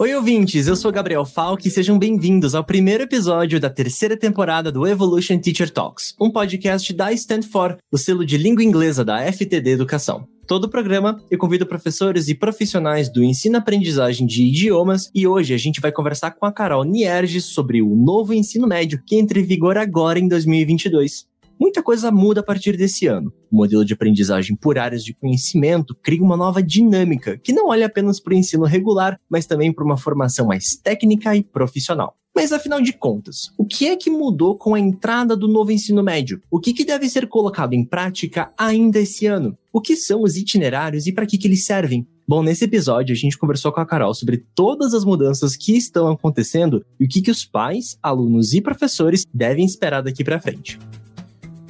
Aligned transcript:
Oi, 0.00 0.14
ouvintes, 0.14 0.66
eu 0.66 0.74
sou 0.74 0.90
Gabriel 0.90 1.26
Falk 1.26 1.68
e 1.68 1.70
sejam 1.70 1.98
bem-vindos 1.98 2.54
ao 2.54 2.64
primeiro 2.64 3.02
episódio 3.02 3.60
da 3.60 3.68
terceira 3.68 4.16
temporada 4.16 4.72
do 4.72 4.86
Evolution 4.86 5.38
Teacher 5.38 5.68
Talks, 5.68 6.14
um 6.18 6.30
podcast 6.30 6.90
da 6.94 7.12
Stand 7.12 7.42
For, 7.42 7.76
o 7.92 7.98
selo 7.98 8.24
de 8.24 8.38
língua 8.38 8.64
inglesa 8.64 9.04
da 9.04 9.30
FTD 9.30 9.72
Educação. 9.72 10.26
Todo 10.46 10.64
o 10.64 10.68
programa 10.70 11.22
eu 11.30 11.36
convido 11.36 11.66
professores 11.66 12.28
e 12.28 12.34
profissionais 12.34 13.12
do 13.12 13.22
ensino-aprendizagem 13.22 14.26
de 14.26 14.42
idiomas 14.42 15.10
e 15.14 15.26
hoje 15.26 15.52
a 15.52 15.58
gente 15.58 15.82
vai 15.82 15.92
conversar 15.92 16.30
com 16.30 16.46
a 16.46 16.52
Carol 16.52 16.82
Nierges 16.82 17.44
sobre 17.44 17.82
o 17.82 17.94
novo 17.94 18.32
ensino 18.32 18.66
médio 18.66 19.02
que 19.06 19.16
entra 19.16 19.38
em 19.38 19.44
vigor 19.44 19.76
agora 19.76 20.18
em 20.18 20.26
2022 20.26 21.28
muita 21.60 21.82
coisa 21.82 22.10
muda 22.10 22.40
a 22.40 22.42
partir 22.42 22.76
desse 22.76 23.06
ano. 23.06 23.30
O 23.52 23.56
modelo 23.56 23.84
de 23.84 23.92
aprendizagem 23.92 24.56
por 24.56 24.78
áreas 24.78 25.04
de 25.04 25.12
conhecimento 25.12 25.94
cria 25.94 26.22
uma 26.22 26.36
nova 26.36 26.62
dinâmica 26.62 27.36
que 27.36 27.52
não 27.52 27.68
olha 27.68 27.86
apenas 27.86 28.18
para 28.18 28.32
o 28.32 28.36
ensino 28.36 28.64
regular, 28.64 29.20
mas 29.28 29.44
também 29.44 29.70
para 29.72 29.84
uma 29.84 29.98
formação 29.98 30.46
mais 30.46 30.74
técnica 30.74 31.36
e 31.36 31.42
profissional. 31.42 32.16
Mas 32.34 32.52
afinal 32.52 32.80
de 32.80 32.92
contas, 32.92 33.52
o 33.58 33.64
que 33.64 33.86
é 33.86 33.96
que 33.96 34.08
mudou 34.08 34.56
com 34.56 34.74
a 34.74 34.80
entrada 34.80 35.36
do 35.36 35.48
novo 35.48 35.72
ensino 35.72 36.02
médio? 36.02 36.40
O 36.50 36.60
que, 36.60 36.72
que 36.72 36.84
deve 36.84 37.08
ser 37.08 37.26
colocado 37.26 37.74
em 37.74 37.84
prática 37.84 38.52
ainda 38.56 39.00
esse 39.00 39.26
ano? 39.26 39.58
O 39.72 39.80
que 39.80 39.96
são 39.96 40.22
os 40.22 40.36
itinerários 40.36 41.06
e 41.06 41.12
para 41.12 41.26
que, 41.26 41.36
que 41.36 41.48
eles 41.48 41.66
servem? 41.66 42.06
Bom, 42.26 42.44
nesse 42.44 42.64
episódio 42.64 43.12
a 43.12 43.16
gente 43.16 43.36
conversou 43.36 43.72
com 43.72 43.80
a 43.80 43.86
Carol 43.86 44.14
sobre 44.14 44.44
todas 44.54 44.94
as 44.94 45.04
mudanças 45.04 45.56
que 45.56 45.76
estão 45.76 46.08
acontecendo 46.08 46.84
e 46.98 47.04
o 47.04 47.08
que, 47.08 47.20
que 47.20 47.30
os 47.30 47.44
pais, 47.44 47.98
alunos 48.00 48.54
e 48.54 48.60
professores 48.60 49.26
devem 49.34 49.64
esperar 49.64 50.00
daqui 50.00 50.22
para 50.22 50.40
frente. 50.40 50.78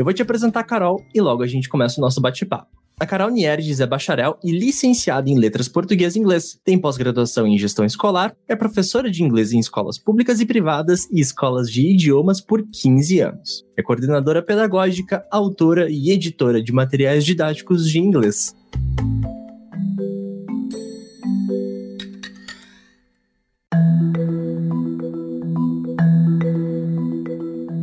Eu 0.00 0.04
vou 0.04 0.14
te 0.14 0.22
apresentar 0.22 0.60
a 0.60 0.64
Carol 0.64 1.04
e 1.14 1.20
logo 1.20 1.42
a 1.42 1.46
gente 1.46 1.68
começa 1.68 2.00
o 2.00 2.00
nosso 2.00 2.22
bate-papo. 2.22 2.70
A 2.98 3.04
Carol 3.04 3.28
Nierges 3.28 3.80
é 3.80 3.86
bacharel 3.86 4.38
e 4.42 4.50
licenciada 4.50 5.28
em 5.28 5.38
Letras 5.38 5.68
Português 5.68 6.16
e 6.16 6.18
Inglês, 6.18 6.58
tem 6.64 6.78
pós-graduação 6.78 7.46
em 7.46 7.58
Gestão 7.58 7.84
Escolar, 7.84 8.34
é 8.48 8.56
professora 8.56 9.10
de 9.10 9.22
inglês 9.22 9.52
em 9.52 9.58
escolas 9.58 9.98
públicas 9.98 10.40
e 10.40 10.46
privadas 10.46 11.06
e 11.12 11.20
escolas 11.20 11.70
de 11.70 11.86
idiomas 11.86 12.40
por 12.40 12.62
15 12.66 13.20
anos. 13.20 13.62
É 13.76 13.82
coordenadora 13.82 14.42
pedagógica, 14.42 15.22
autora 15.30 15.90
e 15.90 16.10
editora 16.10 16.62
de 16.62 16.72
materiais 16.72 17.22
didáticos 17.22 17.86
de 17.86 17.98
inglês. 17.98 18.56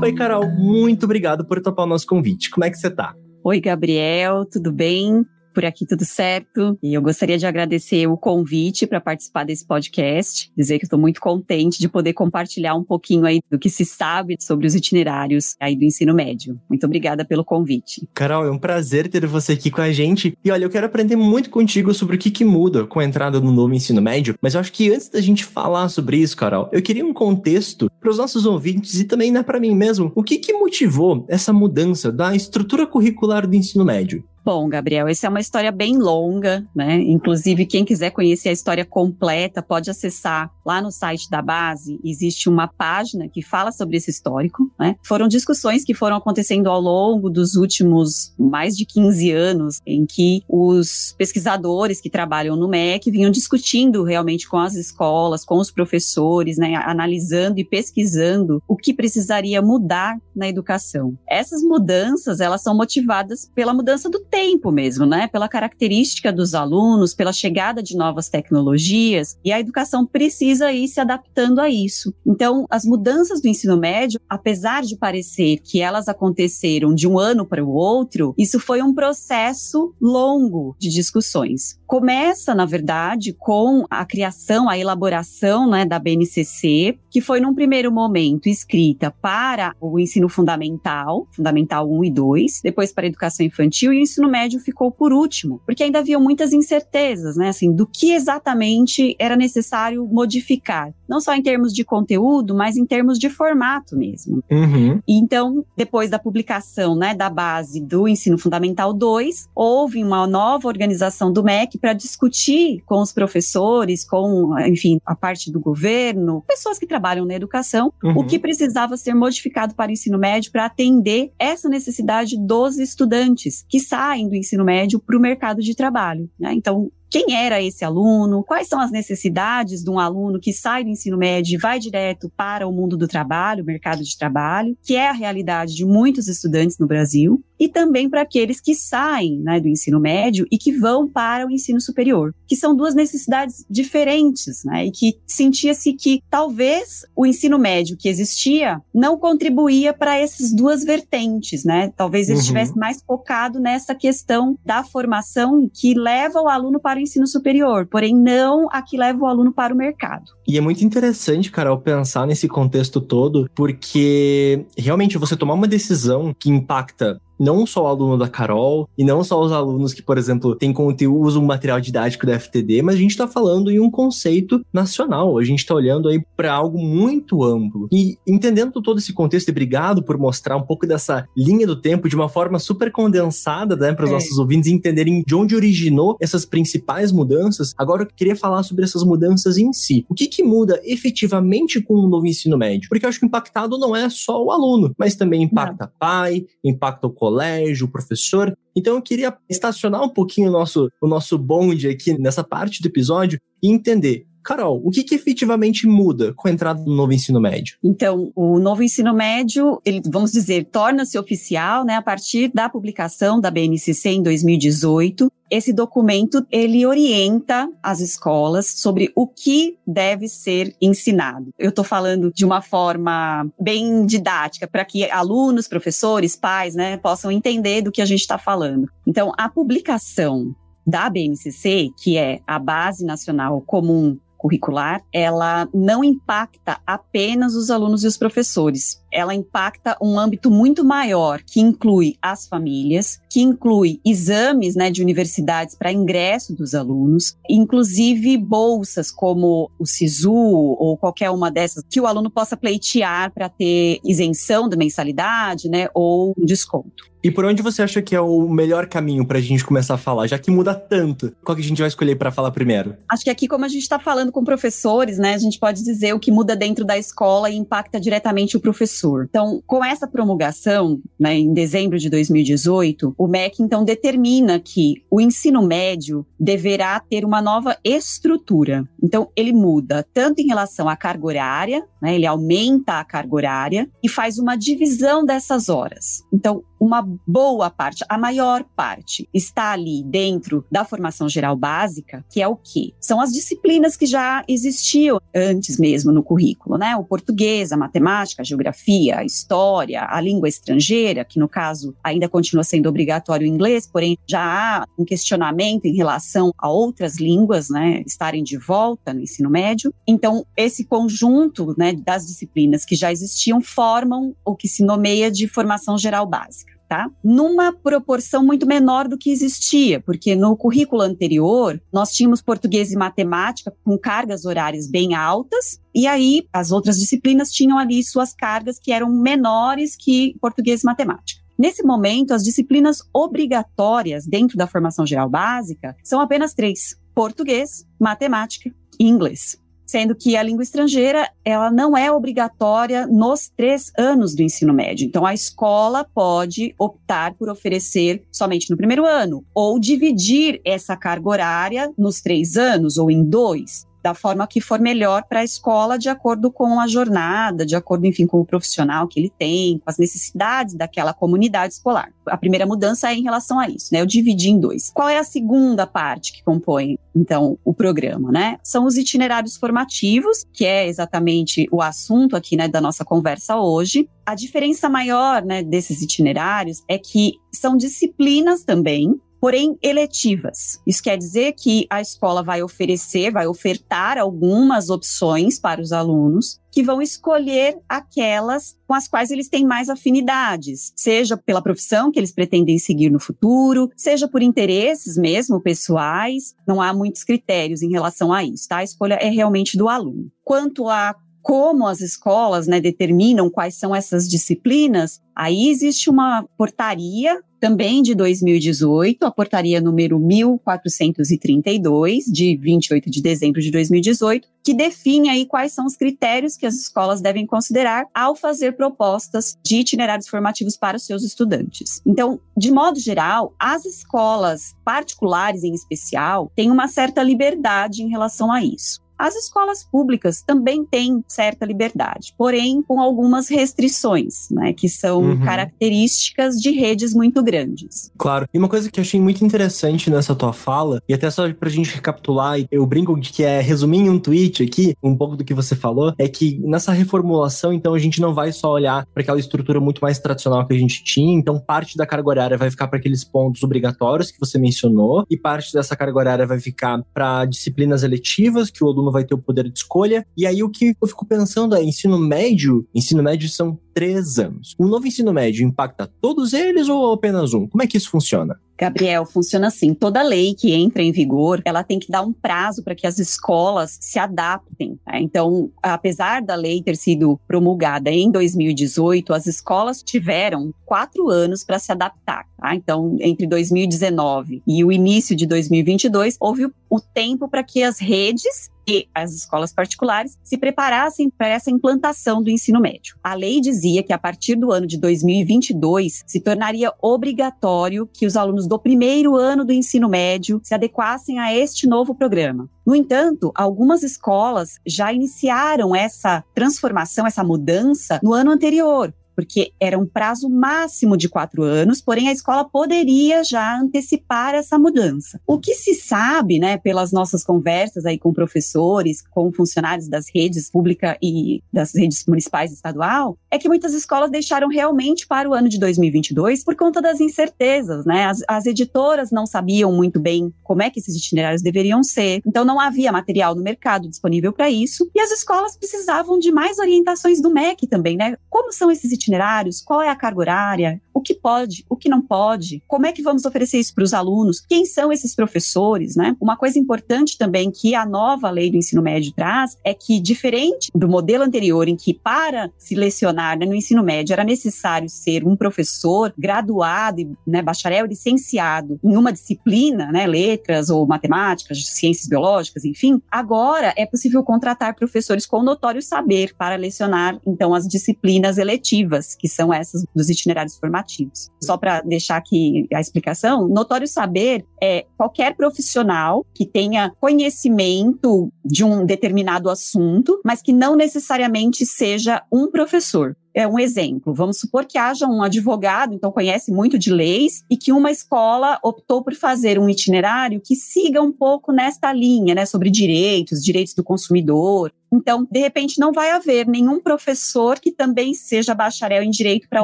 Oi, 0.08 0.14
Carol, 0.14 0.50
muito 0.50 1.04
obrigado 1.04 1.46
por 1.46 1.62
topar 1.62 1.86
o 1.86 1.90
nosso 1.90 2.08
convite. 2.08 2.50
Como 2.50 2.64
é 2.64 2.70
que 2.70 2.78
você 2.78 2.90
tá? 2.90 3.14
Oi, 3.44 3.60
Gabriel, 3.60 4.46
tudo 4.46 4.72
bem? 4.72 5.26
Por 5.58 5.66
aqui 5.66 5.88
tudo 5.88 6.06
certo. 6.06 6.78
E 6.84 6.94
eu 6.94 7.02
gostaria 7.02 7.36
de 7.36 7.48
agradecer 7.48 8.06
o 8.06 8.16
convite 8.16 8.86
para 8.86 9.02
participar 9.02 9.44
desse 9.44 9.66
podcast, 9.66 10.52
dizer 10.56 10.78
que 10.78 10.86
estou 10.86 11.00
muito 11.00 11.20
contente 11.20 11.80
de 11.80 11.90
poder 11.90 12.14
compartilhar 12.14 12.76
um 12.76 12.84
pouquinho 12.84 13.26
aí 13.26 13.40
do 13.50 13.58
que 13.58 13.68
se 13.68 13.84
sabe 13.84 14.36
sobre 14.40 14.68
os 14.68 14.76
itinerários 14.76 15.56
aí 15.60 15.76
do 15.76 15.84
ensino 15.84 16.14
médio. 16.14 16.62
Muito 16.70 16.86
obrigada 16.86 17.26
pelo 17.26 17.44
convite. 17.44 18.08
Carol, 18.14 18.46
é 18.46 18.52
um 18.52 18.60
prazer 18.60 19.08
ter 19.08 19.26
você 19.26 19.54
aqui 19.54 19.72
com 19.72 19.82
a 19.82 19.92
gente. 19.92 20.38
E 20.46 20.52
olha, 20.52 20.66
eu 20.66 20.70
quero 20.70 20.86
aprender 20.86 21.16
muito 21.16 21.50
contigo 21.50 21.92
sobre 21.92 22.18
o 22.18 22.20
que, 22.20 22.30
que 22.30 22.46
muda 22.46 22.86
com 22.86 23.00
a 23.00 23.04
entrada 23.04 23.42
no 23.42 23.52
novo 23.52 23.74
ensino 23.74 24.00
médio, 24.00 24.36
mas 24.40 24.54
eu 24.54 24.60
acho 24.60 24.72
que 24.72 24.94
antes 24.94 25.10
da 25.10 25.20
gente 25.20 25.44
falar 25.44 25.90
sobre 25.90 26.18
isso, 26.18 26.38
Carol, 26.38 26.70
eu 26.72 26.84
queria 26.84 27.04
um 27.04 27.14
contexto 27.14 27.90
para 28.00 28.12
os 28.12 28.20
nossos 28.20 28.46
ouvintes 28.46 29.00
e 29.00 29.06
também 29.06 29.32
né, 29.32 29.42
para 29.42 29.60
mim 29.60 29.74
mesmo. 29.74 30.12
O 30.14 30.22
que, 30.22 30.38
que 30.38 30.54
motivou 30.54 31.26
essa 31.28 31.52
mudança 31.52 32.12
da 32.12 32.36
estrutura 32.36 32.86
curricular 32.86 33.48
do 33.48 33.56
ensino 33.56 33.84
médio? 33.84 34.24
Bom, 34.48 34.70
Gabriel, 34.70 35.10
essa 35.10 35.28
é 35.28 35.30
uma 35.30 35.42
história 35.42 35.74
bem 35.74 35.98
longa, 35.98 36.66
né? 36.74 37.02
Inclusive, 37.02 37.66
quem 37.66 37.84
quiser 37.84 38.12
conhecer 38.12 38.48
a 38.48 38.54
história 38.54 38.86
completa 38.86 39.62
pode 39.62 39.90
acessar 39.90 40.50
lá 40.66 40.82
no 40.82 40.90
site 40.90 41.30
da 41.30 41.42
base. 41.42 42.00
Existe 42.02 42.48
uma 42.48 42.66
página 42.66 43.28
que 43.28 43.42
fala 43.42 43.74
sobre 43.74 43.98
esse 43.98 44.10
histórico, 44.10 44.72
né? 44.80 44.96
Foram 45.04 45.28
discussões 45.28 45.84
que 45.84 45.94
foram 45.94 46.16
acontecendo 46.16 46.70
ao 46.70 46.80
longo 46.80 47.30
dos 47.30 47.56
últimos 47.56 48.34
mais 48.40 48.78
de 48.78 48.86
15 48.86 49.32
anos, 49.32 49.80
em 49.86 50.06
que 50.06 50.42
os 50.48 51.14
pesquisadores 51.18 52.00
que 52.00 52.10
trabalham 52.10 52.56
no 52.56 52.70
MEC 52.70 53.12
vinham 53.12 53.30
discutindo 53.30 54.06
realmente 54.06 54.48
com 54.48 54.58
as 54.58 54.76
escolas, 54.76 55.44
com 55.44 55.58
os 55.58 55.70
professores, 55.70 56.58
né? 56.58 56.74
Analisando 56.86 57.60
e 57.60 57.66
pesquisando 57.66 58.64
o 58.66 58.78
que 58.78 58.94
precisaria 58.94 59.62
mudar 59.62 60.18
na 60.34 60.48
educação. 60.48 61.18
Essas 61.30 61.62
mudanças, 61.62 62.40
elas 62.40 62.64
são 62.64 62.74
motivadas 62.74 63.52
pela 63.54 63.74
mudança 63.74 64.10
do 64.10 64.20
tempo 64.22 64.37
tempo 64.38 64.72
mesmo, 64.72 65.04
né? 65.04 65.28
Pela 65.28 65.50
característica 65.50 66.32
dos 66.32 66.54
alunos, 66.54 67.16
pela 67.16 67.34
chegada 67.34 67.82
de 67.82 67.98
novas 67.98 68.30
tecnologias, 68.30 69.36
e 69.44 69.52
a 69.52 69.60
educação 69.60 70.06
precisa 70.06 70.72
ir 70.72 70.88
se 70.88 71.00
adaptando 71.00 71.60
a 71.60 71.68
isso. 71.68 72.14
Então, 72.24 72.68
as 72.70 72.86
mudanças 72.86 73.42
do 73.42 73.48
ensino 73.48 73.76
médio, 73.76 74.20
apesar 74.30 74.84
de 74.84 74.96
parecer 74.96 75.58
que 75.64 75.82
elas 75.82 76.08
aconteceram 76.08 76.94
de 76.94 77.08
um 77.08 77.18
ano 77.18 77.48
para 77.48 77.66
o 77.66 77.72
outro, 77.72 78.36
isso 78.38 78.60
foi 78.60 78.80
um 78.80 78.94
processo 78.94 79.92
longo 80.00 80.76
de 80.78 80.90
discussões. 80.90 81.80
Começa, 81.88 82.54
na 82.54 82.66
verdade, 82.66 83.34
com 83.34 83.86
a 83.90 84.06
criação, 84.06 84.70
a 84.70 84.78
elaboração 84.78 85.68
né, 85.68 85.84
da 85.84 85.98
BNCC, 85.98 87.00
que 87.10 87.22
foi 87.22 87.40
num 87.40 87.56
primeiro 87.56 87.92
momento 87.92 88.48
escrita 88.48 89.10
para 89.10 89.74
o 89.82 89.98
ensino 89.98 90.30
fundamental, 90.30 91.28
fundamental 91.32 91.92
1 91.92 92.06
e 92.06 92.12
2, 92.12 92.62
depois 92.64 92.94
para 92.94 93.06
a 93.06 93.08
educação 93.08 93.44
infantil 93.44 93.92
e 93.92 93.98
o 93.98 94.02
ensino 94.02 94.27
médio 94.30 94.60
ficou 94.60 94.92
por 94.92 95.12
último, 95.12 95.62
porque 95.66 95.84
ainda 95.84 96.00
havia 96.00 96.20
muitas 96.20 96.54
incertezas, 96.54 97.36
né, 97.36 97.50
assim, 97.50 97.74
do 97.74 97.86
que 97.86 98.14
exatamente 98.14 99.16
era 99.20 99.36
necessário 99.36 100.06
modificar, 100.08 100.94
não 101.08 101.20
só 101.20 101.34
em 101.34 101.42
termos 101.42 101.74
de 101.74 101.84
conteúdo, 101.84 102.56
mas 102.56 102.78
em 102.78 102.86
termos 102.86 103.18
de 103.18 103.30
formato 103.30 103.98
mesmo. 103.98 104.44
Uhum. 104.50 105.02
Então, 105.08 105.66
depois 105.76 106.10
da 106.10 106.20
publicação, 106.20 106.96
né, 106.96 107.16
da 107.16 107.30
base 107.30 107.82
do 107.82 108.08
ensino 108.08 108.38
fundamental 108.38 108.94
2, 108.94 109.48
houve 109.56 110.04
uma 110.04 110.28
nova 110.28 110.68
organização 110.68 111.32
do 111.32 111.44
MEC 111.44 111.78
para 111.78 111.94
discutir 111.94 112.82
com 112.86 113.02
os 113.02 113.12
professores, 113.12 114.08
com, 114.08 114.58
enfim, 114.60 115.00
a 115.06 115.16
parte 115.16 115.52
do 115.52 115.60
governo, 115.60 116.44
pessoas 116.48 116.78
que 116.78 116.86
trabalham 116.86 117.08
trabalham 117.08 117.26
na 117.26 117.34
educação, 117.34 117.94
uhum. 118.04 118.20
o 118.20 118.26
que 118.26 118.38
precisava 118.38 118.98
ser 118.98 119.14
modificado 119.14 119.74
para 119.76 119.90
o 119.90 119.94
ensino 119.94 120.18
médio 120.18 120.52
para 120.52 120.66
atender 120.66 121.32
essa 121.40 121.70
necessidade 121.70 122.36
dos 122.38 122.78
estudantes 122.78 123.66
que 123.70 123.80
saem 123.80 124.17
do 124.26 124.36
ensino 124.36 124.64
médio 124.64 125.00
para 125.00 125.18
o 125.18 125.20
mercado 125.20 125.62
de 125.62 125.76
trabalho. 125.76 126.30
Né? 126.40 126.54
Então, 126.54 126.90
quem 127.10 127.36
era 127.36 127.62
esse 127.62 127.84
aluno, 127.86 128.44
quais 128.44 128.68
são 128.68 128.80
as 128.80 128.92
necessidades 128.92 129.84
de 129.84 129.90
um 129.90 130.00
aluno 130.00 130.40
que 130.40 130.54
sai 130.54 130.84
do 130.84 130.90
ensino 130.90 131.18
médio 131.18 131.56
e 131.56 131.58
vai 131.58 131.80
direto 131.80 132.32
para 132.36 132.68
o 132.68 132.72
mundo 132.72 132.98
do 132.98 133.08
trabalho, 133.08 133.64
o 133.64 133.66
mercado 133.66 134.04
de 134.04 134.18
trabalho, 134.18 134.78
que 134.84 134.96
é 134.96 135.10
a 135.10 135.14
realidade 135.14 135.76
de 135.76 135.86
muitos 135.86 136.28
estudantes 136.28 136.78
no 136.78 136.88
Brasil, 136.88 137.44
e 137.60 137.68
também 137.68 138.10
para 138.10 138.22
aqueles 138.22 138.62
que 138.62 138.76
saem 138.76 139.40
né, 139.40 139.60
do 139.60 139.68
ensino 139.68 140.00
médio 140.00 140.46
e 140.52 140.58
que 140.58 140.72
vão 140.72 141.08
para 141.08 141.46
o 141.46 141.52
ensino 141.52 141.82
superior, 141.82 142.34
que 142.48 142.56
são 142.56 142.76
duas 142.76 142.94
necessidades 142.94 143.66
diferentes, 143.70 144.64
né, 144.64 144.86
e 144.86 144.92
que 144.92 145.18
sentia-se 145.26 145.94
que 145.94 146.22
talvez 146.30 147.06
o 147.16 147.26
ensino 147.26 147.58
médio 147.58 147.98
que 147.98 148.10
existia 148.10 148.82
não 148.94 149.18
contribuía 149.18 149.94
para 149.94 150.18
essas 150.18 150.54
duas 150.54 150.84
vertentes, 150.84 151.64
né, 151.64 151.92
talvez 151.96 152.28
ele 152.28 152.36
uhum. 152.36 152.42
estivesse 152.42 152.78
mais 152.78 153.02
focado 153.02 153.60
nessa 153.60 153.96
questão 153.96 154.58
da 154.66 154.84
formação 154.84 155.70
que 155.74 155.94
leva 155.94 156.42
o 156.42 156.48
aluno 156.48 156.80
para 156.80 157.00
o 157.00 157.02
ensino 157.08 157.28
superior, 157.28 157.88
porém 157.88 158.16
não 158.16 158.68
a 158.72 158.82
que 158.82 158.98
leva 158.98 159.20
o 159.20 159.28
aluno 159.28 159.52
para 159.52 159.74
o 159.74 159.78
mercado. 159.78 160.26
E 160.48 160.58
é 160.58 160.62
muito 160.62 160.84
interessante, 160.84 161.52
Carol, 161.52 161.80
pensar 161.80 162.28
nesse 162.28 162.48
contexto 162.48 163.02
todo, 163.02 163.50
porque 163.56 164.66
realmente 164.78 165.18
você 165.18 165.36
tomar 165.36 165.54
uma 165.54 165.68
decisão 165.68 166.34
que 166.38 166.50
impacta 166.50 167.20
não 167.40 167.66
só 167.66 167.84
o 167.84 167.88
aluno 167.88 168.18
da 168.18 168.28
Carol 168.28 168.90
e 168.98 169.04
não 169.04 169.24
só 169.24 169.42
os 169.42 169.52
alunos 169.52 169.94
que, 169.94 170.02
por 170.02 170.18
exemplo, 170.18 170.56
têm 170.56 170.74
conteúdo, 170.74 171.28
usam 171.28 171.44
material 171.44 171.80
didático 171.80 172.26
da 172.26 172.40
FTD, 172.40 172.82
mas 172.82 172.96
a 172.96 173.00
gente 173.00 173.12
está 173.12 173.28
falando 173.28 173.72
em 173.72 173.80
um 173.80 173.90
conceito 173.90 174.62
nacional. 174.74 175.38
A 175.38 175.44
gente 175.44 175.60
está 175.60 175.74
olhando 175.74 176.10
aí 176.10 176.22
para 176.36 176.54
algo 176.54 176.78
muito 176.78 177.44
amplo. 177.44 177.88
E 177.92 178.18
entendendo 178.28 178.82
todo 178.82 179.00
esse 179.00 179.14
contexto, 179.14 179.50
e 179.50 179.52
obrigado 179.52 180.04
por 180.04 180.18
mostrar 180.18 180.58
um 180.58 180.64
pouco 180.64 180.86
dessa 180.86 181.28
linha 181.36 181.66
do 181.66 181.76
tempo 181.76 182.08
de 182.10 182.16
uma 182.16 182.30
forma 182.30 182.60
super 182.60 182.92
condensada, 182.92 183.76
né, 183.76 183.94
para 183.94 184.06
os 184.06 184.12
é. 184.12 184.14
nossos 184.14 184.38
ouvintes 184.38 184.70
entenderem 184.70 185.24
de 185.26 185.36
onde 185.36 185.56
originou 185.56 186.18
essas 186.20 186.46
principais 186.46 187.12
mudanças. 187.12 187.74
Agora 187.78 188.04
eu 188.04 188.08
queria 188.08 188.36
falar 188.36 188.64
sobre 188.64 188.84
essas 188.84 189.04
mudanças 189.04 189.58
em 189.58 189.72
si. 189.74 190.06
O 190.10 190.14
que, 190.14 190.28
que 190.28 190.44
muda 190.44 190.80
efetivamente 190.84 191.82
com 191.82 191.96
o 191.96 192.08
novo 192.08 192.26
ensino 192.26 192.58
médio? 192.58 192.90
Porque 192.90 193.06
eu 193.06 193.10
acho 193.10 193.20
que 193.20 193.26
impactado 193.26 193.78
não 193.78 193.96
é 193.96 194.10
só 194.10 194.44
o 194.44 194.52
aluno, 194.52 194.94
mas 194.98 195.16
também 195.16 195.44
impacta 195.44 195.86
não. 195.86 195.92
pai, 196.00 196.46
impacta 196.64 197.08
o 197.08 197.12
colégio, 197.28 197.90
professor. 197.90 198.58
Então 198.76 198.96
eu 198.96 199.02
queria 199.02 199.36
estacionar 199.50 200.02
um 200.02 200.10
pouquinho 200.10 200.48
o 200.48 200.52
nosso, 200.52 200.90
o 201.02 201.08
nosso 201.08 201.38
bonde 201.38 201.90
aqui 201.90 202.18
nessa 202.18 202.44
parte 202.44 202.82
do 202.82 202.88
episódio 202.88 203.40
e 203.62 203.70
entender 203.70 204.26
Carol, 204.48 204.82
o 204.82 204.90
que, 204.90 205.04
que 205.04 205.14
efetivamente 205.14 205.86
muda 205.86 206.34
com 206.34 206.48
a 206.48 206.52
entrada 206.52 206.82
do 206.82 206.96
novo 206.96 207.12
ensino 207.12 207.38
médio? 207.38 207.76
Então, 207.84 208.32
o 208.34 208.60
novo 208.60 208.82
ensino 208.82 209.14
médio, 209.14 209.82
ele, 209.84 210.02
vamos 210.06 210.32
dizer, 210.32 210.70
torna-se 210.72 211.20
oficial 211.20 211.84
né, 211.84 211.96
a 211.96 212.02
partir 212.02 212.50
da 212.54 212.70
publicação 212.70 213.42
da 213.42 213.52
BNCC 213.52 214.08
em 214.12 214.24
2018. 214.24 215.30
Esse 215.52 215.74
documento 215.74 216.48
ele 216.50 216.86
orienta 216.86 217.70
as 217.84 218.00
escolas 218.00 218.68
sobre 218.68 219.12
o 219.18 219.28
que 219.28 219.78
deve 219.86 220.30
ser 220.30 220.74
ensinado. 220.82 221.50
Eu 221.60 221.68
estou 221.68 221.84
falando 221.84 222.32
de 222.34 222.46
uma 222.46 222.62
forma 222.62 223.46
bem 223.60 224.06
didática 224.06 224.66
para 224.66 224.86
que 224.86 225.12
alunos, 225.12 225.68
professores, 225.68 226.38
pais, 226.38 226.74
né, 226.74 226.96
possam 226.96 227.30
entender 227.30 227.82
do 227.82 227.92
que 227.92 228.02
a 228.02 228.06
gente 228.06 228.22
está 228.22 228.38
falando. 228.38 228.88
Então, 229.06 229.34
a 229.38 229.50
publicação 229.50 230.56
da 230.86 231.10
BNCC, 231.10 231.90
que 232.02 232.16
é 232.18 232.40
a 232.48 232.58
Base 232.58 233.04
Nacional 233.04 233.60
Comum 233.60 234.18
Curricular, 234.38 235.04
ela 235.14 235.68
não 235.74 236.04
impacta 236.04 236.80
apenas 236.86 237.56
os 237.56 237.70
alunos 237.70 238.04
e 238.04 238.08
os 238.08 238.18
professores 238.18 239.02
ela 239.12 239.34
impacta 239.34 239.98
um 240.02 240.20
âmbito 240.20 240.52
muito 240.52 240.84
maior, 240.84 241.42
que 241.42 241.60
inclui 241.60 242.16
as 242.22 242.48
famílias, 242.48 243.20
que 243.30 243.42
inclui 243.42 244.00
exames 244.06 244.76
né, 244.76 244.92
de 244.92 245.02
universidades 245.02 245.76
para 245.76 245.92
ingresso 245.92 246.54
dos 246.54 246.76
alunos, 246.76 247.36
inclusive 247.50 248.38
bolsas 248.38 249.12
como 249.12 249.72
o 249.80 249.86
SISU 249.86 250.34
ou 250.34 250.98
qualquer 250.98 251.30
uma 251.32 251.50
dessas, 251.50 251.84
que 251.90 252.02
o 252.02 252.06
aluno 252.06 252.30
possa 252.30 252.58
pleitear 252.58 253.34
para 253.34 253.50
ter 253.50 254.00
isenção 254.04 254.68
da 254.68 254.78
mensalidade 254.78 255.70
né, 255.70 255.88
ou 255.94 256.34
um 256.38 256.46
desconto. 256.46 257.08
E 257.28 257.32
por 257.32 257.44
onde 257.44 257.62
você 257.62 257.82
acha 257.82 258.02
que 258.02 258.16
é 258.16 258.22
o 258.22 258.48
melhor 258.48 258.88
caminho 258.88 259.26
para 259.26 259.38
a 259.38 259.42
gente 259.42 259.66
começar 259.66 259.96
a 259.96 259.98
falar, 259.98 260.28
já 260.28 260.40
que 260.40 260.50
muda 260.50 260.74
tanto? 260.74 261.36
Qual 261.44 261.54
que 261.54 261.62
a 261.62 261.66
gente 261.66 261.80
vai 261.80 261.90
escolher 261.90 262.16
para 262.16 262.32
falar 262.32 262.52
primeiro? 262.52 262.96
Acho 263.10 263.26
que 263.26 263.30
aqui, 263.30 263.50
como 263.50 263.66
a 263.66 263.68
gente 263.68 263.82
está 263.82 264.00
falando 264.00 264.32
com 264.32 264.46
professores, 264.46 265.18
né, 265.18 265.34
a 265.34 265.38
gente 265.38 265.60
pode 265.60 265.84
dizer 265.84 266.14
o 266.14 266.20
que 266.20 266.32
muda 266.32 266.56
dentro 266.56 266.86
da 266.86 266.98
escola 266.98 267.50
e 267.50 267.58
impacta 267.58 268.00
diretamente 268.00 268.56
o 268.56 268.62
professor 268.62 268.78
professor. 268.88 269.26
Então, 269.30 269.62
com 269.66 269.84
essa 269.84 270.08
promulgação, 270.08 271.02
né, 271.20 271.36
em 271.36 271.54
dezembro 271.54 271.98
de 271.98 272.10
2018, 272.10 273.16
o 273.18 273.28
MEC 273.28 273.62
então 273.62 273.84
determina 273.84 274.60
que 274.60 275.04
o 275.10 275.20
ensino 275.20 275.66
médio 275.66 276.26
deverá 276.40 277.00
ter 277.00 277.26
uma 277.26 277.42
nova 277.42 277.76
estrutura. 277.84 278.88
Então, 279.02 279.30
ele 279.36 279.52
muda 279.52 280.06
tanto 280.14 280.40
em 280.40 280.48
relação 280.48 280.88
à 280.88 280.96
carga 280.96 281.26
horária, 281.26 281.84
né, 282.02 282.16
ele 282.16 282.26
aumenta 282.26 283.00
a 283.00 283.04
carga 283.04 283.36
horária 283.36 283.90
e 284.04 284.08
faz 284.08 284.38
uma 284.38 284.56
divisão 284.56 285.26
dessas 285.26 285.70
horas. 285.70 286.24
Então, 286.32 286.64
uma 286.80 287.08
boa 287.26 287.70
parte, 287.70 288.04
a 288.08 288.18
maior 288.18 288.64
parte, 288.76 289.28
está 289.34 289.72
ali 289.72 290.04
dentro 290.04 290.66
da 290.72 290.86
formação 290.86 291.28
geral 291.28 291.56
básica, 291.56 292.26
que 292.30 292.42
é 292.42 292.48
o 292.48 292.56
quê? 292.56 292.94
São 293.00 293.20
as 293.20 293.32
disciplinas 293.32 293.96
que 293.96 294.06
já 294.06 294.44
existiam 294.48 295.20
antes 295.36 295.78
mesmo 295.78 296.12
no 296.12 296.24
currículo, 296.24 296.78
né? 296.78 296.96
O 296.96 297.04
português, 297.04 297.72
a 297.72 297.78
matemática, 297.78 298.42
a 298.42 298.46
geografia, 298.46 299.20
a 299.20 299.26
história, 299.26 300.06
a 300.10 300.20
língua 300.22 300.48
estrangeira, 300.48 301.26
que 301.26 301.40
no 301.40 301.48
caso 301.48 301.96
ainda 302.04 302.30
continua 302.30 302.64
sendo 302.64 302.88
obrigatório 302.90 303.48
o 303.48 303.50
inglês, 303.50 303.88
porém 303.88 304.18
já 304.28 304.42
há 304.42 304.86
um 304.98 305.06
questionamento 305.06 305.86
em 305.86 305.96
relação 305.96 306.52
a 306.58 306.70
outras 306.70 307.18
línguas, 307.18 307.70
né, 307.70 308.04
estarem 308.06 308.44
de 308.44 308.58
volta 308.58 309.14
no 309.14 309.22
ensino 309.22 309.50
médio. 309.50 309.94
Então, 310.08 310.46
esse 310.56 310.86
conjunto, 310.86 311.74
né, 311.78 311.94
das 311.94 312.28
disciplinas 312.28 312.86
que 312.86 312.96
já 312.96 313.12
existiam 313.12 313.62
formam 313.62 314.36
o 314.46 314.56
que 314.56 314.68
se 314.68 314.84
nomeia 314.84 315.32
de 315.32 315.48
formação 315.48 315.98
geral 315.98 316.26
básica 316.26 316.67
tá? 316.88 317.10
Numa 317.24 317.74
proporção 317.74 318.46
muito 318.46 318.66
menor 318.66 319.08
do 319.08 319.18
que 319.18 319.30
existia, 319.30 320.00
porque 320.00 320.36
no 320.36 320.56
currículo 320.56 321.02
anterior 321.02 321.82
nós 321.92 322.12
tínhamos 322.12 322.42
português 322.42 322.92
e 322.92 322.98
matemática 322.98 323.74
com 323.84 323.98
cargas 323.98 324.46
horárias 324.46 324.90
bem 324.90 325.14
altas, 325.14 325.80
e 325.94 326.08
aí 326.08 326.48
as 326.54 326.72
outras 326.72 326.98
disciplinas 326.98 327.52
tinham 327.52 327.78
ali 327.78 328.04
suas 328.04 328.34
cargas 328.34 328.80
que 328.80 328.92
eram 328.92 329.10
menores 329.10 329.96
que 329.96 330.36
português 330.40 330.82
e 330.84 330.86
matemática. 330.86 331.42
Nesse 331.58 331.84
momento, 331.84 332.34
as 332.34 332.44
disciplinas 332.44 333.00
obrigatórias 333.12 334.28
dentro 334.28 334.56
da 334.58 334.68
formação 334.68 335.08
geral 335.08 335.28
básica 335.28 335.96
são 336.04 336.22
apenas 336.22 336.54
três: 336.54 336.96
português, 337.16 337.84
matemática 338.00 338.72
e 339.00 339.08
inglês 339.08 339.58
sendo 339.88 340.14
que 340.14 340.36
a 340.36 340.44
língua 340.44 340.62
estrangeira 340.62 341.28
ela 341.44 341.72
não 341.72 341.98
é 341.98 342.12
obrigatória 342.12 343.08
nos 343.08 343.48
três 343.48 343.92
anos 343.98 344.36
do 344.36 344.44
ensino 344.44 344.74
médio. 344.74 345.08
Então, 345.08 345.26
a 345.26 345.34
escola 345.34 346.04
pode 346.04 346.76
optar 346.78 347.34
por 347.36 347.50
oferecer 347.50 348.24
somente 348.32 348.70
no 348.70 348.78
primeiro 348.78 349.06
ano, 349.06 349.46
ou 349.56 349.80
dividir 349.80 350.60
essa 350.66 350.98
carga 350.98 351.30
horária 351.30 351.92
nos 351.98 352.22
três 352.22 352.58
anos 352.58 352.98
ou 352.98 353.10
em 353.10 353.24
dois 353.24 353.88
da 354.08 354.14
forma 354.14 354.48
que 354.48 354.62
for 354.62 354.80
melhor 354.80 355.24
para 355.28 355.42
a 355.42 355.44
escola, 355.44 355.98
de 355.98 356.08
acordo 356.08 356.50
com 356.50 356.80
a 356.80 356.88
jornada, 356.88 357.66
de 357.66 357.76
acordo, 357.76 358.06
enfim, 358.06 358.26
com 358.26 358.40
o 358.40 358.46
profissional 358.46 359.08
que 359.08 359.20
ele 359.20 359.32
tem, 359.38 359.80
com 359.80 359.90
as 359.90 359.98
necessidades 359.98 360.76
daquela 360.76 361.14
comunidade 361.14 361.74
escolar. 361.74 362.10
A 362.26 362.38
primeira 362.38 362.66
mudança 362.66 363.12
é 363.12 363.16
em 363.16 363.24
relação 363.24 363.60
a 363.60 363.68
isso, 363.68 363.90
né? 363.92 364.02
Eu 364.02 364.06
dividi 364.06 364.50
em 364.50 364.60
dois. 364.60 364.90
Qual 364.94 365.10
é 365.10 365.18
a 365.18 365.24
segunda 365.24 365.86
parte 365.86 366.32
que 366.32 366.44
compõe, 366.44 366.98
então, 367.16 367.58
o 367.66 367.74
programa, 367.74 368.32
né? 368.32 368.58
São 368.64 368.86
os 368.86 368.96
itinerários 368.96 369.58
formativos, 369.58 370.46
que 370.54 370.66
é 370.66 370.88
exatamente 370.88 371.68
o 371.72 371.82
assunto 371.82 372.36
aqui, 372.36 372.56
né, 372.56 372.68
da 372.68 372.80
nossa 372.80 373.04
conversa 373.04 373.58
hoje. 373.58 374.08
A 374.26 374.36
diferença 374.36 374.90
maior, 374.90 375.44
né, 375.44 375.64
desses 375.64 376.02
itinerários 376.02 376.84
é 376.88 376.98
que 376.98 377.34
são 377.52 377.76
disciplinas 377.76 378.64
também 378.64 379.20
porém 379.40 379.78
eletivas. 379.82 380.80
Isso 380.86 381.04
quer 381.04 381.18
dizer 381.18 381.54
que 381.54 381.86
a 381.90 382.02
escola 382.02 382.44
vai 382.44 382.62
oferecer, 382.62 383.32
vai 383.32 383.48
ofertar 383.48 384.18
algumas 384.18 384.90
opções 384.90 385.60
para 385.60 385.82
os 385.82 385.92
alunos 385.92 386.60
que 386.72 386.84
vão 386.84 387.02
escolher 387.02 387.80
aquelas 387.90 388.78
com 388.86 388.94
as 388.94 389.08
quais 389.08 389.32
eles 389.32 389.50
têm 389.50 389.66
mais 389.66 389.90
afinidades, 389.90 390.94
seja 390.96 391.36
pela 391.36 391.62
profissão 391.62 392.12
que 392.12 392.20
eles 392.20 392.32
pretendem 392.32 392.78
seguir 392.78 393.10
no 393.10 393.20
futuro, 393.20 393.90
seja 393.96 394.28
por 394.28 394.44
interesses 394.44 395.18
mesmo 395.18 395.60
pessoais. 395.60 396.54
Não 396.68 396.80
há 396.80 396.94
muitos 396.94 397.24
critérios 397.24 397.82
em 397.82 397.90
relação 397.90 398.32
a 398.32 398.44
isso, 398.44 398.68
tá? 398.68 398.78
A 398.78 398.84
escolha 398.84 399.16
é 399.16 399.30
realmente 399.30 399.76
do 399.76 399.90
aluno. 399.90 400.32
Quanto 400.44 400.88
a 400.88 401.16
como 401.48 401.88
as 401.88 402.02
escolas 402.02 402.68
né, 402.68 402.82
determinam 402.82 403.50
quais 403.50 403.76
são 403.76 403.96
essas 403.96 404.28
disciplinas, 404.28 405.22
aí 405.34 405.70
existe 405.70 406.10
uma 406.10 406.46
portaria 406.58 407.42
também 407.58 408.02
de 408.02 408.14
2018, 408.14 409.24
a 409.24 409.32
portaria 409.32 409.80
número 409.80 410.20
1432, 410.20 412.26
de 412.26 412.58
28 412.58 413.10
de 413.10 413.22
dezembro 413.22 413.62
de 413.62 413.72
2018, 413.72 414.46
que 414.62 414.74
define 414.74 415.30
aí 415.30 415.46
quais 415.46 415.72
são 415.72 415.86
os 415.86 415.96
critérios 415.96 416.58
que 416.58 416.66
as 416.66 416.76
escolas 416.76 417.22
devem 417.22 417.46
considerar 417.46 418.06
ao 418.14 418.36
fazer 418.36 418.76
propostas 418.76 419.58
de 419.64 419.78
itinerários 419.78 420.28
formativos 420.28 420.76
para 420.76 420.98
os 420.98 421.06
seus 421.06 421.24
estudantes. 421.24 422.02
Então, 422.06 422.42
de 422.58 422.70
modo 422.72 423.00
geral, 423.00 423.56
as 423.58 423.86
escolas 423.86 424.76
particulares 424.84 425.64
em 425.64 425.74
especial 425.74 426.52
têm 426.58 426.70
uma 426.70 426.90
certa 426.90 427.24
liberdade 427.24 428.04
em 428.04 428.10
relação 428.10 428.52
a 428.52 428.62
isso. 428.62 429.07
As 429.18 429.36
escolas 429.36 429.84
públicas 429.84 430.42
também 430.42 430.86
têm 430.86 431.24
certa 431.28 431.66
liberdade, 431.66 432.34
porém 432.38 432.82
com 432.82 433.02
algumas 433.02 433.50
restrições, 433.50 434.50
né, 434.52 434.74
que 434.74 434.88
são 434.88 435.22
uhum. 435.22 435.40
características 435.44 436.56
de 436.56 436.72
redes 436.72 437.14
muito 437.14 437.42
grandes. 437.44 438.12
Claro. 438.18 438.48
E 438.54 438.58
uma 438.58 438.70
coisa 438.70 438.92
que 438.92 439.00
eu 439.00 439.02
achei 439.02 439.20
muito 439.20 439.44
interessante 439.44 440.10
nessa 440.10 440.36
tua 440.36 440.54
fala, 440.54 441.02
e 441.08 441.14
até 441.14 441.30
só 441.30 441.52
pra 441.54 441.70
gente 441.70 441.94
recapitular, 441.94 442.60
eu 442.72 442.86
brinco 442.86 443.20
de 443.20 443.32
que 443.32 443.44
é 443.44 443.62
resumir 443.62 444.00
em 444.00 444.10
um 444.10 444.20
tweet 444.20 444.64
aqui, 444.64 444.96
um 445.02 445.16
pouco 445.16 445.36
do 445.36 445.44
que 445.44 445.54
você 445.54 445.76
falou, 445.76 446.14
é 446.18 446.28
que 446.28 446.60
nessa 446.60 446.92
reformulação, 446.92 447.74
então, 447.74 447.94
a 447.94 448.00
gente 448.00 448.22
não 448.22 448.34
vai 448.34 448.52
só 448.52 448.72
olhar 448.72 449.06
para 449.14 449.24
aquela 449.24 449.40
estrutura 449.40 449.80
muito 449.80 450.00
mais 450.00 450.20
tradicional 450.20 450.66
que 450.68 450.74
a 450.74 450.78
gente 450.78 451.04
tinha, 451.04 451.34
então 451.34 451.60
parte 451.60 451.98
da 451.98 452.06
carga 452.06 452.30
horária 452.30 452.58
vai 452.58 452.70
ficar 452.70 452.88
para 452.88 453.00
aqueles 453.00 453.24
pontos 453.24 453.64
obrigatórios 453.64 454.32
que 454.32 454.40
você 454.40 454.58
mencionou, 454.58 455.26
e 455.30 455.38
parte 455.38 455.74
dessa 455.74 455.96
carga 455.96 456.18
horária 456.18 456.46
vai 456.46 456.60
ficar 456.60 457.02
para 457.14 457.46
disciplinas 457.46 458.04
eletivas 458.04 458.70
que 458.70 458.84
o 458.84 458.88
aluno 458.88 459.07
aluno 459.08 459.12
vai 459.12 459.24
ter 459.24 459.34
o 459.34 459.38
poder 459.38 459.70
de 459.70 459.80
escolha. 459.80 460.26
E 460.36 460.46
aí 460.46 460.62
o 460.62 460.70
que 460.70 460.96
eu 461.02 461.08
fico 461.08 461.26
pensando 461.26 461.76
é 461.76 461.84
ensino 461.84 462.18
médio. 462.20 462.88
Ensino 462.94 463.24
médio 463.24 463.50
são 463.50 463.80
três 463.94 464.38
anos. 464.38 464.76
O 464.78 464.88
novo 464.88 465.08
ensino 465.08 465.34
médio 465.34 465.66
impacta 465.66 466.12
todos 466.22 466.54
eles 466.54 466.88
ou 466.88 467.14
apenas 467.14 467.54
um? 467.54 467.68
Como 467.68 467.82
é 467.82 467.88
que 467.88 467.98
isso 467.98 468.12
funciona? 468.12 468.60
Gabriel, 468.80 469.26
funciona 469.26 469.68
assim. 469.68 469.92
Toda 469.96 470.22
lei 470.22 470.54
que 470.54 470.72
entra 470.72 471.02
em 471.02 471.12
vigor, 471.12 471.64
ela 471.66 471.84
tem 471.84 471.98
que 471.98 472.12
dar 472.12 472.22
um 472.22 472.32
prazo 472.32 472.84
para 472.84 472.94
que 472.94 473.08
as 473.08 473.18
escolas 473.18 473.98
se 474.00 474.20
adaptem. 474.20 475.00
Tá? 475.04 475.20
Então, 475.20 475.72
apesar 475.82 476.44
da 476.44 476.54
lei 476.54 476.84
ter 476.84 476.96
sido 476.96 477.40
promulgada 477.48 478.12
em 478.12 478.30
2018, 478.30 479.34
as 479.34 479.48
escolas 479.48 480.04
tiveram 480.04 480.72
quatro 480.86 481.28
anos 481.28 481.64
para 481.64 481.80
se 481.80 481.92
adaptar. 481.92 482.46
Tá? 482.56 482.76
Então, 482.76 483.18
entre 483.20 483.48
2019 483.48 484.62
e 484.68 484.84
o 484.84 484.92
início 484.92 485.36
de 485.36 485.48
2022, 485.48 486.38
houve 486.40 486.68
o 486.88 487.00
tempo 487.00 487.50
para 487.50 487.64
que 487.64 487.82
as 487.82 487.98
redes 487.98 488.70
que 488.88 489.10
as 489.14 489.34
escolas 489.34 489.74
particulares 489.74 490.38
se 490.42 490.58
preparassem 490.58 491.30
para 491.30 491.50
essa 491.50 491.70
implantação 491.70 492.42
do 492.42 492.50
ensino 492.50 492.80
médio. 492.80 493.18
A 493.22 493.34
lei 493.34 493.60
dizia 493.60 494.02
que 494.02 494.14
a 494.14 494.18
partir 494.18 494.56
do 494.56 494.72
ano 494.72 494.88
de 494.88 494.98
2022 494.98 496.24
se 496.26 496.40
tornaria 496.40 496.94
obrigatório 497.02 498.08
que 498.08 498.26
os 498.26 498.38
alunos 498.38 498.66
do 498.66 498.80
primeiro 498.80 499.36
ano 499.36 499.66
do 499.66 499.74
ensino 499.74 500.08
médio 500.08 500.62
se 500.64 500.74
adequassem 500.74 501.38
a 501.38 501.54
este 501.54 501.86
novo 501.86 502.16
programa. 502.16 502.70
No 502.86 502.96
entanto, 502.96 503.52
algumas 503.54 504.04
escolas 504.04 504.80
já 504.88 505.12
iniciaram 505.12 505.94
essa 505.94 506.42
transformação, 506.56 507.28
essa 507.28 507.44
mudança 507.44 508.22
no 508.24 508.34
ano 508.34 508.52
anterior, 508.52 509.14
porque 509.38 509.72
era 509.80 510.00
um 510.00 510.06
prazo 510.08 510.50
máximo 510.50 511.16
de 511.16 511.30
quatro 511.30 511.62
anos, 511.62 512.02
porém 512.02 512.28
a 512.28 512.32
escola 512.32 512.66
poderia 512.66 513.44
já 513.44 513.80
antecipar 513.80 514.56
essa 514.56 514.80
mudança. 514.80 515.40
O 515.46 515.60
que 515.60 515.76
se 515.76 515.94
sabe, 515.94 516.58
né, 516.58 516.80
pelas 516.80 517.12
nossas 517.12 517.44
conversas 517.44 518.04
aí 518.08 518.18
com 518.18 518.34
professores, 518.34 519.22
com 519.30 519.54
funcionários 519.54 520.08
das 520.08 520.26
redes 520.34 520.72
pública 520.72 521.16
e 521.22 521.62
das 521.72 521.94
redes 521.94 522.26
municipais 522.28 522.72
e 522.72 522.74
estadual, 522.74 523.38
é 523.52 523.60
que 523.60 523.68
muitas 523.68 523.94
escolas 523.94 524.32
deixaram 524.32 524.70
realmente 524.70 525.28
para 525.28 525.48
o 525.48 525.54
ano 525.54 525.70
de 525.70 525.80
2022 525.80 526.64
por 526.64 526.76
conta 526.76 527.00
das 527.00 527.22
incertezas, 527.22 528.08
né? 528.08 528.26
As, 528.26 528.42
as 528.48 528.66
editoras 528.66 529.30
não 529.30 529.46
sabiam 529.46 529.94
muito 529.94 530.20
bem 530.20 530.52
como 530.64 530.82
é 530.82 530.90
que 530.90 531.00
esses 531.00 531.16
itinerários 531.16 531.62
deveriam 531.62 532.02
ser, 532.02 532.42
então 532.44 532.66
não 532.66 532.80
havia 532.80 533.12
material 533.12 533.54
no 533.54 533.62
mercado 533.62 534.10
disponível 534.10 534.52
para 534.52 534.68
isso, 534.68 535.08
e 535.14 535.20
as 535.20 535.30
escolas 535.30 535.78
precisavam 535.78 536.40
de 536.40 536.52
mais 536.52 536.80
orientações 536.80 537.40
do 537.40 537.52
MEC 537.52 537.86
também, 537.86 538.18
né? 538.18 538.36
Como 538.50 538.74
são 538.74 538.90
esses 538.90 539.12
itinerários? 539.12 539.27
Itinerários, 539.28 539.82
qual 539.82 540.02
é 540.02 540.10
a 540.10 540.16
carga 540.16 540.40
horária, 540.40 541.02
o 541.14 541.22
que 541.22 541.34
pode, 541.34 541.86
o 541.90 541.96
que 541.96 542.10
não 542.10 542.22
pode, 542.22 542.82
como 542.88 543.06
é 543.06 543.12
que 543.12 543.22
vamos 543.22 543.46
oferecer 543.46 543.80
isso 543.80 543.94
para 543.94 544.04
os 544.04 544.14
alunos, 544.14 544.60
quem 544.60 544.86
são 544.86 545.12
esses 545.12 545.36
professores, 545.36 546.16
né? 546.16 546.36
Uma 546.40 546.56
coisa 546.56 546.80
importante 546.80 547.38
também 547.38 547.72
que 547.72 547.96
a 547.96 548.06
nova 548.06 548.50
lei 548.50 548.70
do 548.70 548.78
ensino 548.78 549.02
médio 549.02 549.34
traz 549.36 549.78
é 549.84 549.94
que, 549.94 550.20
diferente 550.20 550.92
do 550.94 551.08
modelo 551.08 551.44
anterior, 551.44 551.88
em 551.88 551.96
que 551.96 552.14
para 552.14 552.70
se 552.78 552.96
lecionar 552.96 553.58
né, 553.58 553.66
no 553.66 553.74
ensino 553.74 554.04
médio 554.04 554.34
era 554.34 554.44
necessário 554.44 555.10
ser 555.10 555.46
um 555.46 555.56
professor 555.56 556.34
graduado, 556.38 557.38
né, 557.46 557.62
bacharel 557.62 558.06
licenciado 558.06 559.00
em 559.04 559.16
uma 559.18 559.34
disciplina, 559.34 560.12
né, 560.12 560.28
letras 560.28 560.90
ou 560.90 561.06
matemáticas, 561.06 561.86
ciências 561.88 562.28
biológicas, 562.28 562.86
enfim, 562.86 563.22
agora 563.30 563.94
é 563.98 564.06
possível 564.06 564.44
contratar 564.44 564.96
professores 564.96 565.46
com 565.46 565.64
notório 565.64 566.02
saber 566.02 566.54
para 566.56 566.76
lecionar, 566.76 567.40
então, 567.46 567.74
as 567.74 567.88
disciplinas 567.88 568.58
eletivas, 568.58 569.17
que 569.36 569.48
são 569.48 569.74
essas 569.74 570.06
dos 570.16 570.30
itinerários 570.30 570.78
formativos. 570.78 571.50
Só 571.62 571.78
para 571.78 572.02
deixar 572.02 572.38
aqui 572.38 572.88
a 572.94 573.00
explicação, 573.00 573.68
notório 573.68 574.08
saber 574.08 574.66
é 574.82 575.06
qualquer 575.18 575.56
profissional 575.56 576.46
que 576.54 576.66
tenha 576.66 577.12
conhecimento 577.20 578.52
de 578.64 578.84
um 578.84 579.06
determinado 579.06 579.70
assunto, 579.70 580.40
mas 580.44 580.62
que 580.62 580.74
não 580.74 580.96
necessariamente 580.96 581.86
seja 581.86 582.44
um 582.52 582.70
professor 582.70 583.36
é 583.58 583.68
um 583.68 583.80
exemplo. 583.80 584.36
Vamos 584.36 584.60
supor 584.60 584.86
que 584.86 585.00
haja 585.00 585.26
um 585.26 585.42
advogado, 585.42 586.14
então 586.14 586.32
conhece 586.32 586.72
muito 586.72 586.98
de 587.00 587.12
leis, 587.12 587.64
e 587.68 587.76
que 587.76 587.92
uma 587.92 588.12
escola 588.12 588.78
optou 588.84 589.24
por 589.24 589.34
fazer 589.34 589.80
um 589.80 589.90
itinerário 589.90 590.62
que 590.64 590.76
siga 590.76 591.24
um 591.24 591.32
pouco 591.32 591.72
nesta 591.72 592.14
linha, 592.14 592.54
né, 592.54 592.68
sobre 592.68 592.92
direitos, 592.92 593.64
direitos 593.64 593.96
do 593.96 594.04
consumidor. 594.04 594.94
Então, 595.12 595.48
de 595.50 595.60
repente, 595.60 596.00
não 596.00 596.12
vai 596.12 596.32
haver 596.32 596.68
nenhum 596.68 597.02
professor 597.02 597.80
que 597.80 597.92
também 597.92 598.34
seja 598.36 598.76
bacharel 598.76 599.24
em 599.24 599.32
direito 599.32 599.68
para 599.68 599.84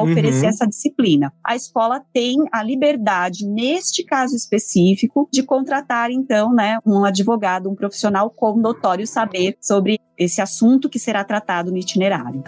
oferecer 0.00 0.44
uhum. 0.44 0.50
essa 0.50 0.66
disciplina. 0.66 1.32
A 1.42 1.56
escola 1.56 2.00
tem 2.12 2.36
a 2.52 2.62
liberdade, 2.62 3.44
neste 3.44 4.04
caso 4.04 4.36
específico, 4.36 5.28
de 5.32 5.42
contratar, 5.42 6.12
então, 6.12 6.52
né, 6.52 6.78
um 6.86 7.04
advogado, 7.04 7.68
um 7.68 7.74
profissional 7.74 8.30
com 8.30 8.56
notório 8.56 9.06
saber 9.06 9.56
sobre 9.60 9.98
esse 10.16 10.40
assunto 10.40 10.88
que 10.88 10.98
será 11.00 11.24
tratado 11.24 11.72
no 11.72 11.78
itinerário. 11.78 12.44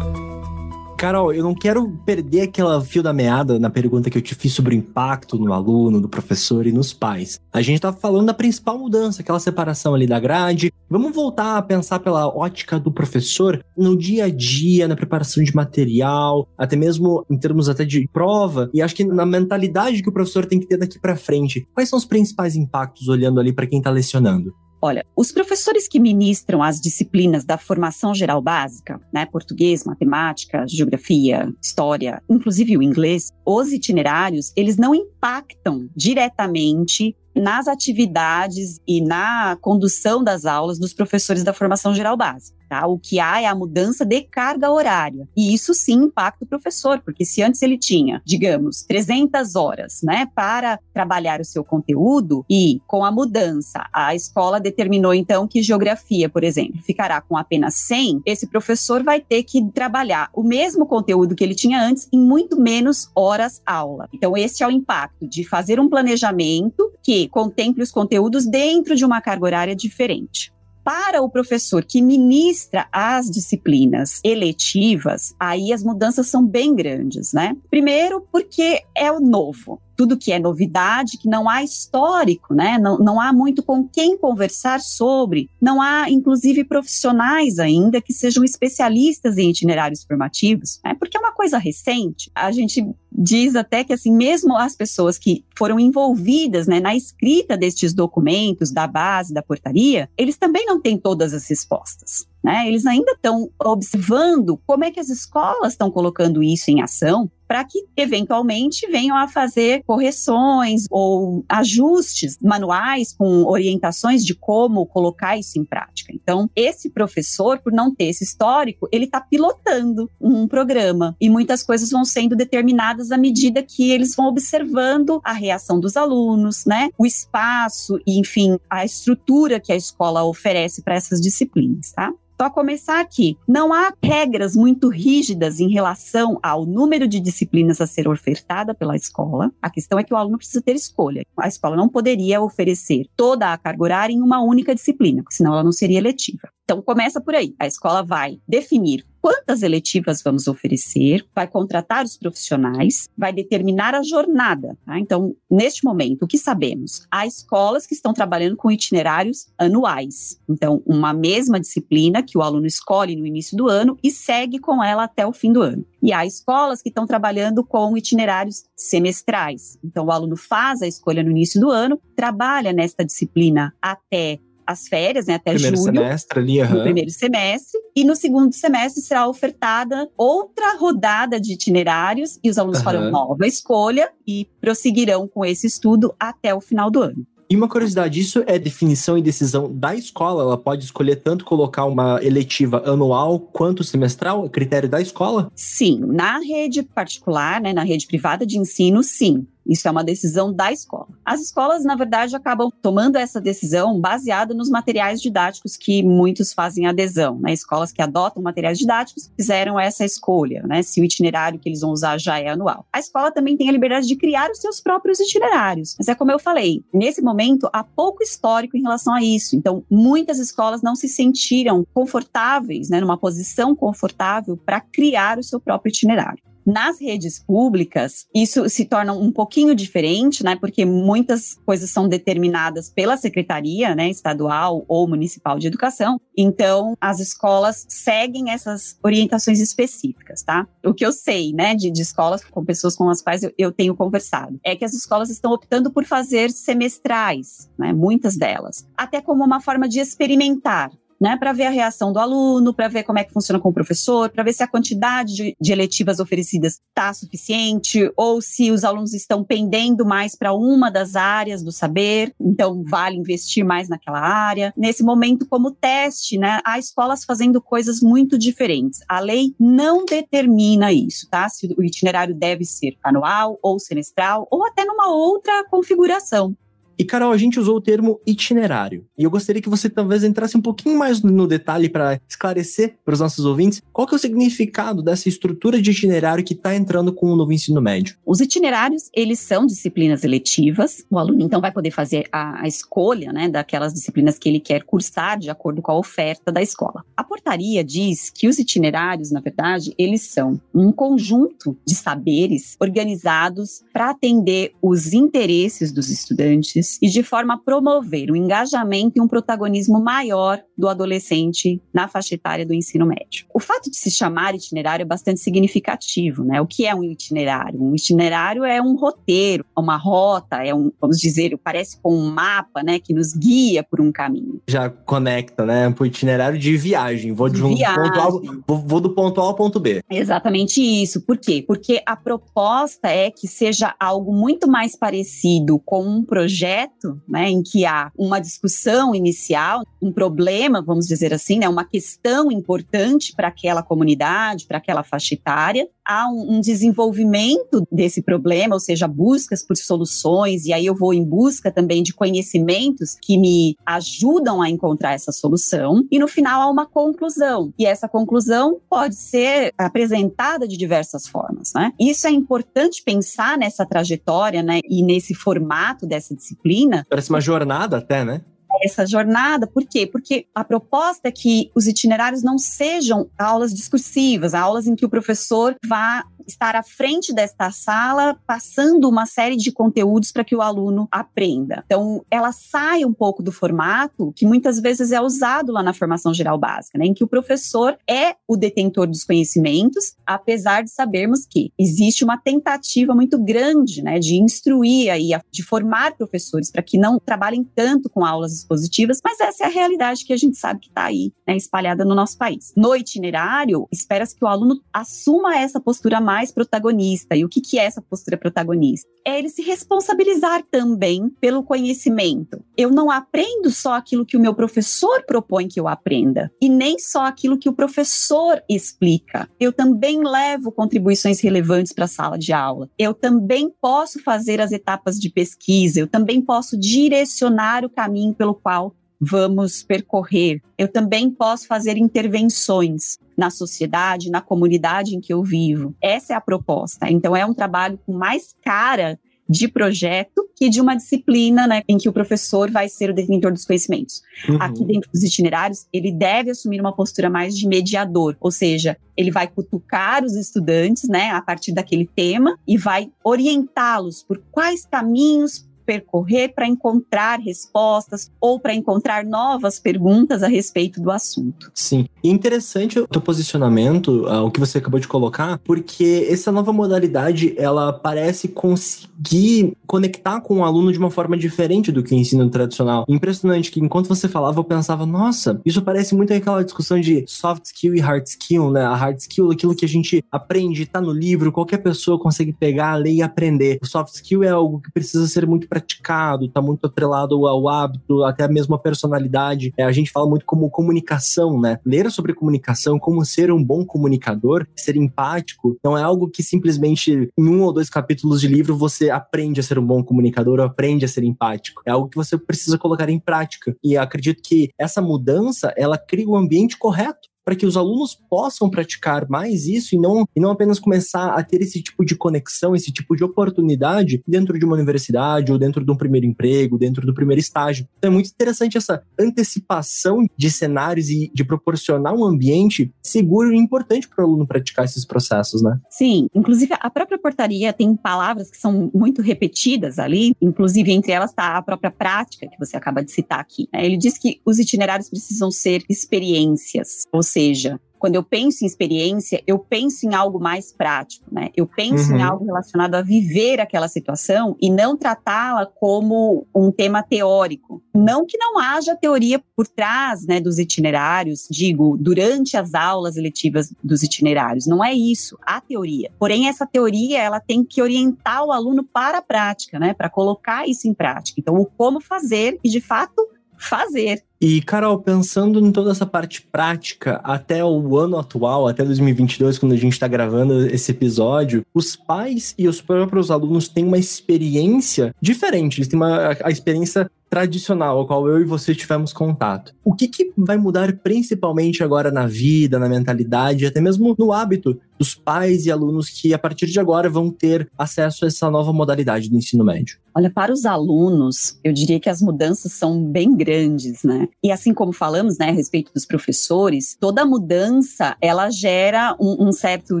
Carol, 1.04 1.34
eu 1.34 1.44
não 1.44 1.54
quero 1.54 1.86
perder 2.06 2.40
aquela 2.40 2.80
fio 2.80 3.02
da 3.02 3.12
meada 3.12 3.58
na 3.58 3.68
pergunta 3.68 4.08
que 4.08 4.16
eu 4.16 4.22
te 4.22 4.34
fiz 4.34 4.54
sobre 4.54 4.74
o 4.74 4.78
impacto 4.78 5.38
no 5.38 5.52
aluno, 5.52 6.00
no 6.00 6.08
professor 6.08 6.66
e 6.66 6.72
nos 6.72 6.94
pais. 6.94 7.38
A 7.52 7.60
gente 7.60 7.82
tá 7.82 7.92
falando 7.92 8.28
da 8.28 8.32
principal 8.32 8.78
mudança, 8.78 9.20
aquela 9.20 9.38
separação 9.38 9.94
ali 9.94 10.06
da 10.06 10.18
grade. 10.18 10.72
Vamos 10.88 11.14
voltar 11.14 11.58
a 11.58 11.62
pensar 11.62 11.98
pela 11.98 12.26
ótica 12.26 12.80
do 12.80 12.90
professor 12.90 13.62
no 13.76 13.98
dia 13.98 14.24
a 14.24 14.30
dia, 14.30 14.88
na 14.88 14.96
preparação 14.96 15.44
de 15.44 15.54
material, 15.54 16.48
até 16.56 16.74
mesmo 16.74 17.22
em 17.28 17.36
termos 17.36 17.68
até 17.68 17.84
de 17.84 18.08
prova, 18.10 18.70
e 18.72 18.80
acho 18.80 18.94
que 18.94 19.04
na 19.04 19.26
mentalidade 19.26 20.02
que 20.02 20.08
o 20.08 20.12
professor 20.12 20.46
tem 20.46 20.58
que 20.58 20.66
ter 20.66 20.78
daqui 20.78 20.98
para 20.98 21.16
frente. 21.16 21.68
Quais 21.74 21.90
são 21.90 21.98
os 21.98 22.06
principais 22.06 22.56
impactos 22.56 23.08
olhando 23.08 23.38
ali 23.38 23.52
para 23.52 23.66
quem 23.66 23.82
tá 23.82 23.90
lecionando? 23.90 24.54
Olha, 24.86 25.02
os 25.16 25.32
professores 25.32 25.88
que 25.88 25.98
ministram 25.98 26.62
as 26.62 26.78
disciplinas 26.78 27.42
da 27.42 27.56
formação 27.56 28.14
geral 28.14 28.42
básica, 28.42 29.00
né, 29.10 29.24
português, 29.24 29.82
matemática, 29.82 30.66
geografia, 30.68 31.50
história, 31.58 32.22
inclusive 32.28 32.76
o 32.76 32.82
inglês, 32.82 33.32
os 33.46 33.72
itinerários, 33.72 34.52
eles 34.54 34.76
não 34.76 34.94
impactam 34.94 35.88
diretamente 35.96 37.16
nas 37.34 37.66
atividades 37.66 38.78
e 38.86 39.00
na 39.00 39.56
condução 39.58 40.22
das 40.22 40.44
aulas 40.44 40.78
dos 40.78 40.92
professores 40.92 41.42
da 41.42 41.54
formação 41.54 41.94
geral 41.94 42.14
básica. 42.14 42.53
Tá? 42.68 42.86
O 42.86 42.98
que 42.98 43.20
há 43.20 43.42
é 43.42 43.46
a 43.46 43.54
mudança 43.54 44.04
de 44.04 44.22
carga 44.22 44.70
horária. 44.70 45.28
E 45.36 45.54
isso 45.54 45.74
sim 45.74 46.04
impacta 46.04 46.44
o 46.44 46.48
professor, 46.48 47.00
porque 47.00 47.24
se 47.24 47.42
antes 47.42 47.62
ele 47.62 47.78
tinha, 47.78 48.22
digamos, 48.24 48.82
300 48.82 49.54
horas 49.54 50.00
né, 50.02 50.28
para 50.34 50.78
trabalhar 50.92 51.40
o 51.40 51.44
seu 51.44 51.64
conteúdo, 51.64 52.44
e 52.48 52.80
com 52.86 53.04
a 53.04 53.12
mudança, 53.12 53.86
a 53.92 54.14
escola 54.14 54.60
determinou 54.60 55.14
então 55.14 55.46
que 55.46 55.62
geografia, 55.62 56.28
por 56.28 56.44
exemplo, 56.44 56.80
ficará 56.82 57.20
com 57.20 57.36
apenas 57.36 57.74
100, 57.74 58.22
esse 58.24 58.46
professor 58.46 59.02
vai 59.02 59.20
ter 59.20 59.42
que 59.42 59.64
trabalhar 59.70 60.30
o 60.32 60.42
mesmo 60.42 60.86
conteúdo 60.86 61.34
que 61.34 61.44
ele 61.44 61.54
tinha 61.54 61.82
antes 61.82 62.08
em 62.12 62.18
muito 62.18 62.58
menos 62.58 63.10
horas 63.14 63.60
aula. 63.66 64.08
Então, 64.12 64.36
esse 64.36 64.62
é 64.62 64.66
o 64.66 64.70
impacto 64.70 65.26
de 65.26 65.44
fazer 65.44 65.78
um 65.78 65.88
planejamento 65.88 66.90
que 67.02 67.28
contemple 67.28 67.82
os 67.82 67.90
conteúdos 67.90 68.46
dentro 68.46 68.96
de 68.96 69.04
uma 69.04 69.20
carga 69.20 69.44
horária 69.44 69.76
diferente 69.76 70.53
para 70.84 71.22
o 71.22 71.30
professor 71.30 71.82
que 71.82 72.02
ministra 72.02 72.86
as 72.92 73.30
disciplinas 73.30 74.20
eletivas, 74.22 75.34
aí 75.40 75.72
as 75.72 75.82
mudanças 75.82 76.26
são 76.26 76.46
bem 76.46 76.74
grandes, 76.74 77.32
né? 77.32 77.56
Primeiro, 77.70 78.26
porque 78.30 78.82
é 78.94 79.10
o 79.10 79.18
novo 79.18 79.80
tudo 79.96 80.18
que 80.18 80.32
é 80.32 80.38
novidade, 80.38 81.18
que 81.18 81.28
não 81.28 81.48
há 81.48 81.62
histórico, 81.62 82.54
né? 82.54 82.78
Não, 82.78 82.98
não 82.98 83.20
há 83.20 83.32
muito 83.32 83.62
com 83.62 83.86
quem 83.86 84.18
conversar 84.18 84.80
sobre, 84.80 85.48
não 85.60 85.80
há, 85.80 86.10
inclusive, 86.10 86.64
profissionais 86.64 87.58
ainda 87.58 88.00
que 88.00 88.12
sejam 88.12 88.44
especialistas 88.44 89.38
em 89.38 89.50
itinerários 89.50 90.04
formativos, 90.04 90.80
né? 90.84 90.94
Porque 90.98 91.16
é 91.16 91.20
uma 91.20 91.32
coisa 91.32 91.58
recente. 91.58 92.30
A 92.34 92.50
gente 92.50 92.84
diz 93.14 93.54
até 93.54 93.84
que, 93.84 93.92
assim, 93.92 94.12
mesmo 94.12 94.56
as 94.56 94.74
pessoas 94.74 95.16
que 95.16 95.44
foram 95.56 95.78
envolvidas 95.78 96.66
né, 96.66 96.80
na 96.80 96.96
escrita 96.96 97.56
destes 97.56 97.94
documentos, 97.94 98.72
da 98.72 98.86
base, 98.86 99.32
da 99.32 99.42
portaria, 99.42 100.10
eles 100.18 100.36
também 100.36 100.66
não 100.66 100.80
têm 100.80 100.98
todas 100.98 101.32
as 101.32 101.48
respostas. 101.48 102.26
Né? 102.42 102.66
Eles 102.66 102.84
ainda 102.84 103.12
estão 103.12 103.48
observando 103.62 104.60
como 104.66 104.84
é 104.84 104.90
que 104.90 105.00
as 105.00 105.08
escolas 105.08 105.72
estão 105.72 105.90
colocando 105.90 106.42
isso 106.42 106.70
em 106.70 106.82
ação 106.82 107.30
para 107.54 107.64
que 107.64 107.84
eventualmente 107.96 108.84
venham 108.88 109.16
a 109.16 109.28
fazer 109.28 109.84
correções 109.86 110.86
ou 110.90 111.44
ajustes 111.48 112.36
manuais 112.42 113.14
com 113.16 113.44
orientações 113.44 114.24
de 114.24 114.34
como 114.34 114.84
colocar 114.86 115.38
isso 115.38 115.56
em 115.56 115.64
prática. 115.64 116.12
Então, 116.12 116.50
esse 116.56 116.90
professor, 116.90 117.60
por 117.60 117.72
não 117.72 117.94
ter 117.94 118.06
esse 118.06 118.24
histórico, 118.24 118.88
ele 118.90 119.04
está 119.04 119.20
pilotando 119.20 120.10
um 120.20 120.48
programa 120.48 121.14
e 121.20 121.30
muitas 121.30 121.62
coisas 121.62 121.92
vão 121.92 122.04
sendo 122.04 122.34
determinadas 122.34 123.12
à 123.12 123.16
medida 123.16 123.62
que 123.62 123.88
eles 123.92 124.16
vão 124.16 124.26
observando 124.26 125.20
a 125.22 125.32
reação 125.32 125.78
dos 125.78 125.96
alunos, 125.96 126.64
né? 126.66 126.88
O 126.98 127.06
espaço 127.06 128.00
e, 128.04 128.18
enfim, 128.18 128.58
a 128.68 128.84
estrutura 128.84 129.60
que 129.60 129.72
a 129.72 129.76
escola 129.76 130.24
oferece 130.24 130.82
para 130.82 130.96
essas 130.96 131.20
disciplinas, 131.20 131.92
tá? 131.92 132.12
Então, 132.34 132.48
a 132.48 132.50
começar 132.50 133.00
aqui, 133.00 133.38
não 133.46 133.72
há 133.72 133.92
regras 134.02 134.56
muito 134.56 134.88
rígidas 134.88 135.60
em 135.60 135.68
relação 135.68 136.38
ao 136.42 136.66
número 136.66 137.06
de 137.06 137.20
disciplinas 137.20 137.80
a 137.80 137.86
ser 137.86 138.08
ofertada 138.08 138.74
pela 138.74 138.96
escola. 138.96 139.52
A 139.62 139.70
questão 139.70 139.98
é 139.98 140.04
que 140.04 140.12
o 140.12 140.16
aluno 140.16 140.38
precisa 140.38 140.60
ter 140.60 140.74
escolha. 140.74 141.24
A 141.36 141.46
escola 141.46 141.76
não 141.76 141.88
poderia 141.88 142.40
oferecer 142.40 143.06
toda 143.16 143.52
a 143.52 143.58
carga 143.58 143.82
horária 143.84 144.12
em 144.12 144.20
uma 144.20 144.42
única 144.42 144.74
disciplina, 144.74 145.22
senão 145.30 145.52
ela 145.52 145.64
não 145.64 145.72
seria 145.72 146.02
letiva. 146.02 146.48
Então 146.64 146.80
começa 146.80 147.20
por 147.20 147.34
aí. 147.34 147.54
A 147.58 147.66
escola 147.66 148.02
vai 148.02 148.40
definir 148.48 149.04
quantas 149.24 149.62
eletivas 149.62 150.22
vamos 150.22 150.46
oferecer, 150.46 151.24
vai 151.34 151.46
contratar 151.46 152.04
os 152.04 152.14
profissionais, 152.14 153.08
vai 153.16 153.32
determinar 153.32 153.94
a 153.94 154.02
jornada. 154.02 154.76
Tá? 154.84 154.98
Então, 154.98 155.34
neste 155.50 155.82
momento, 155.82 156.24
o 156.24 156.26
que 156.26 156.36
sabemos? 156.36 157.06
Há 157.10 157.26
escolas 157.26 157.86
que 157.86 157.94
estão 157.94 158.12
trabalhando 158.12 158.54
com 158.54 158.70
itinerários 158.70 159.46
anuais. 159.56 160.38
Então, 160.46 160.82
uma 160.84 161.14
mesma 161.14 161.58
disciplina 161.58 162.22
que 162.22 162.36
o 162.36 162.42
aluno 162.42 162.66
escolhe 162.66 163.16
no 163.16 163.26
início 163.26 163.56
do 163.56 163.66
ano 163.66 163.96
e 164.02 164.10
segue 164.10 164.58
com 164.58 164.84
ela 164.84 165.04
até 165.04 165.26
o 165.26 165.32
fim 165.32 165.54
do 165.54 165.62
ano. 165.62 165.86
E 166.02 166.12
há 166.12 166.26
escolas 166.26 166.82
que 166.82 166.90
estão 166.90 167.06
trabalhando 167.06 167.64
com 167.64 167.96
itinerários 167.96 168.64
semestrais. 168.76 169.78
Então, 169.82 170.04
o 170.04 170.12
aluno 170.12 170.36
faz 170.36 170.82
a 170.82 170.86
escolha 170.86 171.22
no 171.22 171.30
início 171.30 171.58
do 171.58 171.70
ano, 171.70 171.98
trabalha 172.14 172.74
nesta 172.74 173.02
disciplina 173.02 173.74
até 173.80 174.38
as 174.66 174.88
férias, 174.88 175.26
né, 175.26 175.34
até 175.34 175.52
primeiro 175.52 175.76
julho. 175.76 175.94
semestre 175.94 176.40
ali, 176.40 176.62
no 176.62 176.82
primeiro 176.82 177.10
semestre, 177.10 177.80
e 177.94 178.04
no 178.04 178.16
segundo 178.16 178.52
semestre 178.52 179.02
será 179.02 179.28
ofertada 179.28 180.08
outra 180.16 180.76
rodada 180.76 181.40
de 181.40 181.52
itinerários 181.52 182.38
e 182.42 182.50
os 182.50 182.58
alunos 182.58 182.78
uhum. 182.78 182.84
farão 182.84 183.10
nova 183.10 183.46
escolha 183.46 184.10
e 184.26 184.48
prosseguirão 184.60 185.28
com 185.28 185.44
esse 185.44 185.66
estudo 185.66 186.14
até 186.18 186.54
o 186.54 186.60
final 186.60 186.90
do 186.90 187.02
ano. 187.02 187.26
E 187.48 187.56
uma 187.56 187.68
curiosidade, 187.68 188.18
isso 188.18 188.42
é 188.46 188.58
definição 188.58 189.18
e 189.18 189.22
decisão 189.22 189.70
da 189.72 189.94
escola? 189.94 190.42
Ela 190.42 190.58
pode 190.58 190.84
escolher 190.84 191.16
tanto 191.16 191.44
colocar 191.44 191.84
uma 191.84 192.18
eletiva 192.22 192.82
anual 192.86 193.38
quanto 193.38 193.84
semestral? 193.84 194.46
É 194.46 194.48
critério 194.48 194.88
da 194.88 195.00
escola? 195.00 195.52
Sim, 195.54 196.00
na 196.00 196.38
rede 196.38 196.82
particular, 196.82 197.60
né, 197.60 197.72
na 197.72 197.84
rede 197.84 198.06
privada 198.06 198.46
de 198.46 198.58
ensino, 198.58 199.02
sim. 199.02 199.46
Isso 199.66 199.88
é 199.88 199.90
uma 199.90 200.04
decisão 200.04 200.52
da 200.52 200.72
escola. 200.72 201.08
As 201.24 201.40
escolas, 201.40 201.84
na 201.84 201.96
verdade, 201.96 202.36
acabam 202.36 202.70
tomando 202.82 203.16
essa 203.16 203.40
decisão 203.40 203.98
baseada 204.00 204.52
nos 204.54 204.68
materiais 204.68 205.20
didáticos 205.20 205.76
que 205.76 206.02
muitos 206.02 206.52
fazem 206.52 206.86
adesão. 206.86 207.38
Né? 207.38 207.52
Escolas 207.52 207.92
que 207.92 208.02
adotam 208.02 208.42
materiais 208.42 208.78
didáticos 208.78 209.30
fizeram 209.36 209.78
essa 209.78 210.04
escolha, 210.04 210.62
né? 210.66 210.82
se 210.82 211.00
o 211.00 211.04
itinerário 211.04 211.58
que 211.58 211.68
eles 211.68 211.80
vão 211.80 211.90
usar 211.90 212.18
já 212.18 212.38
é 212.38 212.48
anual. 212.48 212.86
A 212.92 212.98
escola 212.98 213.30
também 213.30 213.56
tem 213.56 213.68
a 213.68 213.72
liberdade 213.72 214.06
de 214.06 214.16
criar 214.16 214.50
os 214.50 214.58
seus 214.58 214.80
próprios 214.80 215.18
itinerários. 215.20 215.94
Mas 215.98 216.08
é 216.08 216.14
como 216.14 216.30
eu 216.30 216.38
falei, 216.38 216.84
nesse 216.92 217.22
momento 217.22 217.68
há 217.72 217.82
pouco 217.82 218.22
histórico 218.22 218.76
em 218.76 218.82
relação 218.82 219.14
a 219.14 219.22
isso. 219.22 219.56
Então, 219.56 219.84
muitas 219.90 220.38
escolas 220.38 220.82
não 220.82 220.94
se 220.94 221.08
sentiram 221.08 221.86
confortáveis, 221.94 222.88
né, 222.90 223.00
numa 223.00 223.16
posição 223.16 223.74
confortável 223.74 224.56
para 224.56 224.80
criar 224.80 225.38
o 225.38 225.42
seu 225.42 225.60
próprio 225.60 225.90
itinerário. 225.90 226.42
Nas 226.66 227.00
redes 227.00 227.38
públicas, 227.38 228.26
isso 228.34 228.68
se 228.68 228.84
torna 228.86 229.12
um 229.12 229.30
pouquinho 229.30 229.74
diferente, 229.74 230.42
né? 230.42 230.56
Porque 230.56 230.84
muitas 230.84 231.54
coisas 231.66 231.90
são 231.90 232.08
determinadas 232.08 232.88
pela 232.88 233.16
secretaria, 233.16 233.94
né, 233.94 234.08
estadual 234.08 234.84
ou 234.88 235.06
municipal 235.08 235.58
de 235.58 235.66
educação. 235.66 236.18
Então, 236.36 236.96
as 237.00 237.20
escolas 237.20 237.84
seguem 237.88 238.50
essas 238.50 238.98
orientações 239.02 239.60
específicas, 239.60 240.42
tá? 240.42 240.66
O 240.84 240.94
que 240.94 241.04
eu 241.04 241.12
sei, 241.12 241.52
né, 241.52 241.74
de, 241.74 241.90
de 241.90 242.02
escolas 242.02 242.44
com 242.44 242.64
pessoas 242.64 242.96
com 242.96 243.08
as 243.08 243.20
quais 243.20 243.42
eu, 243.42 243.52
eu 243.58 243.72
tenho 243.72 243.94
conversado, 243.94 244.58
é 244.64 244.74
que 244.74 244.84
as 244.84 244.94
escolas 244.94 245.30
estão 245.30 245.52
optando 245.52 245.90
por 245.90 246.04
fazer 246.04 246.50
semestrais, 246.50 247.70
né? 247.78 247.92
Muitas 247.92 248.36
delas, 248.36 248.86
até 248.96 249.20
como 249.20 249.44
uma 249.44 249.60
forma 249.60 249.88
de 249.88 250.00
experimentar 250.00 250.90
né, 251.24 251.38
para 251.38 251.54
ver 251.54 251.64
a 251.64 251.70
reação 251.70 252.12
do 252.12 252.18
aluno, 252.18 252.74
para 252.74 252.86
ver 252.86 253.02
como 253.02 253.18
é 253.18 253.24
que 253.24 253.32
funciona 253.32 253.58
com 253.58 253.70
o 253.70 253.72
professor, 253.72 254.28
para 254.28 254.44
ver 254.44 254.52
se 254.52 254.62
a 254.62 254.68
quantidade 254.68 255.34
de, 255.34 255.56
de 255.58 255.72
eletivas 255.72 256.20
oferecidas 256.20 256.74
está 256.74 257.14
suficiente 257.14 258.12
ou 258.14 258.42
se 258.42 258.70
os 258.70 258.84
alunos 258.84 259.14
estão 259.14 259.42
pendendo 259.42 260.04
mais 260.04 260.36
para 260.36 260.52
uma 260.52 260.90
das 260.90 261.16
áreas 261.16 261.62
do 261.62 261.72
saber, 261.72 262.34
então 262.38 262.84
vale 262.84 263.16
investir 263.16 263.64
mais 263.64 263.88
naquela 263.88 264.20
área. 264.20 264.70
Nesse 264.76 265.02
momento, 265.02 265.46
como 265.48 265.70
teste, 265.70 266.36
né, 266.36 266.60
há 266.62 266.78
escolas 266.78 267.24
fazendo 267.24 267.58
coisas 267.58 268.00
muito 268.02 268.36
diferentes. 268.36 269.00
A 269.08 269.18
lei 269.18 269.54
não 269.58 270.04
determina 270.04 270.92
isso, 270.92 271.26
tá? 271.30 271.48
Se 271.48 271.74
o 271.74 271.82
itinerário 271.82 272.34
deve 272.34 272.66
ser 272.66 272.98
anual 273.02 273.58
ou 273.62 273.78
semestral 273.78 274.46
ou 274.50 274.66
até 274.66 274.84
numa 274.84 275.08
outra 275.08 275.64
configuração. 275.70 276.54
E, 276.98 277.04
Carol, 277.04 277.32
a 277.32 277.36
gente 277.36 277.58
usou 277.58 277.76
o 277.76 277.80
termo 277.80 278.20
itinerário. 278.26 279.04
E 279.18 279.24
eu 279.24 279.30
gostaria 279.30 279.60
que 279.60 279.68
você 279.68 279.88
talvez 279.88 280.24
entrasse 280.24 280.56
um 280.56 280.60
pouquinho 280.60 280.98
mais 280.98 281.22
no 281.22 281.46
detalhe 281.46 281.88
para 281.88 282.20
esclarecer 282.28 282.96
para 283.04 283.14
os 283.14 283.20
nossos 283.20 283.44
ouvintes 283.44 283.82
qual 283.92 284.06
que 284.06 284.14
é 284.14 284.16
o 284.16 284.20
significado 284.20 285.02
dessa 285.02 285.28
estrutura 285.28 285.80
de 285.80 285.90
itinerário 285.90 286.44
que 286.44 286.54
está 286.54 286.74
entrando 286.74 287.12
com 287.12 287.26
o 287.32 287.36
novo 287.36 287.52
ensino 287.52 287.80
médio. 287.80 288.16
Os 288.24 288.40
itinerários, 288.40 289.10
eles 289.14 289.40
são 289.40 289.66
disciplinas 289.66 290.24
eletivas. 290.24 291.04
O 291.10 291.18
aluno, 291.18 291.42
então, 291.42 291.60
vai 291.60 291.72
poder 291.72 291.90
fazer 291.90 292.26
a, 292.32 292.62
a 292.62 292.68
escolha 292.68 293.32
né, 293.32 293.48
daquelas 293.48 293.92
disciplinas 293.92 294.38
que 294.38 294.48
ele 294.48 294.60
quer 294.60 294.84
cursar 294.84 295.38
de 295.38 295.50
acordo 295.50 295.82
com 295.82 295.92
a 295.92 295.98
oferta 295.98 296.52
da 296.52 296.62
escola. 296.62 297.04
A 297.16 297.24
portaria 297.24 297.82
diz 297.82 298.30
que 298.30 298.48
os 298.48 298.58
itinerários, 298.58 299.30
na 299.30 299.40
verdade, 299.40 299.94
eles 299.98 300.22
são 300.22 300.60
um 300.74 300.92
conjunto 300.92 301.76
de 301.86 301.94
saberes 301.94 302.76
organizados 302.80 303.82
para 303.92 304.10
atender 304.10 304.72
os 304.82 305.12
interesses 305.12 305.92
dos 305.92 306.10
estudantes 306.10 306.83
e 307.00 307.08
de 307.08 307.22
forma 307.22 307.54
a 307.54 307.58
promover 307.58 308.30
o 308.30 308.36
engajamento 308.36 309.12
e 309.16 309.20
um 309.20 309.28
protagonismo 309.28 310.02
maior 310.02 310.60
do 310.76 310.88
adolescente 310.88 311.80
na 311.92 312.08
faixa 312.08 312.34
etária 312.34 312.66
do 312.66 312.74
ensino 312.74 313.06
médio. 313.06 313.46
O 313.52 313.60
fato 313.60 313.90
de 313.90 313.96
se 313.96 314.10
chamar 314.10 314.54
itinerário 314.54 315.02
é 315.02 315.06
bastante 315.06 315.40
significativo, 315.40 316.44
né? 316.44 316.60
O 316.60 316.66
que 316.66 316.86
é 316.86 316.94
um 316.94 317.02
itinerário? 317.02 317.82
Um 317.82 317.94
itinerário 317.94 318.64
é 318.64 318.80
um 318.80 318.96
roteiro, 318.96 319.64
uma 319.76 319.96
rota, 319.96 320.64
é 320.64 320.74
um, 320.74 320.90
vamos 321.00 321.18
dizer, 321.18 321.56
parece 321.62 321.98
com 322.00 322.14
um 322.14 322.30
mapa, 322.30 322.82
né, 322.82 322.98
que 322.98 323.14
nos 323.14 323.32
guia 323.32 323.82
por 323.82 324.00
um 324.00 324.10
caminho. 324.10 324.60
Já 324.66 324.88
conecta, 324.88 325.64
né, 325.64 325.90
para 325.90 326.02
o 326.02 326.06
itinerário 326.06 326.58
de 326.58 326.76
viagem. 326.76 327.32
Vou 327.32 327.48
de, 327.48 327.56
de 327.56 327.62
um 327.62 327.74
viagem. 327.74 328.02
ponto 328.02 328.20
A, 328.20 328.62
vou, 328.66 328.78
vou 328.78 329.00
do 329.00 329.10
ponto 329.10 329.40
A 329.40 329.44
ao 329.44 329.54
ponto 329.54 329.78
B. 329.78 330.02
Exatamente 330.10 330.80
isso. 330.80 331.20
Por 331.22 331.38
quê? 331.38 331.64
Porque 331.66 332.02
a 332.06 332.16
proposta 332.16 333.08
é 333.08 333.30
que 333.30 333.46
seja 333.46 333.94
algo 333.98 334.32
muito 334.32 334.68
mais 334.68 334.96
parecido 334.96 335.78
com 335.78 336.04
um 336.04 336.24
projeto 336.24 336.73
projeto, 336.74 337.20
né, 337.28 337.48
em 337.48 337.62
que 337.62 337.86
há 337.86 338.10
uma 338.16 338.40
discussão 338.40 339.14
inicial, 339.14 339.82
um 340.02 340.12
problema, 340.12 340.82
vamos 340.82 341.06
dizer 341.06 341.32
assim, 341.32 341.58
né, 341.58 341.68
uma 341.68 341.84
questão 341.84 342.50
importante 342.50 343.32
para 343.34 343.48
aquela 343.48 343.82
comunidade, 343.82 344.66
para 344.66 344.78
aquela 344.78 345.02
faixa 345.02 345.34
etária, 345.34 345.88
há 346.06 346.28
um, 346.28 346.56
um, 346.56 346.60
desenvolvimento 346.60 347.86
desse 347.90 348.22
problema, 348.22 348.74
ou 348.74 348.80
seja, 348.80 349.08
buscas 349.08 349.64
por 349.64 349.76
soluções, 349.76 350.66
e 350.66 350.72
aí 350.72 350.86
eu 350.86 350.94
vou 350.94 351.12
em 351.14 351.24
busca 351.24 351.70
também 351.70 352.02
de 352.02 352.12
conhecimentos 352.12 353.16
que 353.20 353.38
me 353.38 353.76
ajudam 353.84 354.60
a 354.60 354.68
encontrar 354.68 355.14
essa 355.14 355.32
solução, 355.32 356.06
e 356.10 356.18
no 356.18 356.28
final 356.28 356.62
há 356.62 356.70
uma 356.70 356.86
conclusão, 356.86 357.72
e 357.78 357.86
essa 357.86 358.08
conclusão 358.08 358.78
pode 358.88 359.16
ser 359.16 359.72
apresentada 359.78 360.66
de 360.66 360.76
diversas 360.76 361.26
formas, 361.26 361.72
né? 361.74 361.92
Isso 361.98 362.26
é 362.26 362.30
importante 362.30 363.02
pensar 363.02 363.58
nessa 363.58 363.86
trajetória, 363.86 364.62
né, 364.62 364.80
e 364.88 365.02
nesse 365.02 365.34
formato 365.34 366.06
dessa 366.06 366.34
disciplina. 366.34 367.06
Parece 367.08 367.30
uma 367.30 367.40
jornada 367.40 367.98
até, 367.98 368.24
né? 368.24 368.42
Essa 368.82 369.06
jornada. 369.06 369.66
Por 369.66 369.84
quê? 369.84 370.06
Porque 370.06 370.46
a 370.54 370.64
proposta 370.64 371.28
é 371.28 371.32
que 371.32 371.70
os 371.74 371.86
itinerários 371.86 372.42
não 372.42 372.58
sejam 372.58 373.28
aulas 373.38 373.72
discursivas, 373.74 374.54
aulas 374.54 374.86
em 374.86 374.94
que 374.94 375.06
o 375.06 375.10
professor 375.10 375.76
vá 375.86 376.24
estar 376.46 376.76
à 376.76 376.82
frente 376.82 377.32
desta 377.32 377.70
sala, 377.70 378.36
passando 378.46 379.08
uma 379.08 379.26
série 379.26 379.56
de 379.56 379.72
conteúdos 379.72 380.30
para 380.32 380.44
que 380.44 380.54
o 380.54 380.62
aluno 380.62 381.08
aprenda. 381.10 381.82
Então, 381.86 382.24
ela 382.30 382.52
sai 382.52 383.04
um 383.04 383.12
pouco 383.12 383.42
do 383.42 383.52
formato 383.52 384.32
que 384.36 384.46
muitas 384.46 384.80
vezes 384.80 385.12
é 385.12 385.20
usado 385.20 385.72
lá 385.72 385.82
na 385.82 385.94
formação 385.94 386.32
geral 386.32 386.58
básica, 386.58 386.98
né, 386.98 387.06
em 387.06 387.14
que 387.14 387.24
o 387.24 387.28
professor 387.28 387.96
é 388.08 388.36
o 388.46 388.56
detentor 388.56 389.06
dos 389.06 389.24
conhecimentos, 389.24 390.14
apesar 390.26 390.82
de 390.82 390.90
sabermos 390.90 391.46
que 391.48 391.72
existe 391.78 392.24
uma 392.24 392.38
tentativa 392.38 393.14
muito 393.14 393.38
grande, 393.42 394.02
né, 394.02 394.18
de 394.18 394.36
instruir 394.36 395.10
aí, 395.10 395.30
de 395.50 395.62
formar 395.62 396.16
professores 396.16 396.70
para 396.70 396.82
que 396.82 396.98
não 396.98 397.18
trabalhem 397.18 397.64
tanto 397.74 398.08
com 398.08 398.24
aulas 398.24 398.63
expositivas, 398.64 399.20
mas 399.24 399.40
essa 399.40 399.64
é 399.64 399.66
a 399.66 399.70
realidade 399.70 400.24
que 400.24 400.32
a 400.32 400.36
gente 400.36 400.56
sabe 400.56 400.80
que 400.80 400.88
está 400.88 401.04
aí, 401.04 401.32
né, 401.46 401.56
espalhada 401.56 402.04
no 402.04 402.14
nosso 402.14 402.36
país. 402.36 402.72
No 402.76 402.94
itinerário, 402.94 403.86
espera-se 403.90 404.36
que 404.36 404.44
o 404.44 404.48
aluno 404.48 404.80
assuma 404.92 405.56
essa 405.56 405.80
postura 405.80 406.20
mais 406.20 406.44
mais 406.44 406.50
protagonista. 406.52 407.36
E 407.36 407.44
o 407.44 407.48
que, 407.48 407.60
que 407.60 407.78
é 407.78 407.84
essa 407.84 408.02
postura 408.02 408.36
protagonista? 408.36 409.08
É 409.26 409.38
ele 409.38 409.48
se 409.48 409.62
responsabilizar 409.62 410.62
também 410.70 411.30
pelo 411.40 411.62
conhecimento. 411.62 412.62
Eu 412.76 412.90
não 412.90 413.10
aprendo 413.10 413.70
só 413.70 413.94
aquilo 413.94 414.26
que 414.26 414.36
o 414.36 414.40
meu 414.40 414.54
professor 414.54 415.24
propõe 415.24 415.68
que 415.68 415.80
eu 415.80 415.88
aprenda, 415.88 416.50
e 416.60 416.68
nem 416.68 416.98
só 416.98 417.24
aquilo 417.24 417.56
que 417.56 417.68
o 417.68 417.72
professor 417.72 418.62
explica. 418.68 419.48
Eu 419.58 419.72
também 419.72 420.22
levo 420.22 420.72
contribuições 420.72 421.40
relevantes 421.40 421.92
para 421.92 422.04
a 422.04 422.08
sala 422.08 422.36
de 422.36 422.52
aula. 422.52 422.90
Eu 422.98 423.14
também 423.14 423.72
posso 423.80 424.22
fazer 424.22 424.60
as 424.60 424.72
etapas 424.72 425.18
de 425.18 425.30
pesquisa, 425.30 426.00
eu 426.00 426.06
também 426.06 426.42
posso 426.42 426.78
direcionar 426.78 427.84
o 427.84 427.90
caminho 427.90 428.34
pelo 428.34 428.53
qual 428.54 428.94
vamos 429.20 429.82
percorrer. 429.82 430.60
Eu 430.76 430.88
também 430.88 431.30
posso 431.30 431.66
fazer 431.66 431.96
intervenções 431.96 433.18
na 433.36 433.50
sociedade, 433.50 434.30
na 434.30 434.40
comunidade 434.40 435.16
em 435.16 435.20
que 435.20 435.32
eu 435.32 435.42
vivo. 435.42 435.94
Essa 436.02 436.34
é 436.34 436.36
a 436.36 436.40
proposta. 436.40 437.10
Então, 437.10 437.34
é 437.34 437.44
um 437.44 437.54
trabalho 437.54 437.98
com 438.06 438.12
mais 438.12 438.54
cara 438.62 439.18
de 439.48 439.68
projeto 439.68 440.48
que 440.56 440.68
de 440.68 440.80
uma 440.80 440.94
disciplina, 440.94 441.66
né, 441.66 441.82
em 441.88 441.98
que 441.98 442.08
o 442.08 442.12
professor 442.12 442.70
vai 442.70 442.88
ser 442.88 443.10
o 443.10 443.14
detentor 443.14 443.52
dos 443.52 443.64
conhecimentos. 443.64 444.22
Uhum. 444.48 444.56
Aqui 444.60 444.84
dentro 444.84 445.10
dos 445.10 445.22
itinerários, 445.22 445.86
ele 445.92 446.10
deve 446.10 446.50
assumir 446.50 446.80
uma 446.80 446.94
postura 446.94 447.28
mais 447.28 447.56
de 447.56 447.68
mediador, 447.68 448.36
ou 448.40 448.50
seja, 448.50 448.96
ele 449.16 449.30
vai 449.30 449.46
cutucar 449.46 450.24
os 450.24 450.34
estudantes, 450.34 451.08
né, 451.08 451.30
a 451.30 451.42
partir 451.42 451.72
daquele 451.72 452.06
tema 452.06 452.58
e 452.66 452.78
vai 452.78 453.10
orientá-los 453.22 454.22
por 454.22 454.40
quais 454.50 454.86
caminhos 454.86 455.66
percorrer 455.84 456.54
para 456.54 456.66
encontrar 456.66 457.40
respostas 457.40 458.30
ou 458.40 458.58
para 458.58 458.74
encontrar 458.74 459.24
novas 459.24 459.78
perguntas 459.78 460.42
a 460.42 460.48
respeito 460.48 461.00
do 461.00 461.10
assunto. 461.10 461.70
Sim. 461.74 462.06
Interessante 462.22 462.98
o 462.98 463.06
teu 463.06 463.20
posicionamento, 463.20 464.26
uh, 464.26 464.44
o 464.44 464.50
que 464.50 464.60
você 464.60 464.78
acabou 464.78 464.98
de 464.98 465.08
colocar, 465.08 465.58
porque 465.58 466.26
essa 466.30 466.50
nova 466.50 466.72
modalidade, 466.72 467.54
ela 467.58 467.92
parece 467.92 468.48
conseguir 468.48 469.76
conectar 469.86 470.40
com 470.40 470.58
o 470.58 470.64
aluno 470.64 470.92
de 470.92 470.98
uma 470.98 471.10
forma 471.10 471.36
diferente 471.36 471.92
do 471.92 472.02
que 472.02 472.14
o 472.14 472.18
ensino 472.18 472.48
tradicional. 472.48 473.04
Impressionante 473.08 473.70
que 473.70 473.80
enquanto 473.80 474.08
você 474.08 474.28
falava, 474.28 474.58
eu 474.58 474.64
pensava, 474.64 475.04
nossa, 475.06 475.60
isso 475.64 475.82
parece 475.82 476.14
muito 476.14 476.32
aquela 476.32 476.64
discussão 476.64 476.98
de 477.00 477.24
soft 477.28 477.66
skill 477.66 477.94
e 477.94 478.00
hard 478.00 478.26
skill, 478.26 478.70
né? 478.70 478.82
A 478.82 478.94
hard 478.94 479.18
skill, 479.18 479.50
aquilo 479.50 479.74
que 479.74 479.84
a 479.84 479.88
gente 479.88 480.24
aprende, 480.30 480.86
tá 480.86 481.00
no 481.00 481.12
livro, 481.12 481.52
qualquer 481.52 481.78
pessoa 481.78 482.18
consegue 482.18 482.52
pegar, 482.52 482.96
ler 482.96 483.14
e 483.14 483.22
aprender. 483.22 483.78
O 483.82 483.86
soft 483.86 484.14
skill 484.14 484.42
é 484.42 484.48
algo 484.48 484.80
que 484.80 484.90
precisa 484.90 485.26
ser 485.26 485.46
muito 485.46 485.68
praticado, 485.74 486.44
está 486.44 486.62
muito 486.62 486.86
atrelado 486.86 487.46
ao 487.46 487.68
hábito, 487.68 488.22
até 488.22 488.46
mesmo 488.46 488.74
a 488.74 488.78
personalidade. 488.78 489.72
É, 489.76 489.82
a 489.82 489.92
gente 489.92 490.10
fala 490.10 490.28
muito 490.28 490.46
como 490.46 490.70
comunicação, 490.70 491.60
né? 491.60 491.78
Ler 491.84 492.10
sobre 492.10 492.32
comunicação, 492.32 492.98
como 492.98 493.24
ser 493.24 493.50
um 493.50 493.62
bom 493.62 493.84
comunicador, 493.84 494.66
ser 494.76 494.96
empático, 494.96 495.76
não 495.82 495.98
é 495.98 496.02
algo 496.02 496.28
que 496.28 496.42
simplesmente 496.42 497.28
em 497.36 497.48
um 497.48 497.62
ou 497.62 497.72
dois 497.72 497.90
capítulos 497.90 498.40
de 498.40 498.46
livro 498.46 498.76
você 498.76 499.10
aprende 499.10 499.60
a 499.60 499.62
ser 499.62 499.78
um 499.78 499.86
bom 499.86 500.02
comunicador 500.02 500.60
aprende 500.60 501.04
a 501.04 501.08
ser 501.08 501.24
empático. 501.24 501.82
É 501.86 501.90
algo 501.90 502.08
que 502.08 502.16
você 502.16 502.38
precisa 502.38 502.78
colocar 502.78 503.08
em 503.08 503.18
prática. 503.18 503.74
E 503.82 503.96
acredito 503.96 504.42
que 504.42 504.70
essa 504.78 505.00
mudança, 505.00 505.72
ela 505.76 505.98
cria 505.98 506.28
o 506.28 506.36
ambiente 506.36 506.78
correto 506.78 507.33
para 507.44 507.54
que 507.54 507.66
os 507.66 507.76
alunos 507.76 508.18
possam 508.28 508.70
praticar 508.70 509.28
mais 509.28 509.66
isso 509.66 509.94
e 509.94 509.98
não, 509.98 510.26
e 510.34 510.40
não 510.40 510.50
apenas 510.50 510.78
começar 510.78 511.34
a 511.34 511.42
ter 511.42 511.60
esse 511.60 511.82
tipo 511.82 512.04
de 512.04 512.16
conexão, 512.16 512.74
esse 512.74 512.92
tipo 512.92 513.14
de 513.14 513.22
oportunidade 513.22 514.22
dentro 514.26 514.58
de 514.58 514.64
uma 514.64 514.74
universidade 514.74 515.52
ou 515.52 515.58
dentro 515.58 515.84
de 515.84 515.90
um 515.90 515.96
primeiro 515.96 516.26
emprego, 516.26 516.78
dentro 516.78 517.06
do 517.06 517.14
primeiro 517.14 517.40
estágio. 517.40 517.86
Então 517.98 518.10
é 518.10 518.14
muito 518.14 518.30
interessante 518.30 518.78
essa 518.78 519.02
antecipação 519.18 520.26
de 520.36 520.50
cenários 520.50 521.10
e 521.10 521.30
de 521.34 521.44
proporcionar 521.44 522.14
um 522.14 522.24
ambiente 522.24 522.92
seguro 523.02 523.52
e 523.52 523.56
importante 523.56 524.08
para 524.08 524.24
o 524.24 524.26
aluno 524.26 524.46
praticar 524.46 524.84
esses 524.84 525.04
processos, 525.04 525.62
né? 525.62 525.78
Sim, 525.90 526.28
inclusive 526.34 526.74
a 526.78 526.90
própria 526.90 527.18
portaria 527.18 527.72
tem 527.72 527.94
palavras 527.94 528.50
que 528.50 528.56
são 528.56 528.90
muito 528.94 529.20
repetidas 529.20 529.98
ali, 529.98 530.32
inclusive 530.40 530.92
entre 530.92 531.12
elas 531.12 531.30
está 531.30 531.56
a 531.56 531.62
própria 531.62 531.90
prática 531.90 532.46
que 532.46 532.58
você 532.58 532.76
acaba 532.76 533.02
de 533.02 533.10
citar 533.10 533.40
aqui. 533.40 533.68
Né? 533.72 533.84
Ele 533.84 533.96
diz 533.96 534.16
que 534.16 534.40
os 534.44 534.58
itinerários 534.58 535.08
precisam 535.08 535.50
ser 535.50 535.82
experiências, 535.88 537.02
ou 537.12 537.22
seja, 537.34 537.80
quando 538.04 538.16
eu 538.16 538.22
penso 538.22 538.62
em 538.62 538.66
experiência, 538.66 539.42
eu 539.46 539.58
penso 539.58 540.06
em 540.06 540.14
algo 540.14 540.38
mais 540.38 540.70
prático, 540.70 541.24
né? 541.32 541.48
Eu 541.56 541.66
penso 541.66 542.10
uhum. 542.10 542.18
em 542.18 542.22
algo 542.22 542.44
relacionado 542.44 542.96
a 542.96 543.00
viver 543.00 543.60
aquela 543.60 543.88
situação 543.88 544.54
e 544.60 544.70
não 544.70 544.94
tratá-la 544.94 545.64
como 545.64 546.46
um 546.54 546.70
tema 546.70 547.02
teórico. 547.02 547.82
Não 547.94 548.26
que 548.26 548.36
não 548.36 548.58
haja 548.58 548.94
teoria 548.94 549.42
por 549.56 549.66
trás, 549.66 550.26
né, 550.26 550.38
dos 550.38 550.58
itinerários, 550.58 551.48
digo, 551.50 551.96
durante 551.98 552.58
as 552.58 552.74
aulas 552.74 553.16
eletivas 553.16 553.72
dos 553.82 554.02
itinerários. 554.02 554.66
Não 554.66 554.84
é 554.84 554.92
isso, 554.92 555.38
a 555.40 555.58
teoria. 555.62 556.10
Porém, 556.18 556.46
essa 556.46 556.66
teoria, 556.66 557.22
ela 557.22 557.40
tem 557.40 557.64
que 557.64 557.80
orientar 557.80 558.44
o 558.44 558.52
aluno 558.52 558.84
para 558.84 559.16
a 559.16 559.22
prática, 559.22 559.78
né? 559.78 559.94
Para 559.94 560.10
colocar 560.10 560.68
isso 560.68 560.86
em 560.86 560.92
prática. 560.92 561.40
Então, 561.40 561.56
o 561.56 561.64
como 561.64 562.02
fazer 562.02 562.58
e, 562.62 562.68
de 562.68 562.82
fato, 562.82 563.26
fazer. 563.58 564.22
E, 564.40 564.60
Carol, 564.60 564.98
pensando 564.98 565.58
em 565.58 565.72
toda 565.72 565.90
essa 565.90 566.04
parte 566.04 566.42
prática, 566.42 567.18
até 567.24 567.64
o 567.64 567.96
ano 567.96 568.18
atual, 568.18 568.68
até 568.68 568.84
2022, 568.84 569.58
quando 569.58 569.72
a 569.72 569.76
gente 569.76 569.94
está 569.94 570.06
gravando 570.06 570.66
esse 570.66 570.90
episódio, 570.90 571.64
os 571.72 571.96
pais 571.96 572.54
e 572.58 572.68
os 572.68 572.82
próprios 572.82 573.30
alunos 573.30 573.68
têm 573.68 573.86
uma 573.86 573.96
experiência 573.96 575.14
diferente. 575.18 575.78
Eles 575.78 575.88
têm 575.88 575.96
uma, 575.96 576.36
a 576.44 576.50
experiência 576.50 577.10
tradicional, 577.30 577.98
ao 577.98 578.06
qual 578.06 578.28
eu 578.28 578.40
e 578.40 578.44
você 578.44 578.74
tivemos 578.74 579.12
contato. 579.12 579.74
O 579.82 579.94
que, 579.94 580.08
que 580.08 580.30
vai 580.36 580.56
mudar 580.56 580.92
principalmente 580.98 581.82
agora 581.82 582.10
na 582.10 582.26
vida, 582.26 582.78
na 582.78 582.88
mentalidade, 582.88 583.66
até 583.66 583.80
mesmo 583.80 584.14
no 584.18 584.32
hábito 584.32 584.78
dos 584.98 585.14
pais 585.14 585.66
e 585.66 585.72
alunos 585.72 586.08
que, 586.10 586.34
a 586.34 586.38
partir 586.38 586.66
de 586.66 586.78
agora, 586.78 587.08
vão 587.08 587.30
ter 587.30 587.68
acesso 587.78 588.24
a 588.24 588.28
essa 588.28 588.50
nova 588.50 588.72
modalidade 588.72 589.30
do 589.30 589.36
ensino 589.36 589.64
médio? 589.64 590.03
Olha, 590.16 590.30
para 590.30 590.52
os 590.52 590.64
alunos, 590.64 591.58
eu 591.64 591.72
diria 591.72 591.98
que 591.98 592.08
as 592.08 592.22
mudanças 592.22 592.72
são 592.72 593.02
bem 593.02 593.34
grandes, 593.34 594.04
né? 594.04 594.28
E 594.42 594.52
assim 594.52 594.72
como 594.72 594.92
falamos, 594.92 595.38
né, 595.38 595.48
a 595.48 595.52
respeito 595.52 595.92
dos 595.92 596.06
professores, 596.06 596.96
toda 597.00 597.26
mudança, 597.26 598.16
ela 598.20 598.48
gera 598.48 599.16
um, 599.18 599.48
um 599.48 599.52
certo 599.52 600.00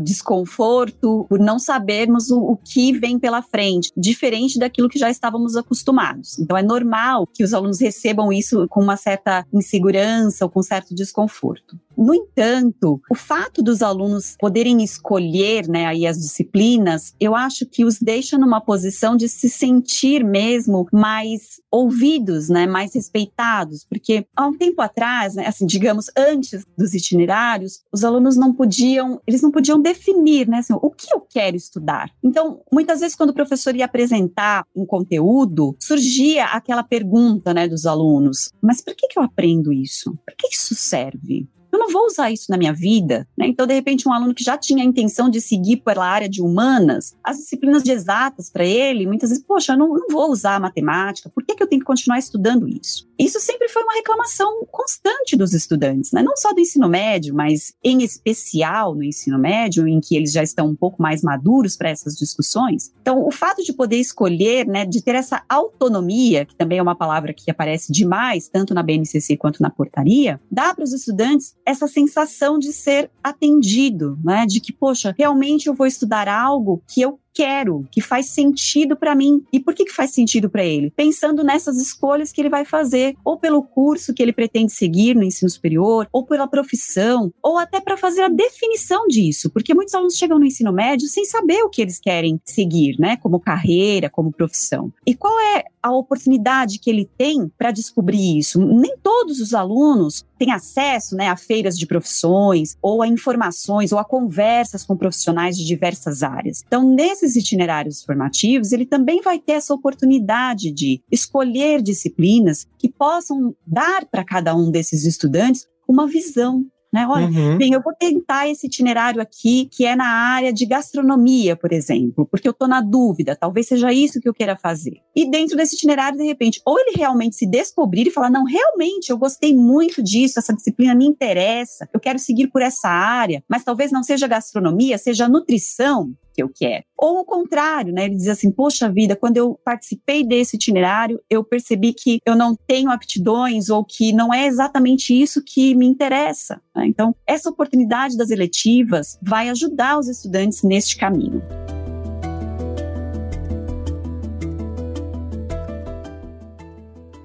desconforto 0.00 1.26
por 1.28 1.40
não 1.40 1.58
sabermos 1.58 2.30
o, 2.30 2.38
o 2.38 2.56
que 2.56 2.92
vem 2.92 3.18
pela 3.18 3.42
frente, 3.42 3.90
diferente 3.96 4.58
daquilo 4.58 4.88
que 4.88 4.98
já 4.98 5.10
estávamos 5.10 5.56
acostumados. 5.56 6.38
Então, 6.38 6.56
é 6.56 6.62
normal 6.62 7.26
que 7.26 7.42
os 7.42 7.52
alunos 7.52 7.80
recebam 7.80 8.32
isso 8.32 8.68
com 8.68 8.80
uma 8.80 8.96
certa 8.96 9.44
insegurança 9.52 10.44
ou 10.44 10.50
com 10.50 10.62
certo 10.62 10.94
desconforto. 10.94 11.76
No 11.96 12.14
entanto, 12.14 13.00
o 13.10 13.14
fato 13.14 13.62
dos 13.62 13.80
alunos 13.80 14.36
poderem 14.38 14.82
escolher 14.82 15.68
né, 15.68 15.86
aí 15.86 16.06
as 16.06 16.18
disciplinas, 16.18 17.14
eu 17.20 17.34
acho 17.34 17.64
que 17.66 17.84
os 17.84 18.00
deixa 18.00 18.36
numa 18.36 18.60
posição 18.60 19.16
de 19.16 19.28
se 19.28 19.48
sentir 19.48 20.03
mesmo 20.24 20.86
mais 20.92 21.60
ouvidos, 21.70 22.48
né, 22.48 22.66
mais 22.66 22.94
respeitados, 22.94 23.84
porque 23.88 24.26
há 24.36 24.46
um 24.46 24.56
tempo 24.56 24.82
atrás, 24.82 25.34
né, 25.34 25.46
assim, 25.46 25.66
digamos, 25.66 26.10
antes 26.16 26.64
dos 26.76 26.94
itinerários, 26.94 27.82
os 27.92 28.04
alunos 28.04 28.36
não 28.36 28.52
podiam, 28.52 29.20
eles 29.26 29.42
não 29.42 29.50
podiam 29.50 29.80
definir, 29.80 30.48
né, 30.48 30.58
assim, 30.58 30.74
o 30.74 30.90
que 30.90 31.12
eu 31.12 31.20
quero 31.20 31.56
estudar. 31.56 32.10
Então, 32.22 32.60
muitas 32.72 33.00
vezes 33.00 33.16
quando 33.16 33.30
o 33.30 33.34
professor 33.34 33.74
ia 33.74 33.84
apresentar 33.84 34.64
um 34.74 34.84
conteúdo, 34.84 35.76
surgia 35.80 36.46
aquela 36.46 36.82
pergunta, 36.82 37.54
né, 37.54 37.66
dos 37.66 37.86
alunos, 37.86 38.50
mas 38.60 38.80
por 38.80 38.94
que 38.94 39.08
que 39.08 39.18
eu 39.18 39.22
aprendo 39.22 39.72
isso? 39.72 40.16
Para 40.24 40.34
que 40.36 40.48
isso 40.48 40.74
serve? 40.74 41.48
Eu 41.74 41.80
não 41.80 41.90
vou 41.90 42.06
usar 42.06 42.30
isso 42.30 42.46
na 42.50 42.56
minha 42.56 42.72
vida. 42.72 43.26
Né? 43.36 43.46
Então, 43.46 43.66
de 43.66 43.74
repente, 43.74 44.08
um 44.08 44.12
aluno 44.12 44.34
que 44.34 44.44
já 44.44 44.56
tinha 44.56 44.82
a 44.82 44.86
intenção 44.86 45.28
de 45.28 45.40
seguir 45.40 45.78
pela 45.78 46.06
área 46.06 46.28
de 46.28 46.42
humanas, 46.42 47.14
as 47.22 47.38
disciplinas 47.38 47.82
de 47.82 47.90
exatas 47.90 48.50
para 48.50 48.64
ele, 48.64 49.06
muitas 49.06 49.30
vezes, 49.30 49.44
poxa, 49.44 49.72
eu 49.72 49.78
não, 49.78 49.88
não 49.88 50.06
vou 50.10 50.30
usar 50.30 50.60
matemática, 50.60 51.30
por 51.30 51.44
que, 51.44 51.54
que 51.54 51.62
eu 51.62 51.66
tenho 51.66 51.80
que 51.80 51.86
continuar 51.86 52.18
estudando 52.18 52.68
isso? 52.68 53.08
Isso 53.18 53.40
sempre 53.40 53.68
foi 53.68 53.82
uma 53.82 53.94
reclamação 53.94 54.66
constante 54.70 55.36
dos 55.36 55.52
estudantes, 55.52 56.12
né? 56.12 56.22
não 56.22 56.36
só 56.36 56.52
do 56.52 56.60
ensino 56.60 56.88
médio, 56.88 57.34
mas 57.34 57.74
em 57.82 58.02
especial 58.02 58.94
no 58.94 59.02
ensino 59.02 59.38
médio, 59.38 59.86
em 59.86 60.00
que 60.00 60.16
eles 60.16 60.32
já 60.32 60.42
estão 60.42 60.68
um 60.68 60.74
pouco 60.74 61.00
mais 61.00 61.22
maduros 61.22 61.76
para 61.76 61.90
essas 61.90 62.16
discussões. 62.16 62.92
Então, 63.00 63.26
o 63.26 63.30
fato 63.30 63.62
de 63.62 63.72
poder 63.72 63.98
escolher, 63.98 64.66
né, 64.66 64.84
de 64.84 65.02
ter 65.02 65.14
essa 65.14 65.42
autonomia, 65.48 66.44
que 66.44 66.54
também 66.54 66.78
é 66.78 66.82
uma 66.82 66.96
palavra 66.96 67.32
que 67.32 67.50
aparece 67.50 67.92
demais, 67.92 68.48
tanto 68.48 68.74
na 68.74 68.82
BNCC 68.82 69.36
quanto 69.36 69.62
na 69.62 69.70
portaria, 69.70 70.40
dá 70.50 70.74
para 70.74 70.84
os 70.84 70.92
estudantes 70.92 71.54
essa 71.66 71.86
sensação 71.86 72.58
de 72.58 72.72
ser 72.72 73.10
atendido, 73.22 74.18
né? 74.22 74.46
De 74.46 74.60
que, 74.60 74.72
poxa, 74.72 75.14
realmente 75.18 75.66
eu 75.66 75.74
vou 75.74 75.86
estudar 75.86 76.28
algo 76.28 76.82
que 76.86 77.00
eu 77.00 77.18
quero, 77.34 77.86
que 77.90 78.00
faz 78.00 78.30
sentido 78.30 78.96
para 78.96 79.14
mim. 79.14 79.44
E 79.52 79.58
por 79.58 79.74
que, 79.74 79.84
que 79.84 79.92
faz 79.92 80.12
sentido 80.12 80.48
para 80.48 80.64
ele? 80.64 80.90
Pensando 80.90 81.42
nessas 81.42 81.76
escolhas 81.76 82.32
que 82.32 82.40
ele 82.40 82.48
vai 82.48 82.64
fazer, 82.64 83.16
ou 83.24 83.36
pelo 83.36 83.62
curso 83.62 84.14
que 84.14 84.22
ele 84.22 84.32
pretende 84.32 84.72
seguir 84.72 85.14
no 85.16 85.24
ensino 85.24 85.50
superior, 85.50 86.08
ou 86.12 86.24
pela 86.24 86.46
profissão, 86.46 87.32
ou 87.42 87.58
até 87.58 87.80
para 87.80 87.96
fazer 87.96 88.22
a 88.22 88.28
definição 88.28 89.06
disso, 89.08 89.50
porque 89.50 89.74
muitos 89.74 89.94
alunos 89.94 90.14
chegam 90.14 90.38
no 90.38 90.46
ensino 90.46 90.72
médio 90.72 91.08
sem 91.08 91.24
saber 91.24 91.62
o 91.62 91.68
que 91.68 91.82
eles 91.82 91.98
querem 91.98 92.40
seguir, 92.44 92.96
né, 92.98 93.16
como 93.16 93.40
carreira, 93.40 94.08
como 94.08 94.32
profissão. 94.32 94.92
E 95.04 95.14
qual 95.14 95.38
é 95.40 95.64
a 95.82 95.92
oportunidade 95.92 96.78
que 96.78 96.88
ele 96.88 97.08
tem 97.18 97.50
para 97.58 97.70
descobrir 97.70 98.38
isso? 98.38 98.64
Nem 98.64 98.96
todos 99.02 99.40
os 99.40 99.52
alunos 99.52 100.24
têm 100.38 100.52
acesso, 100.52 101.16
né, 101.16 101.28
a 101.28 101.36
feiras 101.36 101.78
de 101.78 101.86
profissões, 101.86 102.76
ou 102.80 103.02
a 103.02 103.08
informações, 103.08 103.92
ou 103.92 103.98
a 103.98 104.04
conversas 104.04 104.84
com 104.84 104.96
profissionais 104.96 105.56
de 105.56 105.64
diversas 105.64 106.22
áreas. 106.22 106.62
Então, 106.66 106.88
nesse 106.88 107.23
nesses 107.24 107.36
itinerários 107.36 108.02
formativos, 108.02 108.72
ele 108.72 108.86
também 108.86 109.20
vai 109.22 109.38
ter 109.38 109.52
essa 109.52 109.74
oportunidade 109.74 110.70
de 110.70 111.02
escolher 111.10 111.82
disciplinas 111.82 112.66
que 112.78 112.90
possam 112.90 113.54
dar 113.66 114.04
para 114.06 114.24
cada 114.24 114.54
um 114.54 114.70
desses 114.70 115.04
estudantes 115.04 115.66
uma 115.88 116.06
visão 116.06 116.64
né? 116.94 117.08
Olha, 117.08 117.26
uhum. 117.26 117.58
bem, 117.58 117.72
eu 117.72 117.82
vou 117.82 117.92
tentar 117.92 118.48
esse 118.48 118.68
itinerário 118.68 119.20
aqui, 119.20 119.68
que 119.68 119.84
é 119.84 119.96
na 119.96 120.06
área 120.06 120.52
de 120.52 120.64
gastronomia, 120.64 121.56
por 121.56 121.72
exemplo, 121.72 122.24
porque 122.24 122.46
eu 122.46 122.52
estou 122.52 122.68
na 122.68 122.80
dúvida, 122.80 123.34
talvez 123.34 123.66
seja 123.66 123.92
isso 123.92 124.20
que 124.20 124.28
eu 124.28 124.32
queira 124.32 124.56
fazer. 124.56 124.98
E 125.12 125.28
dentro 125.28 125.56
desse 125.56 125.74
itinerário, 125.74 126.16
de 126.16 126.24
repente, 126.24 126.62
ou 126.64 126.78
ele 126.78 126.92
realmente 126.96 127.34
se 127.34 127.50
descobrir 127.50 128.06
e 128.06 128.12
falar: 128.12 128.30
não, 128.30 128.44
realmente, 128.44 129.10
eu 129.10 129.18
gostei 129.18 129.56
muito 129.56 130.00
disso, 130.04 130.38
essa 130.38 130.54
disciplina 130.54 130.94
me 130.94 131.04
interessa, 131.04 131.88
eu 131.92 131.98
quero 131.98 132.20
seguir 132.20 132.46
por 132.46 132.62
essa 132.62 132.88
área, 132.88 133.42
mas 133.48 133.64
talvez 133.64 133.90
não 133.90 134.04
seja 134.04 134.28
gastronomia, 134.28 134.96
seja 134.96 135.28
nutrição. 135.28 136.14
Que 136.34 136.42
eu 136.42 136.50
quero. 136.52 136.84
Ou 136.96 137.20
o 137.20 137.24
contrário, 137.24 137.92
né? 137.92 138.06
Ele 138.06 138.16
diz 138.16 138.28
assim: 138.28 138.50
poxa 138.50 138.90
vida, 138.90 139.16
quando 139.16 139.36
eu 139.36 139.58
participei 139.64 140.24
desse 140.24 140.56
itinerário, 140.56 141.20
eu 141.30 141.44
percebi 141.44 141.92
que 141.92 142.18
eu 142.26 142.34
não 142.34 142.56
tenho 142.66 142.90
aptidões 142.90 143.68
ou 143.68 143.84
que 143.84 144.12
não 144.12 144.32
é 144.32 144.46
exatamente 144.46 145.14
isso 145.14 145.42
que 145.44 145.74
me 145.74 145.86
interessa. 145.86 146.60
Né? 146.74 146.86
Então, 146.86 147.14
essa 147.26 147.48
oportunidade 147.48 148.16
das 148.16 148.30
eletivas 148.30 149.18
vai 149.22 149.48
ajudar 149.48 149.98
os 149.98 150.08
estudantes 150.08 150.62
neste 150.62 150.96
caminho. 150.96 151.42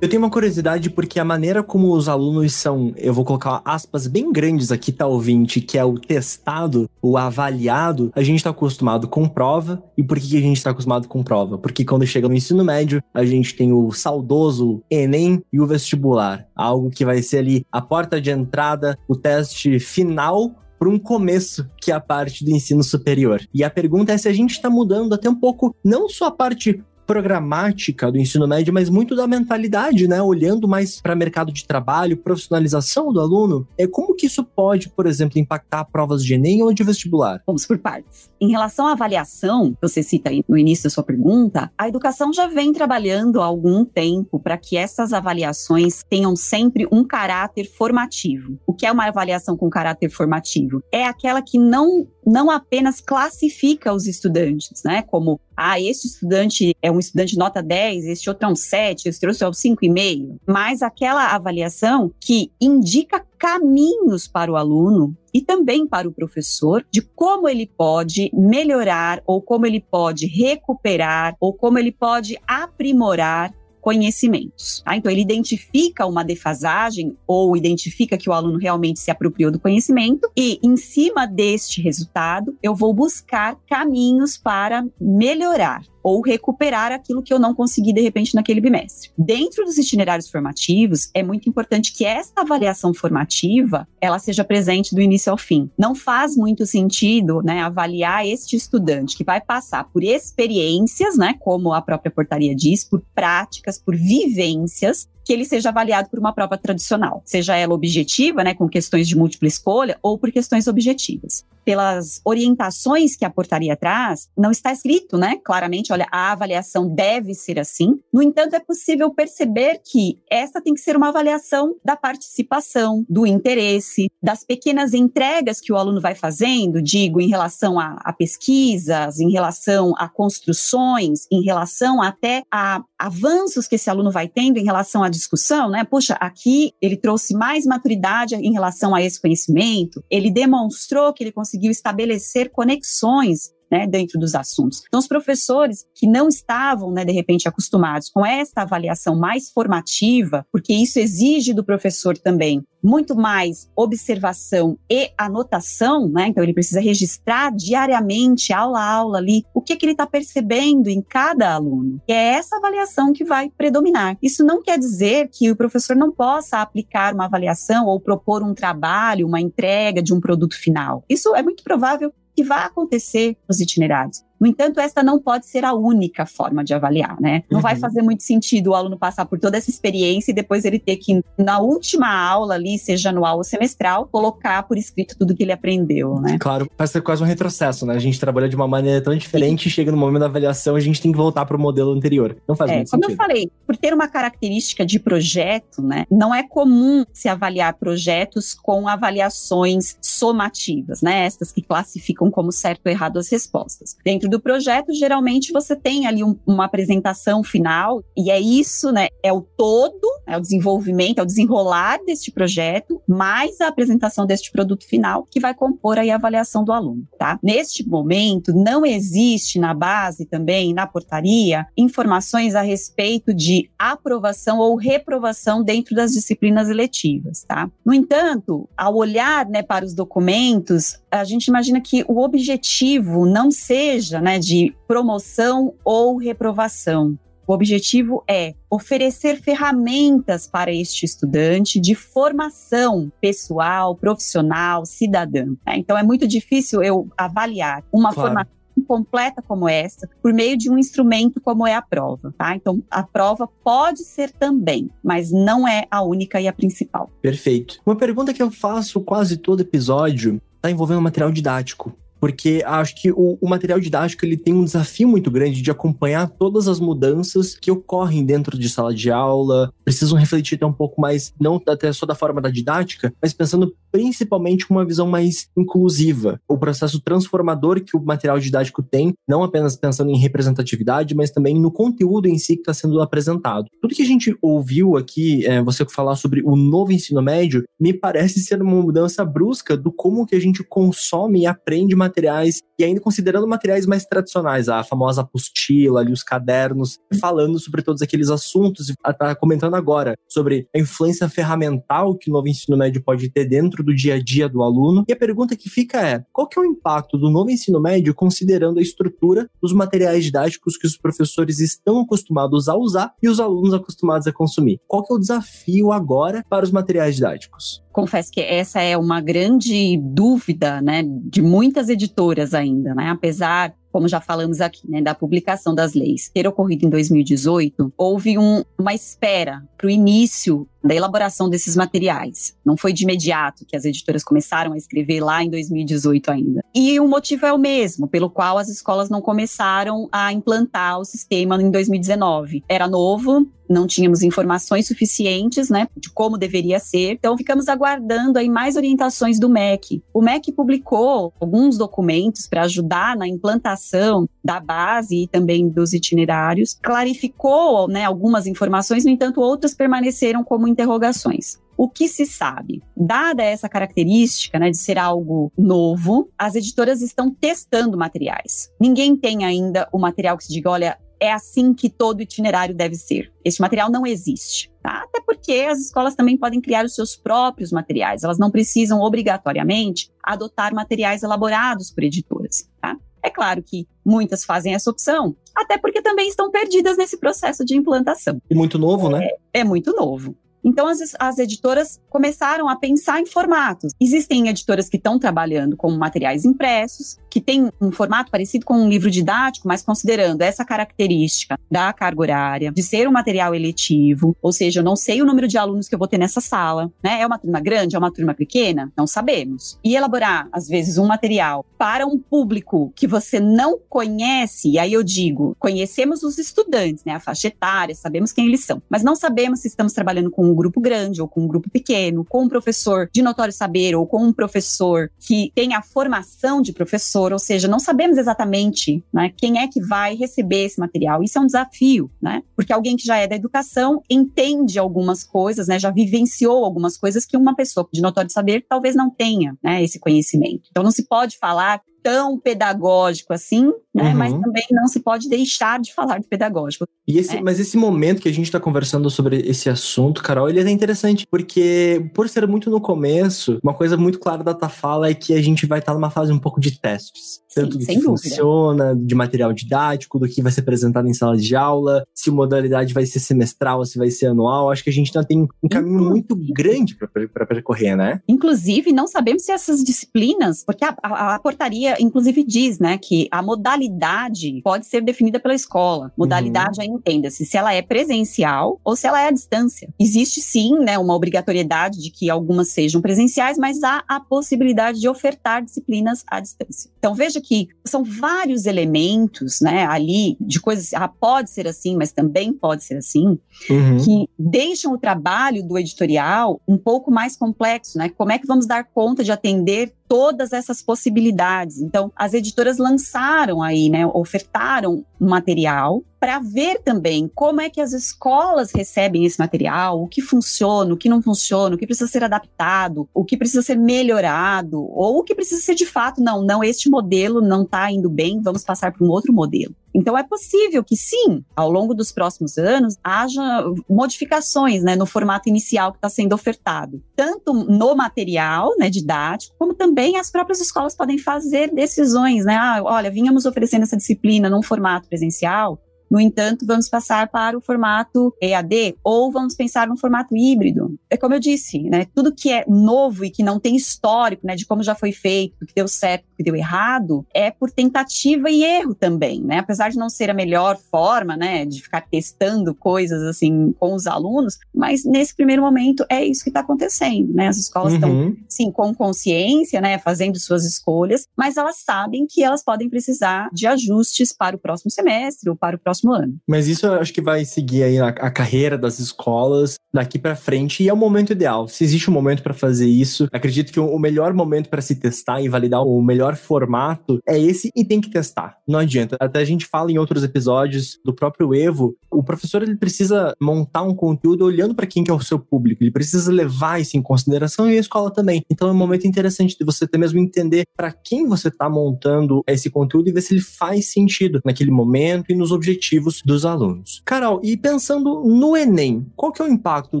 Eu 0.00 0.08
tenho 0.08 0.22
uma 0.22 0.30
curiosidade 0.30 0.90
porque 0.90 1.18
a 1.18 1.24
maneira 1.24 1.60
como 1.60 1.92
os 1.92 2.08
alunos 2.08 2.54
são, 2.54 2.92
eu 2.96 3.12
vou 3.12 3.24
colocar 3.24 3.60
aspas 3.64 4.06
bem 4.06 4.30
grandes 4.30 4.70
aqui, 4.70 4.92
tá 4.92 5.04
ouvinte, 5.08 5.60
que 5.60 5.76
é 5.76 5.84
o 5.84 5.98
testado, 5.98 6.88
o 7.02 7.16
avaliado, 7.18 8.12
a 8.14 8.22
gente 8.22 8.44
tá 8.44 8.50
acostumado 8.50 9.08
com 9.08 9.28
prova. 9.28 9.82
E 9.96 10.02
por 10.04 10.20
que 10.20 10.36
a 10.36 10.40
gente 10.40 10.62
tá 10.62 10.70
acostumado 10.70 11.08
com 11.08 11.24
prova? 11.24 11.58
Porque 11.58 11.84
quando 11.84 12.06
chega 12.06 12.28
no 12.28 12.36
ensino 12.36 12.64
médio, 12.64 13.02
a 13.12 13.24
gente 13.24 13.56
tem 13.56 13.72
o 13.72 13.90
saudoso 13.90 14.80
Enem 14.88 15.42
e 15.52 15.60
o 15.60 15.66
vestibular, 15.66 16.46
algo 16.54 16.90
que 16.90 17.04
vai 17.04 17.20
ser 17.20 17.38
ali 17.38 17.66
a 17.72 17.82
porta 17.82 18.20
de 18.20 18.30
entrada, 18.30 18.96
o 19.08 19.16
teste 19.16 19.80
final 19.80 20.54
para 20.78 20.88
um 20.88 20.98
começo, 20.98 21.68
que 21.82 21.90
é 21.90 21.94
a 21.94 22.00
parte 22.00 22.44
do 22.44 22.52
ensino 22.52 22.84
superior. 22.84 23.40
E 23.52 23.64
a 23.64 23.70
pergunta 23.70 24.12
é 24.12 24.18
se 24.18 24.28
a 24.28 24.32
gente 24.32 24.52
está 24.52 24.70
mudando 24.70 25.12
até 25.12 25.28
um 25.28 25.34
pouco, 25.34 25.74
não 25.84 26.08
só 26.08 26.26
a 26.26 26.30
parte 26.30 26.80
programática 27.08 28.12
do 28.12 28.18
ensino 28.18 28.46
médio, 28.46 28.72
mas 28.72 28.90
muito 28.90 29.16
da 29.16 29.26
mentalidade, 29.26 30.06
né? 30.06 30.20
Olhando 30.20 30.68
mais 30.68 31.00
para 31.00 31.16
mercado 31.16 31.50
de 31.50 31.66
trabalho, 31.66 32.18
profissionalização 32.18 33.10
do 33.10 33.18
aluno. 33.18 33.66
É 33.78 33.86
como 33.86 34.14
que 34.14 34.26
isso 34.26 34.44
pode, 34.44 34.90
por 34.90 35.06
exemplo, 35.06 35.38
impactar 35.38 35.86
provas 35.86 36.22
de 36.22 36.34
Enem 36.34 36.62
ou 36.62 36.70
de 36.70 36.84
vestibular? 36.84 37.42
Vamos 37.46 37.64
por 37.64 37.78
partes. 37.78 38.28
Em 38.38 38.50
relação 38.50 38.86
à 38.86 38.92
avaliação, 38.92 39.72
que 39.72 39.78
você 39.80 40.02
cita 40.02 40.28
aí 40.28 40.44
no 40.46 40.58
início 40.58 40.84
da 40.84 40.90
sua 40.90 41.02
pergunta, 41.02 41.72
a 41.78 41.88
educação 41.88 42.30
já 42.30 42.46
vem 42.46 42.74
trabalhando 42.74 43.40
há 43.40 43.46
algum 43.46 43.86
tempo 43.86 44.38
para 44.38 44.58
que 44.58 44.76
essas 44.76 45.14
avaliações 45.14 46.04
tenham 46.10 46.36
sempre 46.36 46.86
um 46.92 47.02
caráter 47.02 47.64
formativo. 47.64 48.58
O 48.66 48.74
que 48.74 48.84
é 48.84 48.92
uma 48.92 49.06
avaliação 49.06 49.56
com 49.56 49.70
caráter 49.70 50.10
formativo? 50.10 50.82
É 50.92 51.06
aquela 51.06 51.40
que 51.40 51.58
não 51.58 52.06
não 52.28 52.50
apenas 52.50 53.00
classifica 53.00 53.92
os 53.92 54.06
estudantes, 54.06 54.82
né? 54.84 55.02
Como, 55.02 55.40
ah, 55.56 55.80
este 55.80 56.06
estudante 56.06 56.76
é 56.82 56.90
um 56.90 56.98
estudante 56.98 57.36
nota 57.38 57.62
10, 57.62 58.04
este 58.04 58.28
outro 58.28 58.46
é 58.46 58.52
um 58.52 58.56
7, 58.56 59.08
este 59.08 59.26
outro 59.26 59.44
é 59.44 59.48
um 59.48 59.52
5,5. 59.52 60.36
Mas 60.46 60.82
aquela 60.82 61.34
avaliação 61.34 62.12
que 62.20 62.52
indica 62.60 63.24
caminhos 63.38 64.26
para 64.26 64.52
o 64.52 64.56
aluno 64.56 65.16
e 65.32 65.40
também 65.40 65.86
para 65.86 66.08
o 66.08 66.12
professor 66.12 66.84
de 66.90 67.00
como 67.00 67.48
ele 67.48 67.66
pode 67.66 68.30
melhorar 68.34 69.22
ou 69.24 69.40
como 69.40 69.64
ele 69.64 69.80
pode 69.80 70.26
recuperar 70.26 71.36
ou 71.38 71.52
como 71.52 71.78
ele 71.78 71.92
pode 71.92 72.36
aprimorar 72.46 73.54
conhecimentos. 73.88 74.82
Tá? 74.84 74.96
Então, 74.96 75.10
ele 75.10 75.22
identifica 75.22 76.04
uma 76.04 76.22
defasagem 76.22 77.16
ou 77.26 77.56
identifica 77.56 78.18
que 78.18 78.28
o 78.28 78.34
aluno 78.34 78.58
realmente 78.58 79.00
se 79.00 79.10
apropriou 79.10 79.50
do 79.50 79.58
conhecimento 79.58 80.30
e, 80.36 80.60
em 80.62 80.76
cima 80.76 81.26
deste 81.26 81.80
resultado, 81.80 82.54
eu 82.62 82.74
vou 82.74 82.92
buscar 82.92 83.56
caminhos 83.66 84.36
para 84.36 84.84
melhorar 85.00 85.80
ou 86.08 86.22
recuperar 86.22 86.90
aquilo 86.90 87.22
que 87.22 87.34
eu 87.34 87.38
não 87.38 87.54
consegui 87.54 87.92
de 87.92 88.00
repente 88.00 88.34
naquele 88.34 88.62
bimestre. 88.62 89.10
Dentro 89.16 89.62
dos 89.66 89.76
itinerários 89.76 90.30
formativos, 90.30 91.10
é 91.12 91.22
muito 91.22 91.50
importante 91.50 91.92
que 91.92 92.06
esta 92.06 92.40
avaliação 92.40 92.94
formativa 92.94 93.86
ela 94.00 94.18
seja 94.18 94.42
presente 94.42 94.94
do 94.94 95.02
início 95.02 95.30
ao 95.30 95.36
fim. 95.36 95.70
Não 95.76 95.94
faz 95.94 96.34
muito 96.34 96.64
sentido, 96.64 97.42
né, 97.42 97.60
avaliar 97.60 98.26
este 98.26 98.56
estudante 98.56 99.18
que 99.18 99.22
vai 99.22 99.38
passar 99.38 99.84
por 99.84 100.02
experiências, 100.02 101.18
né, 101.18 101.34
como 101.38 101.74
a 101.74 101.82
própria 101.82 102.10
portaria 102.10 102.56
diz, 102.56 102.84
por 102.84 103.02
práticas, 103.14 103.78
por 103.78 103.94
vivências 103.94 105.06
que 105.28 105.32
ele 105.34 105.44
seja 105.44 105.68
avaliado 105.68 106.08
por 106.08 106.18
uma 106.18 106.32
prova 106.32 106.56
tradicional, 106.56 107.20
seja 107.22 107.54
ela 107.54 107.74
objetiva, 107.74 108.42
né, 108.42 108.54
com 108.54 108.66
questões 108.66 109.06
de 109.06 109.14
múltipla 109.14 109.46
escolha, 109.46 109.98
ou 110.02 110.16
por 110.16 110.32
questões 110.32 110.66
objetivas. 110.66 111.44
Pelas 111.66 112.22
orientações 112.24 113.14
que 113.14 113.26
a 113.26 113.30
portaria 113.30 113.76
traz, 113.76 114.30
não 114.34 114.50
está 114.50 114.72
escrito, 114.72 115.18
né, 115.18 115.38
claramente, 115.44 115.92
olha, 115.92 116.06
a 116.10 116.32
avaliação 116.32 116.88
deve 116.88 117.34
ser 117.34 117.58
assim. 117.58 118.00
No 118.10 118.22
entanto, 118.22 118.56
é 118.56 118.58
possível 118.58 119.10
perceber 119.10 119.82
que 119.84 120.18
essa 120.30 120.62
tem 120.62 120.72
que 120.72 120.80
ser 120.80 120.96
uma 120.96 121.10
avaliação 121.10 121.74
da 121.84 121.94
participação, 121.94 123.04
do 123.06 123.26
interesse, 123.26 124.10
das 124.22 124.42
pequenas 124.42 124.94
entregas 124.94 125.60
que 125.60 125.74
o 125.74 125.76
aluno 125.76 126.00
vai 126.00 126.14
fazendo, 126.14 126.80
digo, 126.80 127.20
em 127.20 127.28
relação 127.28 127.78
a, 127.78 127.98
a 128.02 128.14
pesquisas, 128.14 129.20
em 129.20 129.30
relação 129.30 129.92
a 129.98 130.08
construções, 130.08 131.26
em 131.30 131.42
relação 131.42 132.00
até 132.00 132.44
a 132.50 132.82
avanços 132.98 133.68
que 133.68 133.74
esse 133.74 133.90
aluno 133.90 134.10
vai 134.10 134.26
tendo 134.26 134.56
em 134.56 134.64
relação 134.64 135.02
à 135.02 135.10
discussão, 135.18 135.68
né? 135.68 135.84
Poxa, 135.84 136.14
aqui 136.14 136.72
ele 136.80 136.96
trouxe 136.96 137.34
mais 137.34 137.66
maturidade 137.66 138.34
em 138.34 138.52
relação 138.52 138.94
a 138.94 139.02
esse 139.02 139.20
conhecimento, 139.20 140.02
ele 140.10 140.30
demonstrou 140.30 141.12
que 141.12 141.22
ele 141.22 141.32
conseguiu 141.32 141.70
estabelecer 141.70 142.50
conexões 142.50 143.52
né, 143.70 143.86
dentro 143.86 144.18
dos 144.18 144.34
assuntos. 144.34 144.82
Então, 144.86 145.00
os 145.00 145.08
professores 145.08 145.84
que 145.94 146.06
não 146.06 146.28
estavam, 146.28 146.90
né, 146.90 147.04
de 147.04 147.12
repente, 147.12 147.48
acostumados 147.48 148.08
com 148.10 148.24
esta 148.24 148.62
avaliação 148.62 149.16
mais 149.16 149.50
formativa, 149.50 150.46
porque 150.52 150.72
isso 150.72 150.98
exige 150.98 151.52
do 151.52 151.64
professor 151.64 152.16
também 152.16 152.64
muito 152.82 153.16
mais 153.16 153.68
observação 153.76 154.78
e 154.90 155.10
anotação, 155.18 156.08
né? 156.08 156.28
Então, 156.28 156.42
ele 156.42 156.54
precisa 156.54 156.80
registrar 156.80 157.50
diariamente, 157.50 158.52
aula 158.52 158.80
a 158.80 158.90
aula 158.90 159.18
ali, 159.18 159.44
o 159.52 159.60
que, 159.60 159.76
que 159.76 159.84
ele 159.84 159.92
está 159.92 160.06
percebendo 160.06 160.88
em 160.88 161.02
cada 161.02 161.54
aluno. 161.54 162.00
E 162.08 162.12
é 162.12 162.34
essa 162.34 162.56
avaliação 162.56 163.12
que 163.12 163.24
vai 163.24 163.50
predominar. 163.50 164.16
Isso 164.22 164.44
não 164.44 164.62
quer 164.62 164.78
dizer 164.78 165.28
que 165.32 165.50
o 165.50 165.56
professor 165.56 165.96
não 165.96 166.12
possa 166.12 166.60
aplicar 166.60 167.14
uma 167.14 167.24
avaliação 167.24 167.86
ou 167.86 168.00
propor 168.00 168.42
um 168.42 168.54
trabalho, 168.54 169.26
uma 169.26 169.40
entrega 169.40 170.02
de 170.02 170.14
um 170.14 170.20
produto 170.20 170.56
final. 170.56 171.04
Isso 171.08 171.34
é 171.34 171.42
muito 171.42 171.62
provável 171.62 172.12
que 172.38 172.44
vai 172.44 172.64
acontecer 172.64 173.36
nos 173.48 173.58
itinerários. 173.58 174.24
No 174.40 174.46
entanto, 174.46 174.80
esta 174.80 175.02
não 175.02 175.18
pode 175.18 175.46
ser 175.46 175.64
a 175.64 175.74
única 175.74 176.26
forma 176.26 176.64
de 176.64 176.74
avaliar, 176.74 177.20
né? 177.20 177.42
Não 177.50 177.58
uhum. 177.58 177.62
vai 177.62 177.76
fazer 177.76 178.02
muito 178.02 178.22
sentido 178.22 178.68
o 178.68 178.74
aluno 178.74 178.98
passar 178.98 179.26
por 179.26 179.38
toda 179.38 179.56
essa 179.56 179.70
experiência 179.70 180.30
e 180.30 180.34
depois 180.34 180.64
ele 180.64 180.78
ter 180.78 180.96
que, 180.96 181.22
na 181.36 181.58
última 181.58 182.08
aula 182.08 182.54
ali, 182.54 182.78
seja 182.78 183.10
anual 183.10 183.38
ou 183.38 183.44
semestral, 183.44 184.06
colocar 184.06 184.62
por 184.64 184.76
escrito 184.76 185.16
tudo 185.18 185.34
que 185.34 185.42
ele 185.42 185.52
aprendeu, 185.52 186.20
né? 186.20 186.36
Claro, 186.38 186.70
vai 186.76 186.86
ser 186.86 187.02
quase 187.02 187.22
um 187.22 187.26
retrocesso, 187.26 187.84
né? 187.84 187.94
A 187.94 187.98
gente 187.98 188.18
trabalha 188.20 188.48
de 188.48 188.56
uma 188.56 188.68
maneira 188.68 189.00
tão 189.00 189.16
diferente 189.16 189.66
e 189.66 189.70
chega 189.70 189.90
no 189.90 189.96
momento 189.96 190.20
da 190.20 190.26
avaliação 190.26 190.76
a 190.76 190.80
gente 190.80 191.00
tem 191.00 191.12
que 191.12 191.18
voltar 191.18 191.44
para 191.44 191.56
o 191.56 191.60
modelo 191.60 191.92
anterior. 191.92 192.36
Não 192.46 192.56
faz 192.56 192.70
é, 192.70 192.76
muito 192.76 192.90
como 192.90 193.02
sentido. 193.02 193.18
Como 193.18 193.28
eu 193.28 193.34
falei, 193.34 193.50
por 193.66 193.76
ter 193.76 193.92
uma 193.92 194.08
característica 194.08 194.84
de 194.84 194.98
projeto, 194.98 195.82
né? 195.82 196.06
Não 196.10 196.34
é 196.34 196.42
comum 196.42 197.04
se 197.12 197.28
avaliar 197.28 197.74
projetos 197.74 198.54
com 198.54 198.88
avaliações 198.88 199.96
somativas, 200.00 201.02
né? 201.02 201.26
Estas 201.26 201.52
que 201.52 201.62
classificam 201.62 202.30
como 202.30 202.52
certo 202.52 202.86
ou 202.86 202.92
errado 202.92 203.18
as 203.18 203.28
respostas. 203.28 203.96
Dentro 204.04 204.27
dentro 204.28 204.38
do 204.38 204.40
projeto, 204.40 204.92
geralmente 204.92 205.52
você 205.52 205.74
tem 205.74 206.06
ali 206.06 206.22
um, 206.22 206.36
uma 206.46 206.66
apresentação 206.66 207.42
final, 207.42 208.04
e 208.16 208.30
é 208.30 208.38
isso, 208.38 208.92
né? 208.92 209.08
É 209.22 209.32
o 209.32 209.40
todo, 209.40 210.06
é 210.26 210.36
o 210.36 210.40
desenvolvimento, 210.40 211.18
é 211.18 211.22
o 211.22 211.26
desenrolar 211.26 211.98
deste 212.04 212.30
projeto, 212.30 213.02
mais 213.08 213.60
a 213.60 213.68
apresentação 213.68 214.26
deste 214.26 214.52
produto 214.52 214.86
final, 214.86 215.26
que 215.30 215.40
vai 215.40 215.54
compor 215.54 215.98
aí 215.98 216.10
a 216.10 216.16
avaliação 216.16 216.62
do 216.62 216.72
aluno, 216.72 217.04
tá? 217.18 217.38
Neste 217.42 217.86
momento, 217.88 218.52
não 218.52 218.84
existe 218.84 219.58
na 219.58 219.74
base 219.74 220.26
também, 220.26 220.74
na 220.74 220.86
portaria, 220.86 221.66
informações 221.76 222.54
a 222.54 222.62
respeito 222.62 223.34
de 223.34 223.70
aprovação 223.78 224.58
ou 224.58 224.76
reprovação 224.76 225.62
dentro 225.62 225.94
das 225.94 226.12
disciplinas 226.12 226.68
eletivas, 226.68 227.42
tá? 227.42 227.70
No 227.84 227.94
entanto, 227.94 228.68
ao 228.76 228.94
olhar 228.96 229.46
né, 229.46 229.62
para 229.62 229.84
os 229.84 229.94
documentos, 229.94 230.98
a 231.10 231.24
gente 231.24 231.46
imagina 231.46 231.80
que 231.80 232.04
o 232.06 232.20
objetivo 232.22 233.24
não 233.24 233.50
seja 233.50 234.17
seja 234.18 234.20
né, 234.20 234.38
de 234.38 234.74
promoção 234.86 235.74
ou 235.84 236.16
reprovação. 236.16 237.18
O 237.46 237.54
objetivo 237.54 238.22
é 238.28 238.54
oferecer 238.70 239.40
ferramentas 239.40 240.46
para 240.46 240.70
este 240.70 241.06
estudante 241.06 241.80
de 241.80 241.94
formação 241.94 243.10
pessoal, 243.22 243.96
profissional, 243.96 244.84
cidadã. 244.84 245.46
Né? 245.66 245.78
Então, 245.78 245.96
é 245.96 246.02
muito 246.02 246.28
difícil 246.28 246.82
eu 246.82 247.08
avaliar 247.16 247.82
uma 247.90 248.12
claro. 248.12 248.28
formação 248.28 248.58
completa 248.86 249.42
como 249.42 249.68
essa 249.68 250.08
por 250.22 250.32
meio 250.32 250.56
de 250.56 250.70
um 250.70 250.78
instrumento 250.78 251.40
como 251.40 251.66
é 251.66 251.74
a 251.74 251.82
prova, 251.82 252.32
tá? 252.38 252.54
Então, 252.54 252.80
a 252.88 253.02
prova 253.02 253.48
pode 253.64 254.04
ser 254.04 254.30
também, 254.30 254.88
mas 255.02 255.32
não 255.32 255.66
é 255.66 255.84
a 255.90 256.02
única 256.02 256.40
e 256.40 256.46
a 256.46 256.52
principal. 256.52 257.10
Perfeito. 257.20 257.80
Uma 257.84 257.96
pergunta 257.96 258.32
que 258.32 258.42
eu 258.42 258.50
faço 258.52 259.00
quase 259.00 259.36
todo 259.36 259.62
episódio 259.62 260.40
está 260.56 260.70
envolvendo 260.70 261.00
material 261.00 261.32
didático. 261.32 261.92
Porque 262.20 262.62
acho 262.66 262.94
que 262.94 263.10
o, 263.10 263.38
o, 263.40 263.48
material 263.48 263.80
didático 263.80 264.24
ele 264.24 264.36
tem 264.36 264.54
um 264.54 264.64
desafio 264.64 265.08
muito 265.08 265.30
grande 265.30 265.62
de 265.62 265.70
acompanhar 265.70 266.28
todas 266.28 266.68
as 266.68 266.80
mudanças 266.80 267.54
que 267.54 267.70
ocorrem 267.70 268.24
dentro 268.24 268.58
de 268.58 268.68
sala 268.68 268.94
de 268.94 269.10
aula, 269.10 269.72
precisam 269.84 270.18
refletir 270.18 270.56
até 270.56 270.66
um 270.66 270.72
pouco 270.72 271.00
mais, 271.00 271.32
não 271.40 271.60
até 271.66 271.92
só 271.92 272.06
da 272.06 272.14
forma 272.14 272.40
da 272.40 272.50
didática, 272.50 273.12
mas 273.22 273.32
pensando 273.32 273.74
principalmente 273.90 274.66
com 274.66 274.74
uma 274.74 274.84
visão 274.84 275.06
mais 275.06 275.48
inclusiva, 275.56 276.40
o 276.48 276.58
processo 276.58 277.00
transformador 277.00 277.82
que 277.82 277.96
o 277.96 278.00
material 278.00 278.38
didático 278.38 278.82
tem, 278.82 279.14
não 279.26 279.42
apenas 279.42 279.76
pensando 279.76 280.10
em 280.10 280.18
representatividade, 280.18 281.14
mas 281.14 281.30
também 281.30 281.58
no 281.58 281.72
conteúdo 281.72 282.28
em 282.28 282.38
si 282.38 282.54
que 282.54 282.62
está 282.62 282.74
sendo 282.74 283.00
apresentado. 283.00 283.66
Tudo 283.80 283.94
que 283.94 284.02
a 284.02 284.06
gente 284.06 284.36
ouviu 284.42 284.96
aqui, 284.96 285.46
é, 285.46 285.62
você 285.62 285.84
falar 285.86 286.16
sobre 286.16 286.42
o 286.44 286.54
novo 286.56 286.92
ensino 286.92 287.22
médio, 287.22 287.64
me 287.80 287.92
parece 287.92 288.40
ser 288.40 288.60
uma 288.60 288.82
mudança 288.82 289.24
brusca 289.24 289.76
do 289.76 289.90
como 289.90 290.26
que 290.26 290.34
a 290.34 290.40
gente 290.40 290.62
consome 290.62 291.40
e 291.40 291.46
aprende 291.46 291.94
materiais, 292.08 292.62
e 292.78 292.84
ainda 292.84 293.00
considerando 293.00 293.46
materiais 293.46 293.86
mais 293.86 294.04
tradicionais, 294.04 294.68
a 294.68 294.82
famosa 294.82 295.20
apostila, 295.20 296.00
ali, 296.00 296.12
os 296.12 296.22
cadernos, 296.22 296.98
falando 297.20 297.58
sobre 297.58 297.82
todos 297.82 298.02
aqueles 298.02 298.30
assuntos, 298.30 298.88
está 298.88 299.34
comentando 299.34 299.74
agora 299.74 300.14
sobre 300.28 300.66
a 300.74 300.78
influência 300.78 301.28
ferramental 301.28 302.16
que 302.16 302.30
o 302.30 302.32
novo 302.32 302.48
ensino 302.48 302.76
médio 302.76 303.02
pode 303.02 303.30
ter 303.30 303.44
dentro 303.44 303.82
do 303.82 303.94
dia 303.94 304.14
a 304.14 304.22
dia 304.22 304.48
do 304.48 304.62
aluno. 304.62 305.04
E 305.08 305.12
a 305.12 305.16
pergunta 305.16 305.56
que 305.56 305.68
fica 305.68 306.00
é: 306.00 306.24
qual 306.32 306.46
que 306.46 306.58
é 306.58 306.62
o 306.62 306.64
impacto 306.64 307.18
do 307.18 307.30
novo 307.30 307.50
ensino 307.50 307.80
médio 307.80 308.14
considerando 308.14 308.78
a 308.78 308.82
estrutura 308.82 309.48
dos 309.60 309.72
materiais 309.72 310.24
didáticos 310.24 310.76
que 310.76 310.86
os 310.86 310.96
professores 310.96 311.60
estão 311.60 312.00
acostumados 312.00 312.68
a 312.68 312.76
usar 312.76 313.12
e 313.22 313.28
os 313.28 313.40
alunos 313.40 313.74
acostumados 313.74 314.26
a 314.26 314.32
consumir? 314.32 314.80
Qual 314.86 315.04
que 315.04 315.12
é 315.12 315.16
o 315.16 315.18
desafio 315.18 315.92
agora 315.92 316.44
para 316.48 316.64
os 316.64 316.70
materiais 316.70 317.16
didáticos? 317.16 317.82
Confesso 317.98 318.30
que 318.30 318.40
essa 318.40 318.80
é 318.80 318.96
uma 318.96 319.20
grande 319.20 319.96
dúvida, 320.00 320.80
né, 320.80 321.02
de 321.04 321.42
muitas 321.42 321.88
editoras 321.88 322.54
ainda, 322.54 322.94
né? 322.94 323.10
Apesar 323.10 323.74
como 323.90 324.06
já 324.06 324.20
falamos 324.20 324.60
aqui, 324.60 324.88
né, 324.88 325.02
da 325.02 325.14
publicação 325.14 325.74
das 325.74 325.94
leis 325.94 326.30
ter 326.32 326.46
ocorrido 326.46 326.86
em 326.86 326.90
2018, 326.90 327.92
houve 327.96 328.38
um, 328.38 328.62
uma 328.78 328.94
espera 328.94 329.64
para 329.76 329.86
o 329.86 329.90
início 329.90 330.68
da 330.84 330.94
elaboração 330.94 331.50
desses 331.50 331.74
materiais. 331.74 332.54
Não 332.64 332.76
foi 332.76 332.92
de 332.92 333.02
imediato 333.02 333.64
que 333.66 333.76
as 333.76 333.84
editoras 333.84 334.22
começaram 334.22 334.72
a 334.72 334.76
escrever 334.76 335.20
lá 335.20 335.42
em 335.42 335.50
2018 335.50 336.30
ainda. 336.30 336.60
E 336.74 337.00
o 337.00 337.08
motivo 337.08 337.46
é 337.46 337.52
o 337.52 337.58
mesmo, 337.58 338.06
pelo 338.06 338.30
qual 338.30 338.58
as 338.58 338.68
escolas 338.68 339.10
não 339.10 339.20
começaram 339.20 340.08
a 340.12 340.32
implantar 340.32 341.00
o 341.00 341.04
sistema 341.04 341.60
em 341.60 341.70
2019. 341.70 342.62
Era 342.68 342.86
novo, 342.86 343.48
não 343.68 343.86
tínhamos 343.86 344.22
informações 344.22 344.86
suficientes, 344.86 345.68
né, 345.68 345.88
de 345.96 346.10
como 346.10 346.38
deveria 346.38 346.78
ser. 346.78 347.12
Então 347.12 347.36
ficamos 347.36 347.68
aguardando 347.68 348.38
aí 348.38 348.48
mais 348.48 348.76
orientações 348.76 349.38
do 349.38 349.48
MEC. 349.48 350.02
O 350.12 350.22
MEC 350.22 350.52
publicou 350.52 351.32
alguns 351.40 351.76
documentos 351.76 352.46
para 352.46 352.62
ajudar 352.62 353.16
na 353.16 353.26
implantação 353.28 354.28
da 354.44 354.60
base 354.60 355.24
e 355.24 355.26
também 355.26 355.68
dos 355.68 355.92
itinerários, 355.92 356.76
clarificou, 356.82 357.88
né, 357.88 358.04
algumas 358.04 358.46
informações, 358.46 359.04
no 359.04 359.10
entanto, 359.10 359.40
outras 359.40 359.74
permaneceram 359.74 360.42
como 360.42 360.66
interrogações. 360.66 361.58
O 361.76 361.88
que 361.88 362.08
se 362.08 362.26
sabe? 362.26 362.82
Dada 362.96 363.44
essa 363.44 363.68
característica 363.68 364.58
né, 364.58 364.68
de 364.68 364.76
ser 364.76 364.98
algo 364.98 365.52
novo, 365.56 366.28
as 366.36 366.56
editoras 366.56 367.02
estão 367.02 367.30
testando 367.30 367.96
materiais. 367.96 368.68
Ninguém 368.80 369.16
tem 369.16 369.44
ainda 369.44 369.88
o 369.92 369.98
material 369.98 370.36
que 370.36 370.44
se 370.44 370.52
diga, 370.52 370.70
olha, 370.70 370.98
é 371.20 371.32
assim 371.32 371.74
que 371.74 371.88
todo 371.88 372.20
itinerário 372.20 372.74
deve 372.74 372.94
ser. 372.94 373.32
Este 373.44 373.60
material 373.60 373.90
não 373.90 374.06
existe. 374.06 374.70
Tá? 374.82 375.02
Até 375.04 375.20
porque 375.20 375.66
as 375.68 375.78
escolas 375.78 376.14
também 376.14 376.36
podem 376.36 376.60
criar 376.60 376.84
os 376.84 376.94
seus 376.94 377.16
próprios 377.16 377.72
materiais. 377.72 378.22
Elas 378.22 378.38
não 378.38 378.50
precisam 378.50 379.00
obrigatoriamente 379.00 380.10
adotar 380.22 380.74
materiais 380.74 381.22
elaborados 381.22 381.90
por 381.90 382.04
editoras. 382.04 382.68
Tá? 382.80 382.96
É 383.22 383.30
claro 383.30 383.62
que 383.62 383.86
muitas 384.04 384.44
fazem 384.44 384.74
essa 384.74 384.90
opção, 384.90 385.36
até 385.54 385.76
porque 385.76 386.00
também 386.00 386.28
estão 386.28 386.50
perdidas 386.50 386.96
nesse 386.96 387.18
processo 387.18 387.64
de 387.64 387.76
implantação. 387.76 388.40
E 388.48 388.54
muito 388.54 388.78
novo, 388.78 389.10
né? 389.10 389.26
É, 389.52 389.60
é 389.60 389.64
muito 389.64 389.92
novo. 389.92 390.36
Então, 390.64 390.86
as, 390.86 391.14
as 391.18 391.38
editoras 391.38 392.00
começaram 392.08 392.68
a 392.68 392.76
pensar 392.76 393.20
em 393.20 393.26
formatos. 393.26 393.92
Existem 394.00 394.48
editoras 394.48 394.88
que 394.88 394.96
estão 394.96 395.18
trabalhando 395.18 395.76
com 395.76 395.90
materiais 395.92 396.44
impressos, 396.44 397.16
que 397.30 397.40
têm 397.40 397.70
um 397.80 397.90
formato 397.90 398.30
parecido 398.30 398.64
com 398.64 398.74
um 398.74 398.88
livro 398.88 399.10
didático, 399.10 399.68
mas 399.68 399.82
considerando 399.82 400.42
essa 400.42 400.64
característica 400.64 401.58
da 401.70 401.92
carga 401.92 402.20
horária, 402.20 402.72
de 402.72 402.82
ser 402.82 403.08
um 403.08 403.12
material 403.12 403.54
eletivo, 403.54 404.36
ou 404.42 404.52
seja, 404.52 404.80
eu 404.80 404.84
não 404.84 404.96
sei 404.96 405.22
o 405.22 405.26
número 405.26 405.48
de 405.48 405.58
alunos 405.58 405.88
que 405.88 405.94
eu 405.94 405.98
vou 405.98 406.08
ter 406.08 406.18
nessa 406.18 406.40
sala, 406.40 406.90
né? 407.02 407.20
É 407.20 407.26
uma 407.26 407.38
turma 407.38 407.60
grande, 407.60 407.96
é 407.96 407.98
uma 407.98 408.12
turma 408.12 408.34
pequena? 408.34 408.92
Não 408.96 409.06
sabemos. 409.06 409.78
E 409.84 409.94
elaborar, 409.94 410.48
às 410.52 410.68
vezes, 410.68 410.98
um 410.98 411.06
material 411.06 411.64
para 411.76 412.06
um 412.06 412.18
público 412.18 412.92
que 412.94 413.06
você 413.06 413.40
não 413.40 413.78
conhece, 413.88 414.70
e 414.70 414.78
aí 414.78 414.92
eu 414.92 415.02
digo, 415.02 415.56
conhecemos 415.58 416.22
os 416.22 416.38
estudantes, 416.38 417.04
né? 417.04 417.12
A 417.14 417.20
faixa 417.20 417.48
etária, 417.48 417.94
sabemos 417.94 418.32
quem 418.32 418.46
eles 418.46 418.64
são, 418.64 418.82
mas 418.88 419.02
não 419.02 419.14
sabemos 419.14 419.60
se 419.60 419.68
estamos 419.68 419.92
trabalhando 419.92 420.30
com 420.30 420.47
um 420.50 420.54
grupo 420.54 420.80
grande 420.80 421.20
ou 421.20 421.28
com 421.28 421.42
um 421.42 421.48
grupo 421.48 421.70
pequeno, 421.70 422.24
com 422.24 422.44
um 422.44 422.48
professor 422.48 423.08
de 423.12 423.22
notório 423.22 423.52
saber 423.52 423.94
ou 423.94 424.06
com 424.06 424.24
um 424.24 424.32
professor 424.32 425.10
que 425.18 425.52
tem 425.54 425.74
a 425.74 425.82
formação 425.82 426.60
de 426.60 426.72
professor, 426.72 427.32
ou 427.32 427.38
seja, 427.38 427.68
não 427.68 427.78
sabemos 427.78 428.18
exatamente 428.18 429.04
né, 429.12 429.32
quem 429.36 429.58
é 429.58 429.68
que 429.68 429.80
vai 429.80 430.14
receber 430.14 430.64
esse 430.64 430.78
material. 430.78 431.22
Isso 431.22 431.38
é 431.38 431.40
um 431.40 431.46
desafio, 431.46 432.10
né? 432.20 432.42
Porque 432.56 432.72
alguém 432.72 432.96
que 432.96 433.04
já 433.04 433.16
é 433.16 433.26
da 433.26 433.36
educação 433.36 434.02
entende 434.08 434.78
algumas 434.78 435.24
coisas, 435.24 435.68
né? 435.68 435.78
Já 435.78 435.90
vivenciou 435.90 436.64
algumas 436.64 436.96
coisas 436.96 437.24
que 437.24 437.36
uma 437.36 437.54
pessoa 437.54 437.88
de 437.92 438.00
notório 438.00 438.30
saber 438.30 438.64
talvez 438.68 438.94
não 438.94 439.10
tenha, 439.10 439.56
né? 439.62 439.82
Esse 439.82 439.98
conhecimento. 439.98 440.68
Então 440.70 440.82
não 440.82 440.90
se 440.90 441.06
pode 441.06 441.38
falar 441.38 441.80
tão 442.08 442.38
pedagógico 442.38 443.34
assim, 443.34 443.70
né? 443.94 444.10
Uhum. 444.10 444.14
Mas 444.16 444.32
também 444.32 444.64
não 444.70 444.88
se 444.88 445.00
pode 445.00 445.28
deixar 445.28 445.78
de 445.78 445.92
falar 445.92 446.18
de 446.18 446.26
pedagógico. 446.26 446.86
E 447.06 447.18
esse, 447.18 447.34
né? 447.34 447.42
Mas 447.44 447.60
esse 447.60 447.76
momento 447.76 448.22
que 448.22 448.28
a 448.30 448.32
gente 448.32 448.46
está 448.46 448.58
conversando 448.58 449.10
sobre 449.10 449.40
esse 449.40 449.68
assunto, 449.68 450.22
Carol, 450.22 450.48
ele 450.48 450.60
é 450.60 450.70
interessante, 450.70 451.26
porque 451.30 452.10
por 452.14 452.26
ser 452.26 452.46
muito 452.48 452.70
no 452.70 452.80
começo, 452.80 453.58
uma 453.62 453.74
coisa 453.74 453.94
muito 453.98 454.18
clara 454.18 454.42
da 454.42 454.54
tua 454.54 454.70
fala 454.70 455.10
é 455.10 455.14
que 455.14 455.34
a 455.34 455.42
gente 455.42 455.66
vai 455.66 455.80
estar 455.80 455.92
tá 455.92 455.98
numa 455.98 456.10
fase 456.10 456.32
um 456.32 456.38
pouco 456.38 456.58
de 456.60 456.80
testes. 456.80 457.46
Tanto 457.54 457.72
Sim, 457.72 457.78
do 457.78 457.86
que 457.86 457.94
dúvida. 457.94 458.10
funciona, 458.10 458.94
de 458.94 459.14
material 459.14 459.52
didático, 459.52 460.18
do 460.18 460.28
que 460.28 460.42
vai 460.42 460.52
ser 460.52 460.60
apresentado 460.60 461.08
em 461.08 461.14
sala 461.14 461.36
de 461.36 461.56
aula, 461.56 462.04
se 462.14 462.30
a 462.30 462.32
modalidade 462.32 462.94
vai 462.94 463.04
ser 463.04 463.20
semestral, 463.20 463.84
se 463.84 463.98
vai 463.98 464.10
ser 464.10 464.26
anual. 464.26 464.70
Acho 464.70 464.84
que 464.84 464.90
a 464.90 464.92
gente 464.92 465.10
ainda 465.16 465.26
tem 465.26 465.48
um 465.62 465.68
caminho 465.68 466.00
muito 466.04 466.36
grande 466.36 466.94
para 466.94 467.46
percorrer, 467.46 467.96
né? 467.96 468.20
Inclusive, 468.28 468.92
não 468.92 469.06
sabemos 469.06 469.44
se 469.44 469.50
essas 469.50 469.82
disciplinas, 469.82 470.62
porque 470.64 470.84
a, 470.84 470.94
a, 471.02 471.34
a 471.34 471.38
portaria 471.38 471.97
inclusive, 471.98 472.44
diz, 472.44 472.78
né, 472.78 472.98
que 472.98 473.28
a 473.30 473.42
modalidade 473.42 474.60
pode 474.62 474.86
ser 474.86 475.02
definida 475.02 475.38
pela 475.38 475.54
escola. 475.54 476.12
Modalidade, 476.16 476.80
uhum. 476.80 476.82
aí 476.82 476.88
entenda-se, 476.88 477.44
se 477.44 477.56
ela 477.56 477.74
é 477.74 477.82
presencial 477.82 478.80
ou 478.84 478.96
se 478.96 479.06
ela 479.06 479.20
é 479.20 479.28
à 479.28 479.30
distância. 479.30 479.88
Existe 479.98 480.40
sim, 480.40 480.78
né, 480.78 480.98
uma 480.98 481.14
obrigatoriedade 481.14 482.02
de 482.02 482.10
que 482.10 482.30
algumas 482.30 482.68
sejam 482.68 483.00
presenciais, 483.00 483.58
mas 483.58 483.82
há 483.82 484.02
a 484.08 484.20
possibilidade 484.20 485.00
de 485.00 485.08
ofertar 485.08 485.62
disciplinas 485.64 486.24
à 486.26 486.40
distância. 486.40 486.90
Então, 486.98 487.14
veja 487.14 487.40
que 487.40 487.68
são 487.84 488.04
vários 488.04 488.66
elementos, 488.66 489.60
né, 489.60 489.86
ali, 489.86 490.36
de 490.40 490.60
coisas, 490.60 490.92
ah, 490.94 491.08
pode 491.08 491.50
ser 491.50 491.66
assim, 491.66 491.96
mas 491.96 492.12
também 492.12 492.52
pode 492.52 492.84
ser 492.84 492.96
assim, 492.96 493.38
uhum. 493.70 493.96
que 494.04 494.28
deixam 494.38 494.92
o 494.92 494.98
trabalho 494.98 495.62
do 495.62 495.78
editorial 495.78 496.60
um 496.66 496.76
pouco 496.76 497.10
mais 497.10 497.36
complexo, 497.36 497.98
né? 497.98 498.08
Como 498.08 498.32
é 498.32 498.38
que 498.38 498.46
vamos 498.46 498.66
dar 498.66 498.84
conta 498.84 499.22
de 499.24 499.32
atender 499.32 499.92
todas 500.08 500.52
essas 500.52 500.82
possibilidades. 500.82 501.78
Então, 501.78 502.10
as 502.16 502.32
editoras 502.32 502.78
lançaram 502.78 503.62
aí, 503.62 503.90
né, 503.90 504.06
ofertaram 504.06 505.04
material 505.20 506.02
para 506.20 506.38
ver 506.40 506.80
também 506.82 507.30
como 507.34 507.60
é 507.60 507.70
que 507.70 507.80
as 507.80 507.92
escolas 507.92 508.72
recebem 508.72 509.24
esse 509.24 509.38
material, 509.38 510.02
o 510.02 510.08
que 510.08 510.20
funciona, 510.20 510.92
o 510.92 510.96
que 510.96 511.08
não 511.08 511.22
funciona, 511.22 511.74
o 511.74 511.78
que 511.78 511.86
precisa 511.86 512.10
ser 512.10 512.24
adaptado, 512.24 513.08
o 513.14 513.24
que 513.24 513.36
precisa 513.36 513.62
ser 513.62 513.76
melhorado, 513.76 514.80
ou 514.80 515.18
o 515.18 515.24
que 515.24 515.34
precisa 515.34 515.60
ser 515.60 515.74
de 515.74 515.86
fato, 515.86 516.20
não, 516.20 516.42
não, 516.42 516.62
este 516.62 516.90
modelo 516.90 517.40
não 517.40 517.62
está 517.62 517.90
indo 517.90 518.10
bem, 518.10 518.40
vamos 518.42 518.64
passar 518.64 518.92
para 518.92 519.04
um 519.04 519.10
outro 519.10 519.32
modelo. 519.32 519.74
Então 519.94 520.16
é 520.16 520.22
possível 520.22 520.84
que 520.84 520.96
sim, 520.96 521.42
ao 521.56 521.70
longo 521.70 521.94
dos 521.94 522.12
próximos 522.12 522.58
anos, 522.58 522.96
haja 523.02 523.64
modificações 523.88 524.82
né, 524.82 524.94
no 524.94 525.06
formato 525.06 525.48
inicial 525.48 525.92
que 525.92 525.98
está 525.98 526.08
sendo 526.08 526.34
ofertado, 526.34 527.02
tanto 527.16 527.52
no 527.52 527.96
material 527.96 528.70
né, 528.78 528.90
didático, 528.90 529.54
como 529.58 529.74
também 529.74 530.16
as 530.16 530.30
próprias 530.30 530.60
escolas 530.60 530.94
podem 530.94 531.18
fazer 531.18 531.74
decisões, 531.74 532.44
né? 532.44 532.56
Ah, 532.56 532.80
olha, 532.84 533.10
vínhamos 533.10 533.44
oferecendo 533.46 533.82
essa 533.82 533.96
disciplina 533.96 534.50
num 534.50 534.62
formato 534.62 535.08
presencial, 535.08 535.80
No 536.10 536.20
entanto, 536.20 536.66
vamos 536.66 536.88
passar 536.88 537.28
para 537.28 537.56
o 537.56 537.60
formato 537.60 538.34
EAD 538.40 538.96
ou 539.04 539.30
vamos 539.30 539.54
pensar 539.54 539.86
no 539.86 539.96
formato 539.96 540.36
híbrido. 540.36 540.98
É 541.10 541.16
como 541.16 541.34
eu 541.34 541.40
disse, 541.40 541.82
né? 541.84 542.06
Tudo 542.14 542.34
que 542.34 542.50
é 542.50 542.64
novo 542.66 543.24
e 543.24 543.30
que 543.30 543.42
não 543.42 543.60
tem 543.60 543.76
histórico, 543.76 544.46
né, 544.46 544.56
de 544.56 544.66
como 544.66 544.82
já 544.82 544.94
foi 544.94 545.12
feito, 545.12 545.66
que 545.66 545.74
deu 545.74 545.88
certo, 545.88 546.24
que 546.36 546.42
deu 546.42 546.56
errado, 546.56 547.26
é 547.34 547.50
por 547.50 547.70
tentativa 547.70 548.50
e 548.50 548.62
erro 548.62 548.94
também, 548.94 549.42
né? 549.42 549.58
Apesar 549.58 549.90
de 549.90 549.96
não 549.96 550.08
ser 550.08 550.30
a 550.30 550.34
melhor 550.34 550.76
forma, 550.76 551.36
né, 551.36 551.64
de 551.64 551.82
ficar 551.82 552.00
testando 552.02 552.74
coisas 552.74 553.22
assim 553.22 553.74
com 553.78 553.94
os 553.94 554.06
alunos, 554.06 554.58
mas 554.74 555.04
nesse 555.04 555.34
primeiro 555.34 555.62
momento 555.62 556.04
é 556.08 556.24
isso 556.24 556.42
que 556.42 556.50
está 556.50 556.60
acontecendo, 556.60 557.32
né? 557.34 557.48
As 557.48 557.56
escolas 557.58 557.94
estão, 557.94 558.10
uhum. 558.10 558.36
sim, 558.48 558.70
com 558.70 558.94
consciência, 558.94 559.80
né, 559.80 559.98
fazendo 559.98 560.38
suas 560.38 560.64
escolhas, 560.64 561.26
mas 561.36 561.56
elas 561.56 561.78
sabem 561.78 562.26
que 562.26 562.42
elas 562.42 562.62
podem 562.62 562.88
precisar 562.88 563.48
de 563.52 563.66
ajustes 563.66 564.32
para 564.32 564.56
o 564.56 564.58
próximo 564.58 564.90
semestre 564.90 565.50
ou 565.50 565.56
para 565.56 565.76
o 565.76 565.78
próximo 565.78 565.97
ano. 566.06 566.36
Mas 566.46 566.68
isso 566.68 566.86
eu 566.86 566.94
acho 566.94 567.12
que 567.12 567.20
vai 567.20 567.44
seguir 567.44 567.82
aí 567.82 567.98
a, 567.98 568.08
a 568.08 568.30
carreira 568.30 568.76
das 568.76 568.98
escolas 568.98 569.76
daqui 569.92 570.18
para 570.18 570.36
frente 570.36 570.82
e 570.82 570.88
é 570.88 570.92
o 570.92 570.96
momento 570.96 571.32
ideal. 571.32 571.66
Se 571.68 571.84
existe 571.84 572.10
um 572.10 572.12
momento 572.12 572.42
para 572.42 572.54
fazer 572.54 572.86
isso, 572.86 573.28
acredito 573.32 573.72
que 573.72 573.80
o 573.80 573.98
melhor 573.98 574.32
momento 574.32 574.68
para 574.68 574.82
se 574.82 574.96
testar 574.96 575.40
e 575.40 575.48
validar 575.48 575.82
o 575.82 576.02
melhor 576.02 576.36
formato 576.36 577.18
é 577.26 577.38
esse 577.38 577.70
e 577.74 577.84
tem 577.84 578.00
que 578.00 578.10
testar. 578.10 578.56
Não 578.66 578.78
adianta. 578.78 579.16
Até 579.20 579.40
a 579.40 579.44
gente 579.44 579.66
fala 579.66 579.90
em 579.90 579.98
outros 579.98 580.22
episódios 580.22 580.98
do 581.04 581.14
próprio 581.14 581.54
Evo, 581.54 581.96
o 582.10 582.22
professor 582.22 582.62
ele 582.62 582.76
precisa 582.76 583.34
montar 583.40 583.82
um 583.82 583.94
conteúdo 583.94 584.44
olhando 584.44 584.74
para 584.74 584.86
quem 584.86 585.02
que 585.02 585.10
é 585.10 585.14
o 585.14 585.20
seu 585.20 585.38
público, 585.38 585.82
ele 585.82 585.90
precisa 585.90 586.30
levar 586.30 586.80
isso 586.80 586.96
em 586.96 587.02
consideração 587.02 587.70
e 587.70 587.76
a 587.76 587.80
escola 587.80 588.12
também. 588.12 588.42
Então 588.50 588.68
é 588.68 588.72
um 588.72 588.76
momento 588.76 589.06
interessante 589.06 589.56
de 589.58 589.64
você 589.64 589.84
até 589.84 589.96
mesmo 589.96 590.18
entender 590.18 590.64
para 590.76 590.92
quem 590.92 591.26
você 591.26 591.48
está 591.48 591.68
montando 591.68 592.42
esse 592.46 592.70
conteúdo 592.70 593.08
e 593.08 593.12
ver 593.12 593.22
se 593.22 593.34
ele 593.34 593.40
faz 593.40 593.92
sentido 593.92 594.40
naquele 594.44 594.70
momento 594.70 595.30
e 595.30 595.34
nos 595.34 595.52
objetivos 595.52 595.87
dos 596.24 596.44
alunos. 596.44 597.02
Carol, 597.04 597.40
e 597.42 597.56
pensando 597.56 598.22
no 598.24 598.56
Enem, 598.56 599.06
qual 599.16 599.32
que 599.32 599.40
é 599.40 599.44
o 599.44 599.48
impacto 599.48 600.00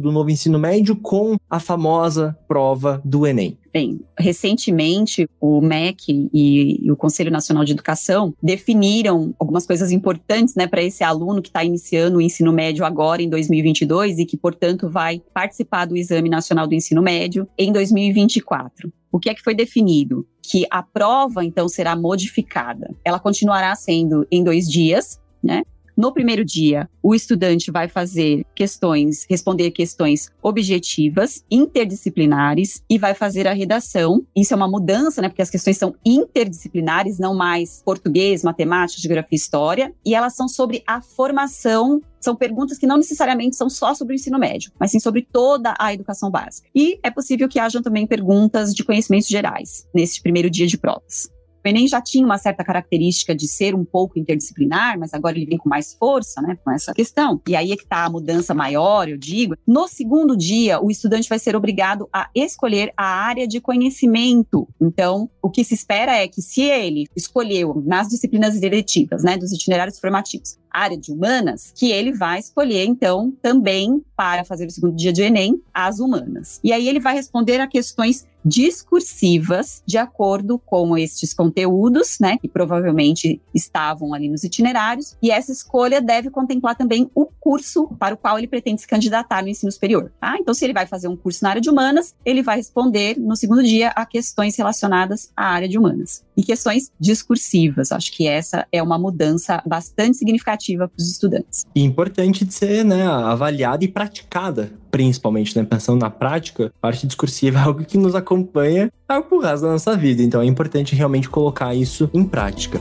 do 0.00 0.12
novo 0.12 0.30
ensino 0.30 0.58
médio 0.58 0.96
com 0.96 1.36
a 1.48 1.58
famosa 1.58 2.36
prova 2.46 3.00
do 3.04 3.26
Enem? 3.26 3.58
Bem, 3.72 4.00
recentemente 4.18 5.28
o 5.40 5.60
MEC 5.60 6.28
e, 6.32 6.84
e, 6.84 6.90
o 6.90 6.96
Conselho 6.96 7.30
Nacional 7.30 7.64
de 7.64 7.72
Educação 7.72 8.34
definiram 8.42 9.34
algumas 9.38 9.66
coisas 9.66 9.92
importantes 9.92 10.54
né, 10.54 10.66
para 10.66 10.82
esse 10.82 11.04
aluno 11.04 11.42
que 11.42 11.48
está 11.48 11.62
iniciando 11.62 12.18
o 12.18 12.20
ensino 12.20 12.52
médio 12.52 12.84
agora 12.84 13.22
em 13.22 13.28
2022 13.28 14.18
e 14.18 14.26
que, 14.26 14.36
portanto, 14.36 14.88
vai 14.88 15.22
participar 15.32 15.84
do 15.84 15.96
Exame 15.96 16.28
Nacional 16.28 16.66
do 16.66 16.74
Ensino 16.74 17.02
Médio 17.02 17.46
em 17.58 17.70
2024. 17.70 18.92
O 19.12 19.18
que 19.18 19.30
é 19.30 19.34
que 19.34 19.42
foi 19.42 19.54
definido? 19.54 20.26
Que 20.42 20.66
a 20.70 20.82
prova, 20.82 21.44
então, 21.44 21.68
será 21.68 21.94
modificada. 21.94 22.94
Ela 23.04 23.18
continuará 23.18 23.74
sendo 23.74 24.26
em 24.30 24.42
dois 24.42 24.68
dias, 24.68 25.20
né? 25.42 25.62
No 25.98 26.12
primeiro 26.12 26.44
dia, 26.44 26.88
o 27.02 27.12
estudante 27.12 27.72
vai 27.72 27.88
fazer 27.88 28.46
questões, 28.54 29.26
responder 29.28 29.72
questões 29.72 30.30
objetivas, 30.40 31.44
interdisciplinares 31.50 32.84
e 32.88 32.96
vai 32.96 33.14
fazer 33.14 33.48
a 33.48 33.52
redação. 33.52 34.24
Isso 34.36 34.54
é 34.54 34.56
uma 34.56 34.70
mudança, 34.70 35.20
né? 35.20 35.28
Porque 35.28 35.42
as 35.42 35.50
questões 35.50 35.76
são 35.76 35.96
interdisciplinares, 36.06 37.18
não 37.18 37.34
mais 37.34 37.82
português, 37.84 38.44
matemática, 38.44 39.02
geografia 39.02 39.34
e 39.34 39.34
história, 39.34 39.92
e 40.06 40.14
elas 40.14 40.36
são 40.36 40.46
sobre 40.46 40.84
a 40.86 41.02
formação 41.02 42.00
são 42.20 42.34
perguntas 42.34 42.78
que 42.78 42.86
não 42.86 42.96
necessariamente 42.96 43.56
são 43.56 43.70
só 43.70 43.94
sobre 43.94 44.14
o 44.14 44.16
ensino 44.16 44.38
médio, 44.38 44.72
mas 44.78 44.90
sim 44.90 44.98
sobre 44.98 45.22
toda 45.22 45.74
a 45.78 45.94
educação 45.94 46.30
básica. 46.30 46.68
E 46.74 46.98
é 47.02 47.10
possível 47.10 47.48
que 47.48 47.58
hajam 47.58 47.82
também 47.82 48.06
perguntas 48.06 48.72
de 48.74 48.84
conhecimentos 48.84 49.28
gerais 49.28 49.86
nesse 49.94 50.20
primeiro 50.20 50.50
dia 50.50 50.66
de 50.66 50.76
provas. 50.76 51.28
Enem 51.68 51.86
já 51.86 52.00
tinha 52.00 52.24
uma 52.24 52.38
certa 52.38 52.64
característica 52.64 53.34
de 53.34 53.46
ser 53.46 53.74
um 53.74 53.84
pouco 53.84 54.18
interdisciplinar, 54.18 54.98
mas 54.98 55.14
agora 55.14 55.36
ele 55.36 55.46
vem 55.46 55.58
com 55.58 55.68
mais 55.68 55.94
força, 55.94 56.40
né, 56.40 56.56
com 56.64 56.70
essa 56.70 56.92
questão. 56.92 57.40
E 57.46 57.54
aí 57.54 57.72
é 57.72 57.76
que 57.76 57.82
está 57.82 58.04
a 58.04 58.10
mudança 58.10 58.54
maior, 58.54 59.08
eu 59.08 59.16
digo. 59.16 59.54
No 59.66 59.86
segundo 59.88 60.36
dia, 60.36 60.80
o 60.80 60.90
estudante 60.90 61.28
vai 61.28 61.38
ser 61.38 61.54
obrigado 61.54 62.08
a 62.12 62.28
escolher 62.34 62.92
a 62.96 63.04
área 63.04 63.46
de 63.46 63.60
conhecimento. 63.60 64.68
Então, 64.80 65.30
o 65.42 65.50
que 65.50 65.64
se 65.64 65.74
espera 65.74 66.16
é 66.16 66.26
que 66.28 66.42
se 66.42 66.62
ele 66.62 67.06
escolheu 67.16 67.82
nas 67.84 68.08
disciplinas 68.08 68.60
eletivas, 68.62 69.22
né, 69.22 69.36
dos 69.36 69.52
itinerários 69.52 69.98
formativos, 69.98 70.58
área 70.70 70.96
de 70.96 71.12
humanas, 71.12 71.72
que 71.74 71.90
ele 71.90 72.12
vai 72.12 72.38
escolher, 72.38 72.84
então, 72.84 73.32
também 73.42 74.02
para 74.16 74.44
fazer 74.44 74.66
o 74.66 74.70
segundo 74.70 74.96
dia 74.96 75.12
de 75.12 75.22
Enem, 75.22 75.62
as 75.72 76.00
humanas. 76.00 76.58
E 76.64 76.72
aí 76.72 76.88
ele 76.88 76.98
vai 76.98 77.14
responder 77.14 77.60
a 77.60 77.68
questões 77.68 78.26
discursivas 78.44 79.82
de 79.86 79.98
acordo 79.98 80.58
com 80.58 80.96
estes 80.96 81.34
conteúdos, 81.34 82.16
né, 82.20 82.38
que 82.38 82.48
provavelmente 82.48 83.40
estavam 83.54 84.14
ali 84.14 84.28
nos 84.28 84.42
itinerários, 84.42 85.16
e 85.22 85.30
essa 85.30 85.52
escolha 85.52 86.00
deve 86.00 86.30
contemplar 86.30 86.76
também 86.76 87.10
o 87.14 87.26
curso 87.26 87.88
para 87.98 88.14
o 88.14 88.18
qual 88.18 88.38
ele 88.38 88.46
pretende 88.46 88.80
se 88.80 88.86
candidatar 88.86 89.42
no 89.42 89.48
ensino 89.48 89.70
superior, 89.70 90.10
tá? 90.20 90.36
Então, 90.38 90.54
se 90.54 90.64
ele 90.64 90.72
vai 90.72 90.86
fazer 90.86 91.08
um 91.08 91.16
curso 91.16 91.42
na 91.42 91.50
área 91.50 91.60
de 91.60 91.68
humanas, 91.68 92.14
ele 92.24 92.42
vai 92.42 92.56
responder 92.56 93.18
no 93.18 93.36
segundo 93.36 93.62
dia 93.62 93.90
a 93.90 94.06
questões 94.06 94.56
relacionadas 94.56 95.30
à 95.36 95.46
área 95.46 95.68
de 95.68 95.78
humanas 95.78 96.24
e 96.36 96.42
questões 96.42 96.90
discursivas. 96.98 97.92
Acho 97.92 98.12
que 98.12 98.26
essa 98.26 98.66
é 98.72 98.82
uma 98.82 98.98
mudança 98.98 99.62
bastante 99.66 100.16
significativa 100.16 100.57
para 100.88 100.96
os 100.98 101.10
estudantes. 101.10 101.64
E 101.74 101.82
importante 101.82 102.44
de 102.44 102.52
ser 102.52 102.84
né, 102.84 103.06
avaliada 103.06 103.84
e 103.84 103.88
praticada, 103.88 104.72
principalmente, 104.90 105.56
né? 105.56 105.64
Pensando 105.64 106.00
na 106.00 106.10
prática, 106.10 106.72
parte 106.80 107.06
discursiva 107.06 107.58
é 107.58 107.62
algo 107.62 107.84
que 107.84 107.98
nos 107.98 108.14
acompanha 108.14 108.90
ao 109.08 109.22
resto 109.38 109.62
da 109.62 109.72
nossa 109.72 109.96
vida. 109.96 110.22
Então 110.22 110.40
é 110.40 110.46
importante 110.46 110.94
realmente 110.94 111.28
colocar 111.28 111.74
isso 111.74 112.10
em 112.12 112.24
prática. 112.24 112.80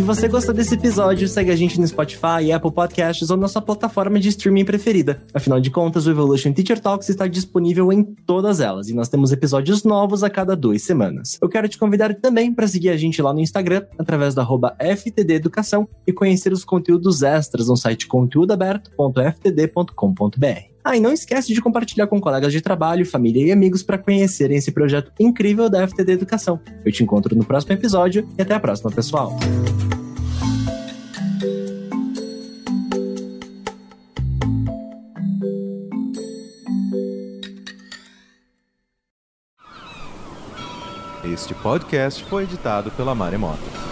Se 0.00 0.02
você 0.02 0.28
gostou 0.28 0.54
desse 0.54 0.74
episódio, 0.74 1.28
segue 1.28 1.50
a 1.50 1.56
gente 1.56 1.78
no 1.78 1.86
Spotify, 1.86 2.50
Apple 2.54 2.72
Podcasts 2.72 3.28
ou 3.28 3.36
na 3.36 3.48
sua 3.48 3.60
plataforma 3.60 4.18
de 4.18 4.30
streaming 4.30 4.64
preferida. 4.64 5.22
Afinal 5.34 5.60
de 5.60 5.70
contas, 5.70 6.06
o 6.06 6.10
Evolution 6.10 6.54
Teacher 6.54 6.80
Talks 6.80 7.10
está 7.10 7.26
disponível 7.26 7.92
em 7.92 8.02
todas 8.02 8.60
elas 8.60 8.88
e 8.88 8.94
nós 8.94 9.10
temos 9.10 9.30
episódios 9.30 9.84
novos 9.84 10.24
a 10.24 10.30
cada 10.30 10.56
duas 10.56 10.80
semanas. 10.80 11.36
Eu 11.42 11.50
quero 11.50 11.68
te 11.68 11.76
convidar 11.76 12.14
também 12.14 12.54
para 12.54 12.66
seguir 12.66 12.88
a 12.88 12.96
gente 12.96 13.20
lá 13.20 13.34
no 13.34 13.40
Instagram, 13.40 13.84
através 13.98 14.34
do 14.34 14.40
FTD 14.40 15.34
Educação 15.34 15.86
e 16.06 16.14
conhecer 16.14 16.50
os 16.50 16.64
conteúdos 16.64 17.22
extras 17.22 17.68
no 17.68 17.76
site 17.76 18.06
conteúdoaberto.ftd.com.br. 18.06 20.69
Ah, 20.82 20.96
e 20.96 21.00
não 21.00 21.12
esquece 21.12 21.52
de 21.52 21.60
compartilhar 21.60 22.06
com 22.06 22.20
colegas 22.20 22.52
de 22.52 22.60
trabalho, 22.60 23.04
família 23.04 23.46
e 23.46 23.52
amigos 23.52 23.82
para 23.82 23.98
conhecerem 23.98 24.56
esse 24.56 24.72
projeto 24.72 25.12
incrível 25.20 25.68
da 25.68 25.86
FTD 25.86 26.12
Educação. 26.12 26.58
Eu 26.84 26.90
te 26.90 27.02
encontro 27.02 27.36
no 27.36 27.44
próximo 27.44 27.74
episódio 27.74 28.26
e 28.38 28.42
até 28.42 28.54
a 28.54 28.60
próxima, 28.60 28.90
pessoal. 28.90 29.38
Este 41.22 41.54
podcast 41.54 42.24
foi 42.24 42.44
editado 42.44 42.90
pela 42.92 43.14
Maremoto. 43.14 43.89